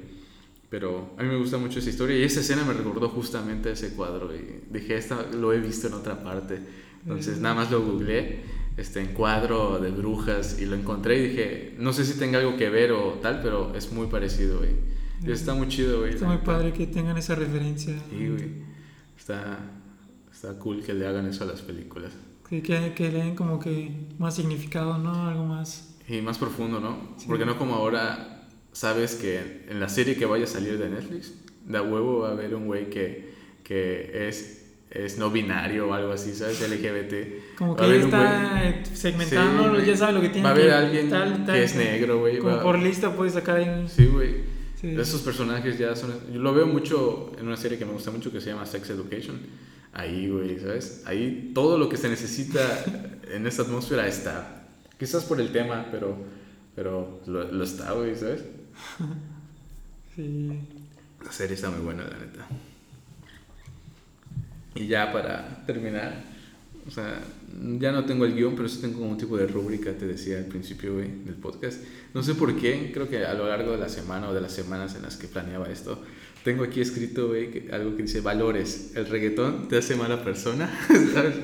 [0.70, 3.72] pero a mí me gusta mucho esa historia y esa escena me recordó justamente a
[3.72, 6.60] ese cuadro y dije, esta lo he visto en otra parte,
[7.02, 11.74] entonces nada más lo googleé, este, en cuadro de brujas y lo encontré y dije,
[11.78, 14.70] no sé si tenga algo que ver o tal, pero es muy parecido, güey.
[15.24, 16.14] Y está muy chido, güey.
[16.14, 17.94] está muy padre que tengan esa referencia.
[18.10, 18.50] Sí, güey.
[19.16, 19.58] Está,
[20.32, 22.12] está cool que le hagan eso a las películas.
[22.48, 25.28] Que, que, que le den como que más significado, ¿no?
[25.28, 25.96] Algo más.
[26.08, 27.14] Y más profundo, ¿no?
[27.18, 27.26] Sí.
[27.28, 31.34] Porque no como ahora sabes que en la serie que vaya a salir de Netflix,
[31.66, 33.32] de a huevo va a haber un güey que,
[33.62, 34.61] que es,
[34.94, 36.60] es no binario o algo así, ¿sabes?
[36.60, 37.54] LGBT.
[37.56, 40.72] Como que ya está segmentando, Sí, ya sabe lo que tiene Va a haber que-
[40.72, 42.38] alguien tal, tal, que es negro, güey.
[42.38, 43.86] Como va- por lista puedes sacar ahí.
[43.88, 44.36] Sí, güey.
[44.80, 44.94] Sí.
[44.98, 46.12] Esos personajes ya son...
[46.32, 48.90] Yo lo veo mucho en una serie que me gusta mucho que se llama Sex
[48.90, 49.38] Education.
[49.92, 51.02] Ahí, güey, ¿sabes?
[51.06, 52.60] Ahí todo lo que se necesita
[53.32, 54.66] en esta atmósfera está.
[54.98, 56.16] Quizás por el tema, pero,
[56.74, 58.42] pero lo, lo está, güey, ¿sabes?
[60.14, 60.50] Sí.
[61.24, 62.46] La serie está muy buena, la neta.
[64.74, 66.24] Y ya para terminar,
[66.86, 67.20] o sea,
[67.78, 70.38] ya no tengo el guion, pero sí tengo como un tipo de rúbrica, te decía
[70.38, 71.82] al principio, güey, del podcast.
[72.14, 74.52] No sé por qué, creo que a lo largo de la semana o de las
[74.52, 76.02] semanas en las que planeaba esto,
[76.44, 78.92] tengo aquí escrito, güey, algo que dice valores.
[78.96, 80.70] El reggaetón te hace mala persona,
[81.12, 81.34] ¿sabes?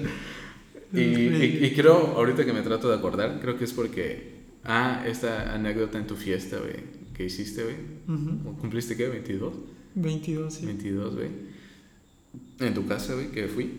[0.92, 5.55] Y, y, creo, ahorita que me trato de acordar, creo que es porque, ah, esta
[5.55, 6.76] anécdota en tu fiesta, güey,
[7.14, 7.76] que hiciste, güey.
[8.59, 9.10] ¿Cumpliste qué?
[9.10, 9.52] ¿22?
[9.94, 10.66] 22, sí.
[10.66, 11.28] 22, güey.
[12.60, 13.70] En tu casa, güey, que fui.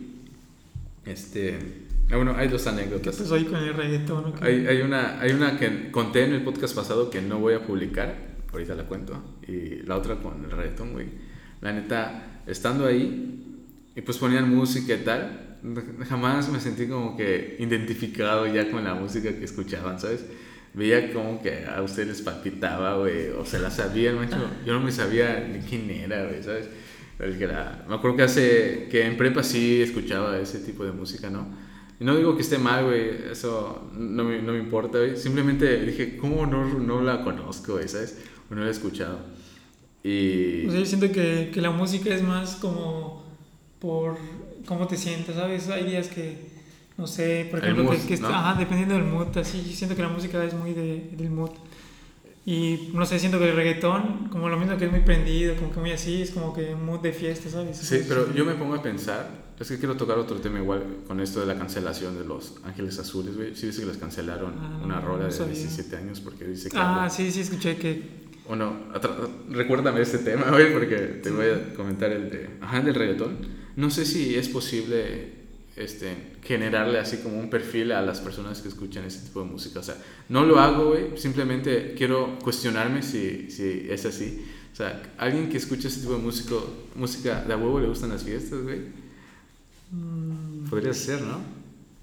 [1.06, 1.60] Este.
[2.12, 3.18] Ah, bueno, hay dos anécdotas.
[3.18, 4.34] ¿Qué ahí con el reggaetón?
[4.42, 7.66] Hay, hay, una, hay una que conté en el podcast pasado que no voy a
[7.66, 8.16] publicar,
[8.52, 9.22] ahorita la cuento.
[9.48, 11.08] Y la otra con el reggaetón, güey.
[11.62, 13.66] La neta, estando ahí,
[13.96, 15.50] y pues ponían música y tal
[16.10, 20.26] jamás me sentí como que identificado ya con la música que escuchaban, ¿sabes?
[20.74, 24.38] Veía como que a ustedes les palpitaba, güey, o se la sabían, macho.
[24.66, 26.70] Yo no me sabía ni quién era, güey, ¿sabes?
[27.20, 30.94] El que era, me acuerdo que hace, que en prepa sí escuchaba ese tipo de
[30.94, 31.48] música, ¿no?
[32.00, 35.18] Y no digo que esté mal, güey, eso no me, no me importa, güey.
[35.18, 38.22] Simplemente dije, ¿cómo no, no la conozco, güey, ¿sabes?
[38.50, 39.20] O no la he escuchado.
[40.02, 40.66] Y...
[40.66, 43.26] O sea, yo siento que, que la música es más como
[43.80, 44.18] por
[44.66, 45.68] cómo te sientes, ¿sabes?
[45.68, 46.38] Hay días que,
[46.98, 50.54] no sé, por ejemplo, que, ajá, dependiendo del mood, así, siento que la música es
[50.54, 51.52] muy de, del mood.
[52.46, 55.72] Y no sé, siento que el reggaetón, como lo mismo que es muy prendido, como
[55.72, 57.78] que muy así, es como que mood de fiesta, ¿sabes?
[57.78, 59.30] Sí, pero yo me pongo a pensar,
[59.60, 62.98] es que quiero tocar otro tema igual con esto de la cancelación de los Ángeles
[62.98, 63.56] Azules, güey.
[63.56, 66.78] Sí, dice que les cancelaron ah, una rola de 17 años porque dice que.
[66.80, 68.30] Ah, sí, sí, escuché que.
[68.48, 68.74] Bueno,
[69.50, 72.50] recuérdame este tema, güey, porque te voy a comentar el de.
[72.62, 75.39] Ajá, del reggaetón no sé si es posible
[75.80, 79.80] este, generarle así como un perfil a las personas que escuchan ese tipo de música.
[79.80, 79.96] O sea,
[80.28, 84.46] no lo hago, güey, simplemente quiero cuestionarme si, si es así.
[84.72, 86.56] O sea, alguien que escucha ese tipo de música,
[86.96, 88.80] música de a huevo le gustan las fiestas, güey.
[89.92, 90.70] Mm.
[90.70, 91.40] Podría ser, ¿no?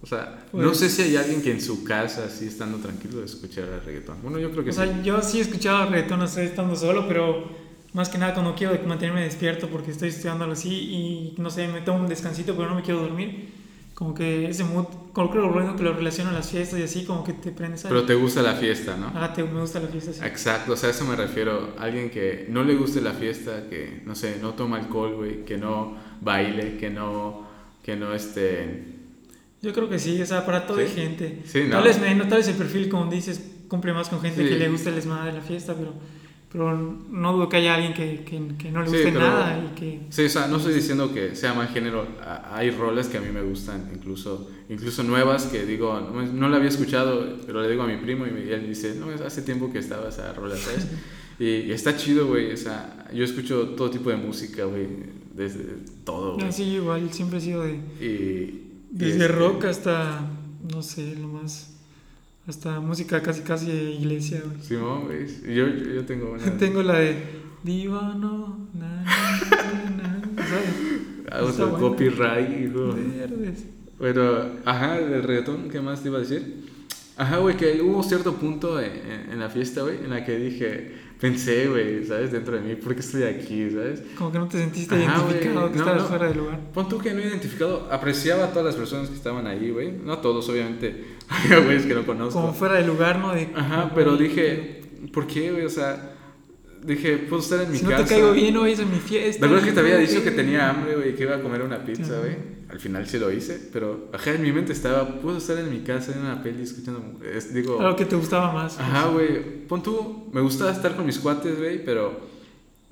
[0.03, 3.65] O sea, no sé si hay alguien que en su casa, así estando tranquilo, escuchar
[3.65, 4.19] el reggaetón.
[4.23, 4.81] Bueno, yo creo que o sí.
[4.81, 7.49] O sea, yo sí he escuchado reggaetón, sé, estando solo, pero
[7.93, 11.81] más que nada cuando quiero mantenerme despierto porque estoy estudiando así y no sé, me
[11.81, 13.49] tomo un descansito pero no me quiero dormir.
[13.97, 16.83] Como que ese mood, creo que lo bueno que lo relaciono a las fiestas y
[16.83, 19.11] así, como que te prendes Pero te gusta la fiesta, ¿no?
[19.15, 20.21] Ah, te, me gusta la fiesta, sí.
[20.23, 21.75] Exacto, o sea, a eso me refiero.
[21.79, 25.57] Alguien que no le guste la fiesta, que, no sé, no toma alcohol, güey, que
[25.57, 27.49] no baile, que no,
[27.83, 28.85] que no, este...
[29.63, 31.41] Yo creo que sí, o sea, para toda gente.
[31.47, 31.77] Sí, ¿no?
[31.77, 34.91] Tal vez, tal vez el perfil, como dices, cumple más con gente que le gusta
[34.91, 35.95] el desmadre de la fiesta, pero
[36.51, 36.77] pero
[37.11, 40.01] no dudo que haya alguien que, que, no le guste nada y que...
[40.11, 42.07] Sí, o sea, no estoy diciendo que sea mal género,
[42.53, 46.57] hay roles que a mí me gustan, incluso, incluso nuevas que digo, no, no la
[46.57, 49.81] había escuchado, pero le digo a mi primo y, él dice, no, hace tiempo que
[49.81, 50.87] estaba esa rola, ¿sabes?
[51.39, 54.87] y, está chido, güey, o sea, yo escucho todo tipo de música, güey,
[55.35, 55.65] desde
[56.05, 56.53] todo, güey.
[56.53, 57.75] Sí, igual, siempre he sido de...
[58.01, 60.21] Y, desde rock hasta,
[60.73, 61.76] no sé, lo más
[62.47, 64.57] hasta música casi casi de iglesia, güey.
[64.63, 65.55] Sí, güey.
[65.55, 66.45] Yo, yo tengo una.
[66.59, 67.17] tengo la de
[67.63, 70.23] Divano, na, na,
[71.31, 72.95] Ah, o sea, copyright, hijo.
[72.95, 73.65] Verdes.
[73.99, 74.23] Bueno,
[74.65, 76.67] ajá, del reggaetón, ¿qué más te iba a decir?
[77.17, 78.93] Ajá, güey, que hubo cierto punto en,
[79.33, 82.33] en la fiesta, güey, en la que dije, pensé, güey, ¿sabes?
[82.33, 84.03] Dentro de mí, ¿por qué estoy aquí, ¿sabes?
[84.17, 86.61] Como que no te sentiste identificado, que estabas fuera del lugar.
[86.73, 89.93] Pon tú que no identificado, apreciaba a todas las personas que estaban ahí, güey.
[89.93, 91.17] No a todos, obviamente.
[91.29, 92.41] Había güeyes que no conozco.
[92.41, 93.35] Como fuera del lugar, ¿no?
[93.35, 94.83] De, Ajá, pero dije,
[95.13, 95.65] ¿por qué, güey?
[95.65, 96.15] O sea,
[96.85, 97.89] dije, puedo estar en mi casa.
[97.89, 99.45] Si no te caigo bien, hoy es en mi fiesta.
[99.45, 101.85] ¿De verdad que te había dicho que tenía hambre, güey, que iba a comer una
[101.85, 102.56] pizza, güey?
[102.69, 105.81] Al final sí lo hice, pero ajá, en mi mente estaba, puedo estar en mi
[105.81, 107.81] casa en una peli escuchando, es, digo...
[107.81, 108.79] Algo que te gustaba más.
[108.79, 112.35] Ajá, güey, pon tú, me gustaba estar con mis cuates, güey, pero...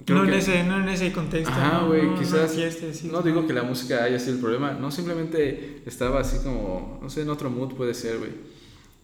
[0.09, 1.51] No, en ese, no en ese contexto.
[1.51, 2.57] Ajá, güey, no, quizás...
[3.05, 7.11] No, digo que la música haya sido el problema, no, simplemente estaba así como, no
[7.11, 8.31] sé, en otro mood puede ser, güey.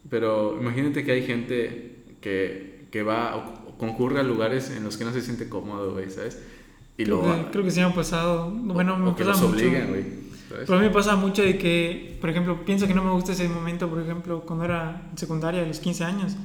[0.08, 5.04] Pero imagínate que hay gente que, que va o concurre a lugares en los que
[5.04, 6.38] no se siente cómodo, güey, ¿sabes?
[6.96, 8.50] Y creo, que, creo que sí me ha pasado.
[8.50, 10.29] Bueno, me o que los obligan, güey.
[10.50, 13.32] Pero a mí me pasa mucho de que, por ejemplo, pienso que no me gusta
[13.32, 16.36] ese momento, por ejemplo, cuando era en secundaria, a los 15 años.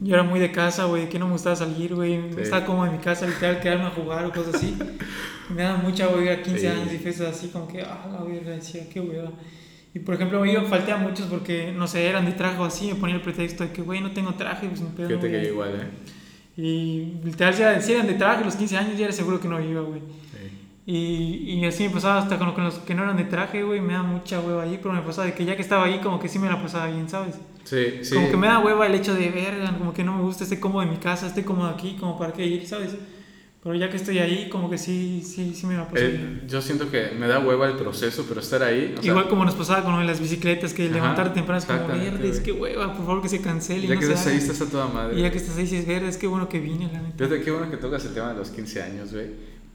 [0.00, 2.20] Yo era muy de casa, güey, que no me gustaba salir, güey.
[2.38, 4.76] Estaba como en mi casa, literal, quedarme a jugar o cosas así.
[5.54, 8.52] me daba mucha, güey, a 15 años y fiestas así, como que, ah, la verga,
[8.52, 9.32] decía, qué hueva.
[9.94, 12.88] Y por ejemplo, yo falté a muchos porque, no sé, eran de traje o así,
[12.88, 15.08] me ponía el pretexto de que, güey, no tengo traje, pues no pedo.
[15.08, 15.88] Fíjate que igual, ¿eh?
[16.56, 19.60] Y literal, si eran de traje, a los 15 años ya era seguro que no
[19.60, 20.00] iba, güey.
[20.84, 23.92] Y, y así me pasaba hasta con, los que no eran de traje, güey, me
[23.92, 26.28] da mucha hueva ahí, pero me pasaba de que ya que estaba ahí, como que
[26.28, 27.36] sí me la pasaba bien, ¿sabes?
[27.64, 28.14] Sí, sí.
[28.14, 30.58] Como que me da hueva el hecho de, verga, como que no me gusta, estoy
[30.58, 32.96] cómodo en mi casa, estoy cómodo aquí, como para qué ir, ¿sabes?
[33.62, 36.08] Pero ya que estoy ahí, como que sí, sí, sí me va a pasar.
[36.10, 38.92] Eh, yo siento que me da hueva el proceso, pero estar ahí.
[38.98, 42.40] o sea, Igual como nos pasaba con las bicicletas, que levantar temprano es como verdes,
[42.40, 43.86] qué hueva, por favor que se cancele.
[43.86, 44.42] ya no que estás ahí, haga".
[44.42, 45.16] estás a toda madre.
[45.16, 47.14] Y ya que estás ahí, sí es verdes, qué bueno que vine, la neta.
[47.16, 49.26] Fíjate, qué bueno que tocas el tema de los 15 años, güey.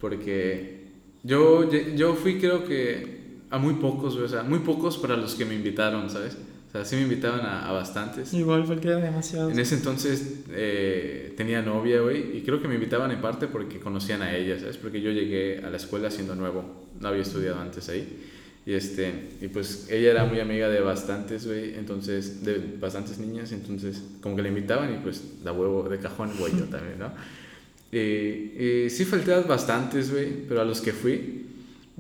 [0.02, 0.77] Porque
[1.24, 3.18] yo, yo fui, creo que,
[3.50, 4.16] a muy pocos.
[4.16, 6.38] O sea, muy pocos para los que me invitaron, ¿sabes?
[6.68, 8.34] O sea, sí me invitaban a, a bastantes.
[8.34, 9.50] Igual fue que era demasiado.
[9.50, 13.80] En ese entonces eh, tenía novia, güey, y creo que me invitaban en parte porque
[13.80, 14.78] conocían a ella, ¿sabes?
[14.78, 18.24] Porque yo llegué a la escuela siendo nuevo, no había estudiado antes ahí.
[18.66, 23.54] Y, este, y pues ella era muy amiga de bastantes, güey, entonces, de bastantes niñas,
[23.54, 27.12] entonces como que le invitaban y pues da huevo de cajón, güey, yo también, ¿no?
[27.92, 31.46] Y, y sí falté a bastantes, güey, pero a los que fui,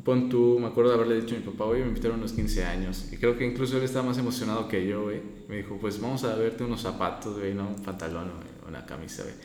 [0.03, 2.34] pon tú, me acuerdo de haberle dicho a mi papá, güey, me invitaron a unos
[2.34, 3.09] 15 años.
[3.11, 5.22] Y creo que incluso él estaba más emocionado que yo, güey.
[5.47, 9.23] Me dijo, pues vamos a verte unos zapatos, güey, no un pantalón, güey, una camisa,
[9.23, 9.35] güey.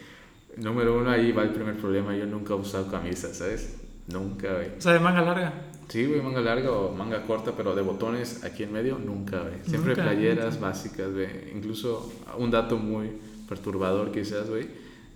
[0.56, 2.14] Número uno, ahí va el primer problema.
[2.16, 3.76] Yo nunca he usado camisa, ¿sabes?
[4.08, 4.68] Nunca, güey.
[4.76, 5.52] O sea, de manga larga.
[5.88, 9.54] Sí, güey, manga larga o manga corta, pero de botones aquí en medio, nunca, güey.
[9.64, 10.66] Siempre Nunca, playeras nunca.
[10.68, 11.28] básicas, güey.
[11.54, 13.10] Incluso un dato muy
[13.48, 14.66] perturbador quizás, güey.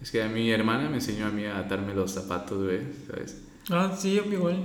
[0.02, 3.42] Es que a mi hermana me enseñó a mí a atarme los zapatos, güey, ¿sabes?
[3.70, 4.56] Ah, sí, yo igual,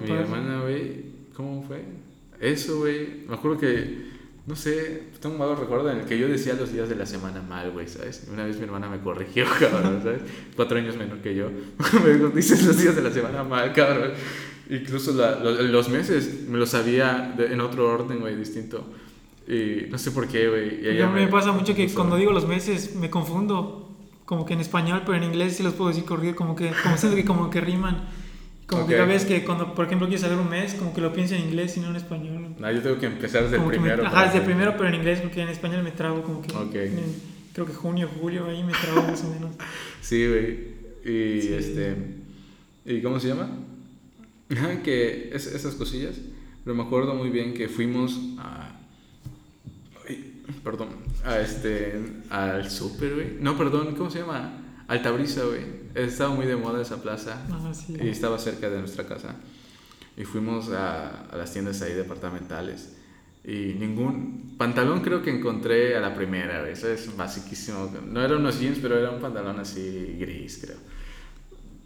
[0.00, 1.04] mi hermana, güey,
[1.34, 1.82] ¿cómo fue?
[2.40, 3.24] Eso, güey.
[3.28, 4.10] Me acuerdo que,
[4.46, 7.06] no sé, tengo un malo recuerdo en el que yo decía los días de la
[7.06, 8.26] semana mal, güey, ¿sabes?
[8.30, 10.20] Una vez mi hermana me corrigió, cabrón, ¿sabes?
[10.56, 11.48] Cuatro años menor que yo.
[12.04, 14.10] me dijo, dices los días de la semana mal, cabrón.
[14.68, 18.84] Incluso la- lo- los meses me los sabía de- en otro orden, güey, distinto.
[19.48, 20.86] Y no sé por qué, güey.
[21.08, 23.81] mí me pasa mucho que cuando digo los meses me confundo.
[24.32, 26.34] Como que en español, pero en inglés sí los puedo decir corrido.
[26.34, 28.08] Como que, como que como que riman.
[28.66, 28.98] Como que Ok.
[29.00, 31.42] cada vez que cuando, por ejemplo, quieres saber un mes, como que lo pienso en
[31.42, 32.54] inglés y no en español.
[32.58, 34.06] No, yo tengo que empezar desde el Como que me- primero.
[34.08, 36.50] ajá, desde el primero, pero en inglés, porque en español me trago como que...
[36.56, 36.74] Ok.
[36.76, 37.14] en-
[37.52, 39.50] creo que junio, julio, ahí me trago más o menos.
[40.00, 40.50] Sí, güey.
[41.04, 41.52] Y Sí.
[41.52, 41.94] este.
[42.86, 43.50] ¿Y cómo se llama?
[44.82, 46.14] Que es, esas cosillas.
[46.64, 48.71] Pero me acuerdo muy bien que fuimos a.
[50.62, 50.88] perdón.
[51.24, 52.00] A este.
[52.30, 53.36] Al súper, güey.
[53.40, 54.52] No, perdón, ¿cómo se llama?
[54.88, 55.82] Altabrisa, güey.
[55.94, 57.44] Estaba muy de moda esa plaza.
[57.50, 57.96] Ajá, sí.
[58.00, 59.36] Y estaba cerca de nuestra casa.
[60.16, 62.96] Y fuimos a, a las tiendas ahí departamentales.
[63.44, 66.72] Y ningún pantalón creo que encontré a la primera, güey.
[66.72, 67.92] Eso es basiquísimo.
[68.06, 70.76] No eran unos jeans, pero era un pantalón así gris, creo.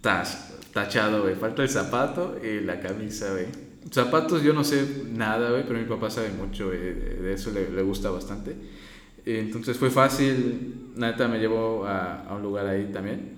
[0.01, 0.27] Tach,
[0.73, 1.35] tachado, güey.
[1.35, 3.66] Falta el zapato y la camisa, güey.
[3.91, 6.79] Zapatos yo no sé nada, güey, pero mi papá sabe mucho, güey.
[6.79, 8.55] De eso le, le gusta bastante.
[9.25, 10.91] Entonces fue fácil.
[10.95, 13.37] Neta me llevó a, a un lugar ahí también.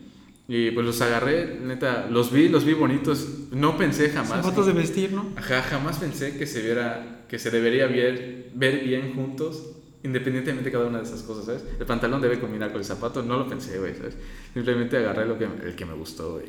[0.52, 3.50] Y pues los agarré, neta, los vi, los vi bonitos.
[3.52, 4.42] No pensé jamás.
[4.44, 5.28] Zapatos de vestir, ¿no?
[5.36, 10.72] Ajá, jamás pensé que se viera, que se debería ver, ver bien juntos, independientemente de
[10.72, 11.64] cada una de esas cosas, ¿sabes?
[11.80, 14.18] El pantalón debe combinar con el zapato, no lo pensé, güey, ¿sabes?
[14.52, 16.48] Simplemente agarré lo que, el que me gustó, güey.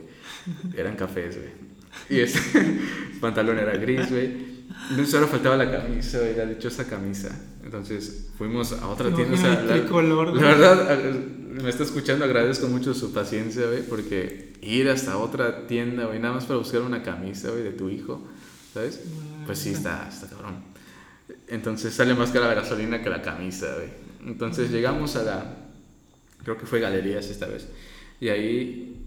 [0.75, 1.51] Eran cafés, güey.
[2.09, 2.41] Y ese
[3.21, 4.51] pantalón era gris, güey.
[4.91, 7.29] Entonces ahora faltaba la camisa, güey, la dichosa camisa.
[7.65, 9.35] Entonces fuimos a otra tienda.
[9.35, 10.07] o sea, la, güey.
[10.09, 10.99] la verdad,
[11.63, 16.35] me está escuchando, agradezco mucho su paciencia, güey, porque ir hasta otra tienda, güey, nada
[16.35, 18.27] más para buscar una camisa, güey, de tu hijo,
[18.73, 19.01] ¿sabes?
[19.47, 20.65] Pues sí, está, está cabrón.
[21.49, 23.89] Entonces sale más cara la gasolina que la camisa, güey.
[24.27, 25.57] Entonces llegamos a la,
[26.43, 27.69] creo que fue Galerías esta vez,
[28.21, 29.00] y ahí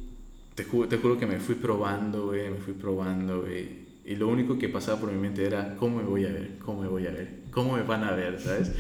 [0.55, 3.83] te, ju- te juro que me fui probando, güey, me fui probando, güey.
[4.05, 6.57] Y lo único que pasaba por mi mente era, ¿cómo me voy a ver?
[6.63, 7.29] ¿Cómo me voy a ver?
[7.51, 8.39] ¿Cómo me van a ver?
[8.39, 8.71] ¿Sabes?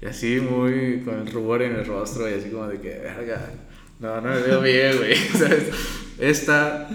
[0.00, 3.50] Y así muy con el rubor en el rostro y así como de que, verga,
[3.98, 5.70] no, no me veo bien, güey, ¿sabes?
[6.18, 6.88] Esta,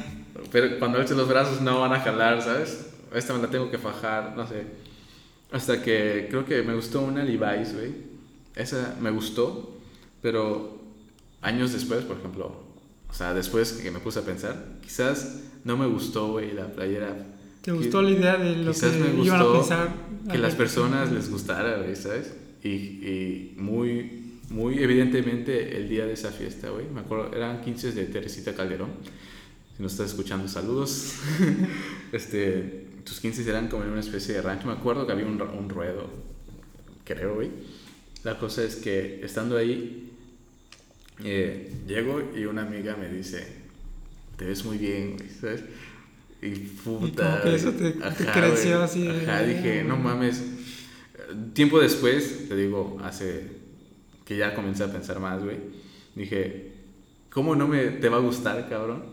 [0.51, 2.89] pero cuando alce los brazos no van a jalar, ¿sabes?
[3.13, 4.63] Esta me la tengo que fajar, no sé.
[5.51, 7.91] Hasta que creo que me gustó una Levi's, güey.
[8.55, 9.77] Esa me gustó,
[10.21, 10.79] pero
[11.41, 12.62] años después, por ejemplo,
[13.13, 17.15] o sea, después que me puse a pensar, quizás no me gustó, güey, la playera.
[17.61, 19.93] ¿Te gustó la idea de lo Quizás que me iban a gustó pensar?
[20.31, 22.33] que las personas les gustara, güey, ¿sabes?
[22.63, 27.91] Y, y muy, muy evidentemente el día de esa fiesta, güey, me acuerdo, eran 15
[27.91, 28.89] de Teresita Calderón.
[29.77, 31.13] Si nos estás escuchando, saludos.
[32.11, 34.65] este, tus 15 eran como en una especie de rancho.
[34.65, 36.09] Me acuerdo que había un, un ruedo,
[37.03, 37.51] creo, güey.
[38.23, 40.12] La cosa es que estando ahí,
[41.23, 43.45] eh, llego y una amiga me dice,
[44.37, 45.63] te ves muy bien, ¿sabes?
[46.41, 46.49] Y
[46.83, 47.39] puta.
[47.39, 47.93] como que eso te-
[48.33, 50.43] creció así de- Ajá, dije, no mames.
[51.53, 53.47] Tiempo después, te digo, hace
[54.25, 55.57] que ya comencé a pensar más, güey.
[56.15, 56.71] Dije,
[57.29, 59.03] ¿cómo no me te va a gustar, cabrón?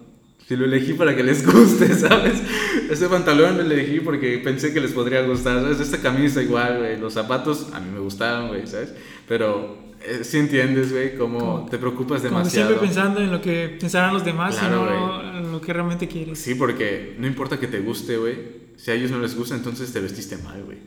[0.47, 2.43] Si lo elegí para que les guste, ¿sabes?
[2.91, 5.79] Ese pantalón lo elegí porque pensé que les podría gustar, ¿sabes?
[5.81, 6.99] Esta camisa igual, güey.
[6.99, 8.93] Los zapatos a mí me gustaron, güey, ¿sabes?
[9.29, 12.69] Pero eh, sí entiendes, güey, cómo Como- te preocupas Como demasiado.
[12.69, 16.09] siempre pensando en lo que pensarán los demás Claro, y no en lo que realmente
[16.09, 16.39] quieres.
[16.39, 18.61] Sí, porque no importa que te guste, güey.
[18.77, 20.79] Si a ellos no les gusta, entonces te vestiste mal, güey.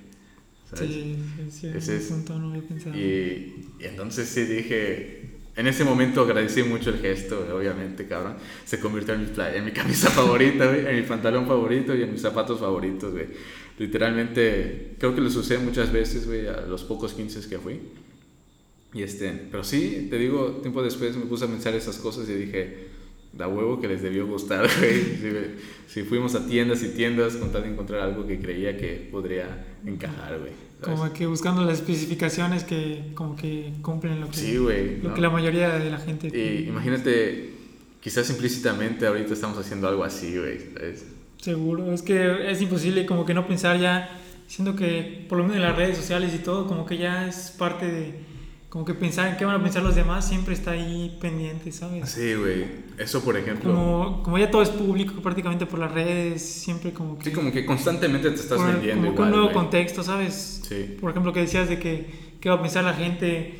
[0.75, 1.15] Sí,
[1.51, 2.95] sí, Ese es- punto no había pensado.
[2.97, 8.37] Y, y entonces sí dije, en ese momento agradecí mucho el gesto, obviamente, cabrón.
[8.65, 12.11] Se convirtió en mi, en mi camisa favorita, güey, en mi pantalón favorito y en
[12.11, 13.27] mis zapatos favoritos, güey.
[13.77, 17.79] Literalmente, creo que los usé muchas veces, güey, a los pocos 15 que fui.
[18.93, 22.33] Y este, pero sí, te digo, tiempo después me puse a pensar esas cosas y
[22.33, 22.87] dije,
[23.33, 25.03] da huevo que les debió gustar, güey.
[25.03, 25.31] Si,
[25.87, 29.65] si fuimos a tiendas y tiendas con tal de encontrar algo que creía que podría
[29.85, 30.51] encajar, güey.
[30.81, 30.99] ¿sabes?
[30.99, 35.01] Como que buscando las especificaciones que como que cumplen lo que, Sí, güey.
[35.01, 35.15] lo ¿no?
[35.15, 36.27] que la mayoría de la gente...
[36.27, 37.53] Y imagínate,
[37.99, 40.59] quizás implícitamente ahorita estamos haciendo algo así, güey.
[41.37, 45.57] Seguro, es que es imposible como que no pensar ya, siendo que por lo menos
[45.57, 48.13] en las redes sociales y todo, como que ya es parte de,
[48.73, 52.09] como que pensar en qué van a pensar los demás siempre está ahí pendiente, ¿sabes?
[52.09, 52.65] Sí, güey.
[52.97, 53.71] Eso, por ejemplo.
[53.71, 57.25] Como, como ya todo es público prácticamente por las redes, siempre como que...
[57.25, 59.53] Sí, como que constantemente te estás por- vendiendo como que igual, un nuevo güey.
[59.53, 60.63] contexto, ¿sabes?
[60.67, 60.97] Sí.
[60.99, 63.59] Por ejemplo, que decías de que qué va a pensar la gente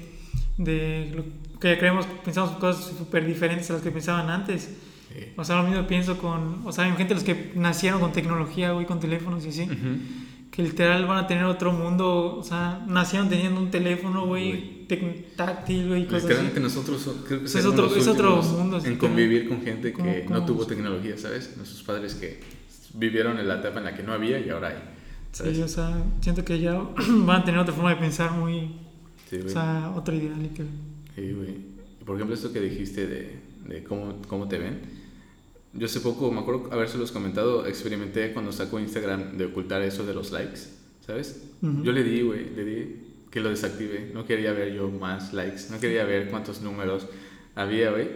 [0.58, 1.24] de lo
[1.60, 4.64] que creemos, pensamos cosas súper diferentes a las que pensaban antes.
[5.14, 5.26] Sí.
[5.38, 8.72] O sea, lo mismo pienso con, o sea, hay gente los que nacieron con tecnología,
[8.72, 9.76] güey, con teléfonos y así, Ujú.
[10.56, 14.86] Que literal van a tener otro mundo, o sea, nacieron teniendo un teléfono, güey,
[15.36, 16.64] táctil, güey, cosas Literalmente así.
[16.76, 20.26] nosotros so- creo que Es otro- es otro mundo, en convivir con gente ¿Cómo- que
[20.26, 20.40] cómo?
[20.40, 21.58] no tuvo tecnología, ¿sabes?
[21.58, 22.40] Nuestros padres que
[22.94, 24.76] vivieron en la etapa en la que no había y ahora hay.
[25.32, 25.56] ¿sabes?
[25.58, 26.74] Sí, o sea, siento que ya
[27.26, 28.76] van a tener otra forma de pensar muy,
[29.32, 30.40] Sí, o sea, otro ideal.
[30.40, 30.72] literal.
[31.16, 31.50] Sí, güey.
[32.00, 34.82] Y por ejemplo, esto que dijiste de, de cómo, cómo te ven.
[35.74, 40.14] Yo hace poco, me acuerdo habérselos comentado, experimenté cuando sacó Instagram de ocultar eso de
[40.14, 40.60] los likes,
[41.06, 41.44] ¿sabes?
[41.62, 41.84] Ujú.
[41.84, 42.96] Yo le di, güey, le di
[43.32, 44.12] que lo desactive.
[44.14, 47.08] No quería ver yo más likes, no quería ver cuántos números
[47.56, 48.08] había, güey.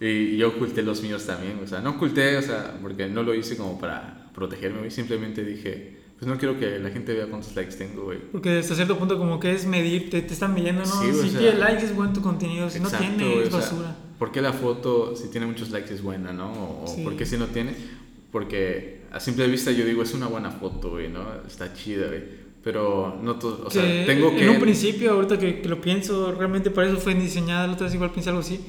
[0.00, 3.34] Y yo oculté los míos también, o sea, no oculté, o sea, porque no lo
[3.34, 4.90] hice como para protegerme, güey.
[4.90, 8.18] Simplemente dije, pues no quiero que la gente vea cuántos likes tengo, güey.
[8.32, 11.02] Porque hasta cierto punto como que es medir, te, te están midiendo, ¿no?
[11.02, 13.46] Sí, o si sea, tiene likes es buen tu contenido, si Exacto, no tiene güey,
[13.46, 13.96] es o sea, basura.
[14.22, 16.52] ¿Por qué la foto, si tiene muchos likes, es buena, no?
[16.52, 17.02] O, Sí.
[17.02, 17.74] ¿por qué si no tiene?
[18.30, 21.24] Porque a simple vista yo digo, es una buena foto, güey, ¿no?
[21.44, 22.22] Está chida, güey.
[22.62, 24.44] Pero no todo, o sea, que tengo que...
[24.44, 27.86] En un principio, ahorita que, que lo pienso, realmente para eso fue diseñada, la otra
[27.86, 28.60] vez igual pensé algo así,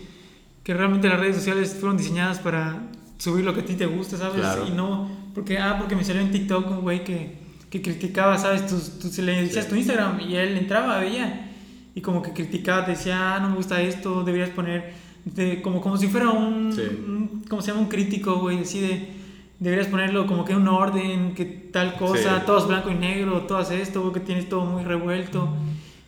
[0.63, 2.89] que realmente las redes sociales fueron diseñadas para
[3.19, 4.39] subir lo que a ti te gusta, ¿sabes?
[4.41, 4.65] Claro.
[4.67, 7.35] Y no, porque, ah, porque me salió en TikTok un güey que,
[7.69, 8.65] que criticaba, ¿sabes?
[8.65, 9.69] Tú, tú se le decías Sí.
[9.69, 11.51] tu Instagram y él entraba, veía,
[11.93, 14.91] y como que criticaba, te decía, ah, no me gusta esto, deberías poner,
[15.25, 16.81] de- como, como si fuera un, Sí.
[16.81, 17.81] un- ¿cómo se llama?
[17.81, 19.23] Un crítico, güey, así de...
[19.59, 22.43] Deberías ponerlo como que un orden, que tal cosa, Sí.
[22.45, 25.47] todo es blanco y negro, todo hace esto, güey, que tienes todo muy revuelto.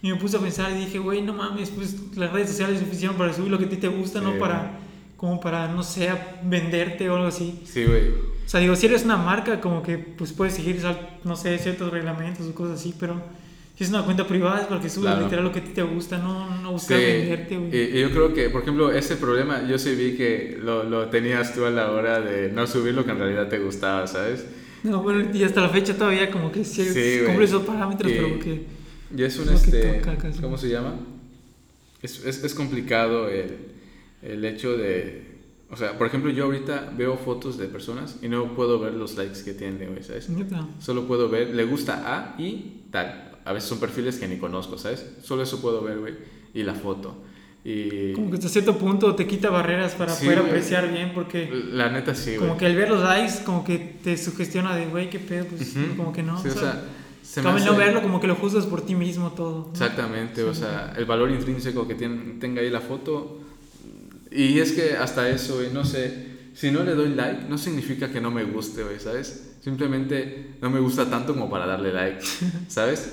[0.02, 2.94] Y me puse a pensar y dije, güey, no mames, pues las redes sociales se
[2.94, 4.26] hicieron para subir lo que a ti te gusta, Sí.
[4.26, 4.80] no para,
[5.16, 6.10] como para, no sé,
[6.44, 7.62] venderte o algo así.
[7.64, 8.10] Sí, güey.
[8.10, 10.82] O sea, digo, si eres una marca, como que pues puedes seguir,
[11.24, 13.22] no sé, ciertos reglamentos o cosas así, pero
[13.78, 15.24] si es una cuenta privada es porque subes Claro.
[15.26, 17.76] literal lo que a ti te gusta, no, no Sí, buscar venderte, güey.
[17.76, 21.10] y, y yo creo que, por ejemplo, ese problema yo sí vi que lo, lo
[21.10, 24.46] tenías tú a la hora de no subir lo que en realidad te gustaba, ¿sabes?
[24.84, 28.16] No, bueno, y hasta la fecha todavía como que sí, Sí, cumple esos parámetros, Y-
[28.16, 28.66] pero que...
[29.18, 30.18] Y es un, que este, toca.
[30.42, 30.96] ¿cómo se llama?
[32.02, 33.58] Es, es, es complicado el,
[34.22, 35.24] el hecho de,
[35.70, 39.16] o sea, por ejemplo, yo ahorita veo fotos de personas y no puedo ver los
[39.18, 40.30] likes que tienen, güey, ¿sabes?
[40.80, 43.32] Solo puedo ver, le gusta a y tal.
[43.46, 45.06] A veces son perfiles que ni conozco, ¿sabes?
[45.24, 46.14] Solo eso puedo ver, güey.
[46.54, 47.16] Y la foto.
[47.64, 50.52] Y Como que hasta cierto punto te quita barreras para Sí, poder güey.
[50.52, 51.50] apreciar bien, porque...
[51.72, 52.40] la neta sí, güey.
[52.48, 55.76] Como que al ver los likes, como que te sugestiona de, güey, qué pedo, pues
[55.76, 55.96] Ujú.
[55.98, 56.40] como que no.
[56.42, 56.84] Sí, o o sea,
[57.24, 59.66] se También no hace- verlo, como que lo juzgas por ti mismo todo.
[59.66, 59.72] ¿no?
[59.72, 60.60] Exactamente, o Sí.
[60.62, 63.40] sea, el valor intrínseco que tiene, tenga ahí la foto.
[64.32, 68.12] Y es que hasta eso, güey, no sé, si no le doy like, no significa
[68.12, 69.56] que no me guste, güey, ¿sabes?
[69.62, 72.20] Simplemente no me gusta tanto como para darle like,
[72.68, 73.12] ¿sabes?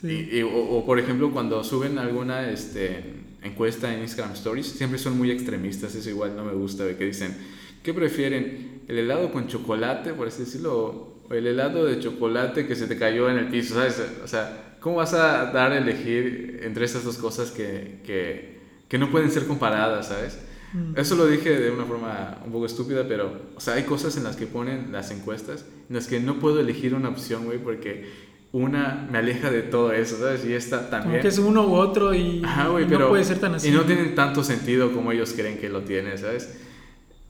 [0.00, 0.28] Sí.
[0.32, 3.04] Y, y- o, o, por ejemplo, cuando suben alguna este,
[3.42, 7.04] encuesta en Instagram Stories, siempre son muy extremistas, eso igual no me gusta, güey, que
[7.06, 7.36] dicen,
[7.82, 8.82] ¿qué prefieren?
[8.88, 12.88] ¿El helado con chocolate, por así decirlo, o o el helado de chocolate que se
[12.88, 14.02] te cayó en el piso, ¿sabes?
[14.24, 18.58] O sea, ¿cómo vas a dar a elegir entre estas dos cosas que, que,
[18.88, 20.40] que no pueden ser comparadas, ¿sabes?
[20.72, 20.98] Mm.
[20.98, 24.24] Eso lo dije de una forma un poco estúpida, pero, o sea, hay cosas en
[24.24, 28.06] las que ponen las encuestas en las que no puedo elegir una opción, güey, porque
[28.52, 30.44] una me aleja de todo eso, ¿sabes?
[30.44, 31.22] Y esta Como también.
[31.22, 33.00] que es uno u otro y, Ajá, güey, y pero.
[33.00, 33.68] no puede ser tan así.
[33.68, 36.58] Y no tienen tanto sentido como ellos creen que lo tiene, ¿sabes?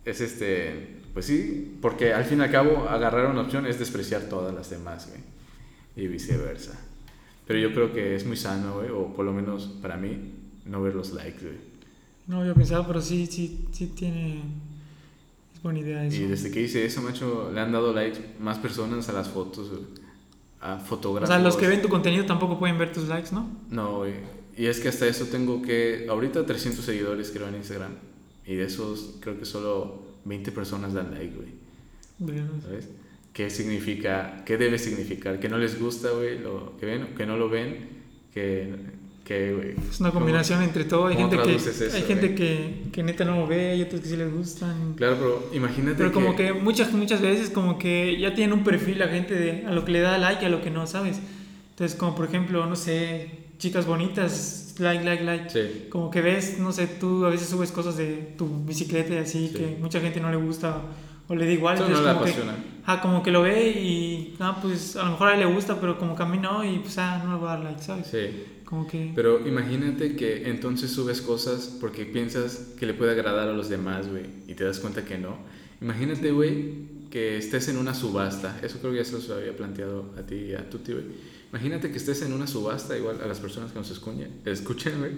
[0.04, 0.98] Es este.
[1.12, 4.70] Pues sí, porque al fin y al cabo, agarrar una opción es despreciar todas las
[4.70, 5.20] demás, güey.
[5.96, 6.78] Y viceversa.
[7.46, 10.32] Pero yo creo que es muy sano, güey, o por lo menos para mí,
[10.66, 11.56] no ver los likes, güey.
[12.28, 14.40] No había pensado, pero sí, sí, sí tiene.
[15.54, 16.16] Es buena idea eso.
[16.16, 19.68] Y desde que hice eso, macho, le han dado likes más personas a las fotos,
[19.68, 19.82] güey.
[20.60, 21.28] A O fotógrafos.
[21.28, 23.48] sea, los que ven tu contenido tampoco pueden ver tus likes, ¿no?
[23.70, 24.14] No, güey.
[24.56, 26.06] Y es que hasta eso tengo que.
[26.08, 27.92] Ahorita 300 seguidores creo en Instagram.
[28.46, 31.60] Y de esos creo que solo 20 personas dan like, güey.
[32.62, 32.90] ¿Sabes?
[33.32, 34.42] ¿Qué significa?
[34.44, 35.40] ¿Qué debe significar?
[35.40, 37.88] Que no les gusta, güey, lo que ven, que no lo ven,
[38.34, 38.74] que,
[39.30, 39.74] que güey.
[39.88, 41.06] Es una combinación entre todo.
[41.06, 44.08] Hay gente, que, eso, hay gente que, que neta no lo ve, hay otros que
[44.08, 44.94] sí les gustan.
[44.96, 48.98] Claro, pero imagínate Pero como que muchas, muchas veces como que ya tienen un perfil
[48.98, 51.20] la gente de a lo que le da like y a lo que no, ¿sabes?
[51.70, 55.48] Entonces como por ejemplo, no sé, chicas bonitas, like, like, like.
[55.50, 59.18] Sí, Como que ves, no sé, tú a veces subes cosas de tu bicicleta y
[59.18, 59.54] así Sí.
[59.54, 60.82] que mucha gente no le gusta
[61.28, 61.76] o le da igual.
[61.76, 65.04] eso no entonces le como que, ah, como que lo ve y, ah, pues a
[65.04, 67.22] lo mejor a él le gusta, pero como que a mí no y pues, ah,
[67.24, 68.08] no le voy a dar like, ¿sabes?
[68.08, 68.44] Sí.
[68.70, 69.12] Como que...
[69.16, 74.08] Pero imagínate que entonces subes cosas porque piensas que le puede agradar a los demás,
[74.08, 75.36] güey, y te das cuenta que no.
[75.82, 78.60] Imagínate, güey, que estés en una subasta.
[78.62, 81.04] Eso creo que ya se los había planteado a ti y a Tuti, güey.
[81.50, 85.12] Imagínate que estés en una subasta, igual a las personas que nos escuchen, escuchen, güey.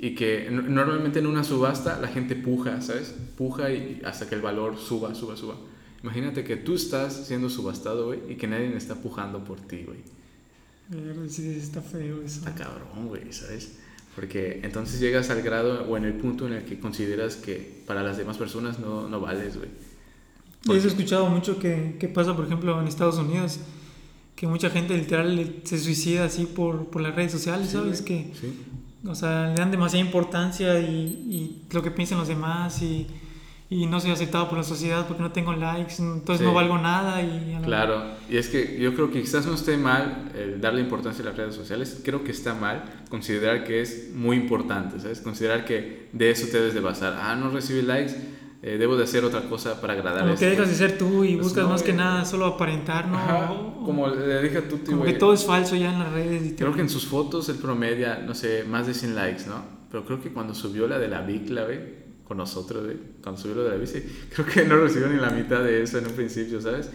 [0.00, 3.14] Y que normalmente en una subasta la gente puja, ¿sabes?
[3.36, 5.56] Puja y hasta que el valor suba, suba, suba.
[6.02, 9.98] Imagínate que tú estás siendo subastado, güey, y que nadie está pujando por ti, güey.
[11.28, 12.38] Sí, está feo eso.
[12.40, 13.76] Está cabrón, güey, ¿sabes?
[14.14, 18.02] Porque entonces llegas al grado o en el punto en el que consideras que para
[18.02, 19.68] las demás personas no, no vales, güey.
[20.66, 23.60] Y eso he escuchado mucho que, que pasa, por ejemplo, en Estados Unidos,
[24.36, 28.02] que mucha gente literal se suicida así por, por las redes sociales, Sí, ¿sabes?
[28.02, 28.24] güey.
[28.24, 28.52] Que, Sí.
[29.06, 30.86] o sea, le dan demasiada importancia y,
[31.30, 33.06] y lo que piensan los demás y,
[33.72, 36.44] y no soy aceptado por la sociedad porque no tengo likes, entonces Sí.
[36.44, 37.54] no valgo nada y...
[37.54, 40.80] a la- Claro, y es que yo creo que quizás no esté mal el darle
[40.80, 45.20] importancia a las redes sociales, creo que está mal considerar que es muy importante, ¿sabes?
[45.20, 47.16] Considerar que de eso te debes de basar.
[47.22, 48.16] Ah, no recibí likes,
[48.62, 50.50] eh, debo de hacer otra cosa para agradar a Como que este.
[50.50, 51.98] dejas de ser tú y Pues buscas no, más que güey.
[52.04, 53.18] nada solo aparentar, ¿no?
[53.18, 55.12] Ajá, como le dije a Tuti, como güey.
[55.12, 56.44] que todo es falso ya en las redes.
[56.44, 59.62] Y Creo que en sus fotos el promedia, no sé, más de 100 likes, ¿no?
[59.92, 62.86] Pero creo que cuando subió la de la bicla, güey, con nosotros,
[63.24, 63.98] cuando subió lo de la bici,
[64.32, 66.88] creo que no recibió ni la mitad de eso en un principio, ¿sabes?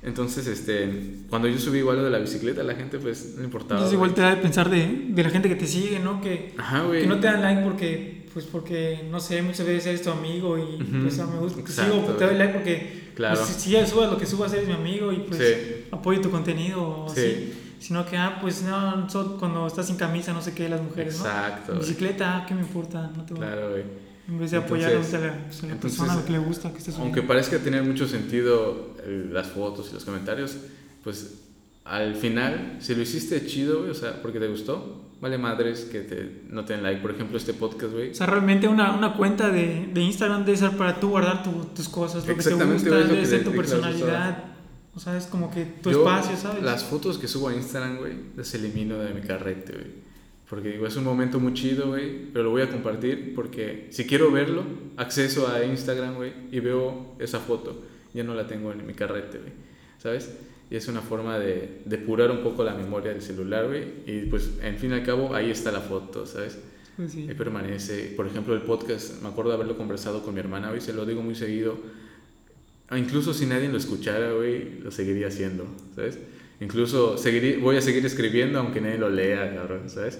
[0.00, 3.80] Entonces, este, cuando yo subí igual lo de la bicicleta, la gente pues no importaba.
[3.80, 6.20] Entonces igual te da de pensar de, de la gente que te sigue, ¿no?
[6.20, 10.02] Que, Ajá, que no te dan like porque, pues porque, no sé, muchas veces eres
[10.02, 13.40] tu amigo y Ujú, pues ah, me gusta, exacto, sigo, te doy like porque Claro.
[13.44, 15.86] pues, si ya subas lo que subas eres mi amigo y pues Sí.
[15.90, 17.20] apoyo tu contenido Sí.
[17.20, 17.52] así.
[17.80, 19.08] Sino que, ah, pues no,
[19.40, 21.78] cuando estás sin camisa, no sé qué, las mujeres, Exacto, ¿no?
[21.78, 21.88] güey.
[21.88, 23.10] Bicicleta, ah, ¿qué me importa?
[23.16, 24.05] No te Claro, güey.
[24.28, 26.72] En vez de apoyar Entonces- a la, pues, a la entonces, persona que le gusta
[26.72, 30.56] que Aunque parezca tener mucho sentido eh, las fotos y los comentarios,
[31.04, 31.34] pues
[31.84, 36.00] al final, si lo hiciste chido, güey, o sea, porque te gustó, vale madres que
[36.00, 37.00] te, no te den like.
[37.00, 38.10] Por ejemplo, este podcast, güey.
[38.10, 41.66] O sea, realmente una, una cuenta de, de Instagram debe ser para tú guardar tu-
[41.74, 44.44] tus cosas, lo que te gusta, debe ser tu personalidad.
[44.96, 46.62] O sea, es como que tu Yo, espacio, ¿sabes?
[46.64, 50.06] Las fotos que subo a Instagram, güey, las elimino de mi carrete, güey.
[50.48, 54.06] Porque digo, es un momento muy chido, güey, pero lo voy a compartir porque si
[54.06, 54.62] quiero verlo,
[54.96, 57.82] acceso a Instagram, güey, y veo esa foto.
[58.14, 59.52] Ya no la tengo en mi carrete, güey,
[59.98, 60.32] ¿sabes?
[60.70, 63.84] Y es una forma de depurar un poco la memoria del celular, güey.
[64.06, 66.58] Y pues, en fin y al cabo, ahí está la foto, ¿sabes?
[66.96, 67.26] Pues sí.
[67.28, 68.14] Ahí permanece.
[68.16, 71.04] Por ejemplo, el podcast, me acuerdo de haberlo conversado con mi hermana, hoy se lo
[71.04, 71.76] digo muy seguido.
[72.88, 76.18] Ah, Incluso si nadie lo escuchara, güey, lo seguiría haciendo, ¿sabes?
[76.60, 80.18] Incluso seguiría, voy a seguir escribiendo aunque nadie lo lea, cabrón, ¿sabes?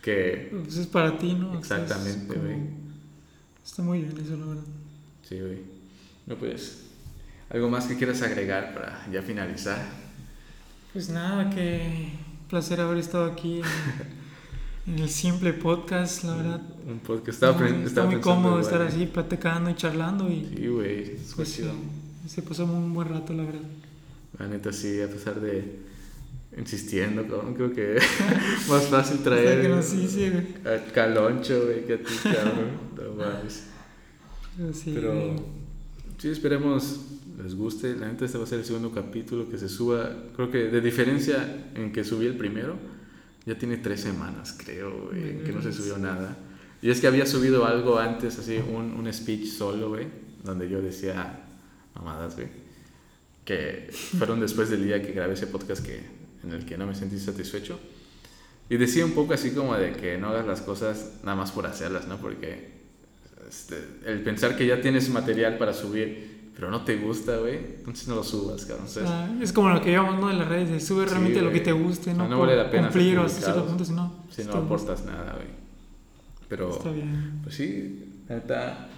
[0.00, 1.58] Porque, Pues es para ti, ¿no?
[1.58, 2.58] Exactamente, como- güey.
[3.64, 4.62] Está muy bien eso, la verdad.
[5.28, 5.58] sí, güey.
[6.26, 6.84] No, pues,
[7.50, 9.78] algo más que quieras agregar para ya finalizar.
[10.92, 12.12] Pues nada, que
[12.48, 13.60] placer haber estado aquí
[14.86, 16.62] en, en el simple podcast, la verdad.
[16.88, 18.86] Un podcast, estaba, Está muy- está muy cómodo igual, estar ¿eh?
[18.86, 21.70] así platicando y charlando y Sí, güey, es pues, eh,
[22.26, 23.60] se pasó un buen rato, la verdad.
[24.38, 25.78] La neta, sí, a pesar de
[26.56, 27.98] insistiendo, cabrón, creo que
[28.68, 30.74] más fácil traer nos hice, güey.
[30.76, 32.70] a Caloncho, güey, que a ti, cabrón.
[32.96, 33.64] No mames.
[34.72, 35.36] Sí, Pero güey.
[36.18, 37.00] sí, esperemos
[37.42, 37.96] les guste.
[37.96, 40.10] La neta, este va a ser el segundo capítulo que se suba.
[40.36, 42.76] Creo que de diferencia en que subí el primero,
[43.46, 46.36] ya tiene tres semanas, creo, güey, que no se subió nada.
[46.82, 50.06] Y es que había subido algo antes, así, un, un speech solo, güey,
[50.44, 51.40] donde yo decía
[51.94, 52.48] mamadas, güey,
[53.44, 56.00] que fueron después del día que grabé ese podcast que,
[56.44, 57.78] en el que no me sentí satisfecho.
[58.68, 61.66] Y decía un poco así como de que no hagas las cosas nada más por
[61.66, 62.18] hacerlas, ¿no?
[62.18, 62.70] Porque
[63.48, 63.76] este,
[64.06, 68.14] el pensar que ya tienes material para subir, pero no te gusta, güey, entonces no
[68.16, 68.88] lo subas, cabrón.
[68.88, 69.08] ¿sabes?
[69.08, 70.28] sea, es como lo que llevamos ¿no?
[70.28, 71.58] de las redes, de sube Sí, realmente lo güey.
[71.58, 73.92] que te guste, no, no Por vale la pena cumplir o hasta cierto punto, si
[73.92, 74.58] no te gusta.
[74.58, 75.48] aportas nada, güey.
[76.48, 77.40] Pero, Está bien.
[77.42, 78.88] pues sí, neta,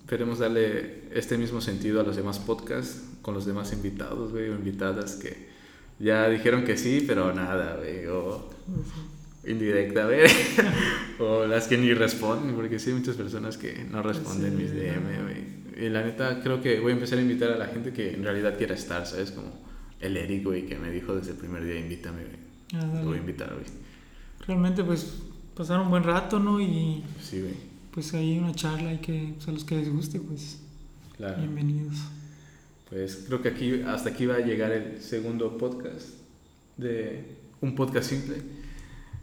[0.00, 4.54] esperemos darle este mismo sentido a los demás podcasts con los demás invitados, güey, o
[4.54, 5.50] invitadas que
[6.02, 8.50] ya dijeron que sí, pero nada, güey, o
[9.46, 10.20] indirecta, güey,
[11.18, 14.72] o las que ni responden, porque sí hay muchas personas que no responden Sí, mis
[14.72, 15.86] DM, güey.
[15.86, 18.22] Y la neta, creo que voy a empezar a invitar a la gente que en
[18.22, 19.30] realidad quiera estar, ¿sabes?
[19.32, 19.48] Como
[20.00, 22.36] el Eric, güey, que me dijo desde el primer día, invítame, güey.
[22.74, 23.06] Ah, Lo dale.
[23.06, 23.64] voy a invitar, güey.
[24.46, 25.22] Realmente, pues,
[25.56, 26.60] pasar un buen rato, ¿no?
[26.60, 27.54] Y Sí, güey.
[27.90, 30.60] pues ahí una charla y que pues, a los que les guste, pues,
[31.16, 31.38] Claro.
[31.38, 31.96] bienvenidos.
[32.92, 36.08] Pues creo que aquí, hasta aquí va a llegar el segundo podcast
[36.76, 37.24] de
[37.62, 38.36] un podcast simple.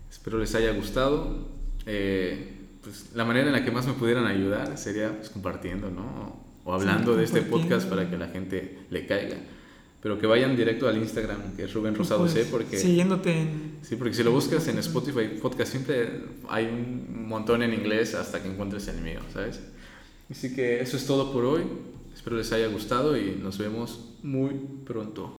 [0.10, 1.48] Espero les haya gustado.
[1.86, 2.52] Eh,
[2.82, 6.44] pues la manera en la que más me pudieran ayudar sería pues, compartiendo, ¿no?
[6.64, 9.38] O hablando Sí, de este podcast para que la gente le caiga.
[10.02, 12.76] Pero que vayan directo al Instagram, que es Rubén Rosado Pues, C, porque...
[12.76, 13.78] Siguiéndote en...
[13.84, 16.10] Sí, porque si lo buscas en Spotify, podcast simple,
[16.50, 19.60] hay un montón en inglés hasta que encuentres el mío, ¿sabes?
[20.32, 21.62] Así que eso es todo por hoy.
[22.20, 24.50] Espero les haya gustado y nos vemos muy
[24.86, 25.39] pronto.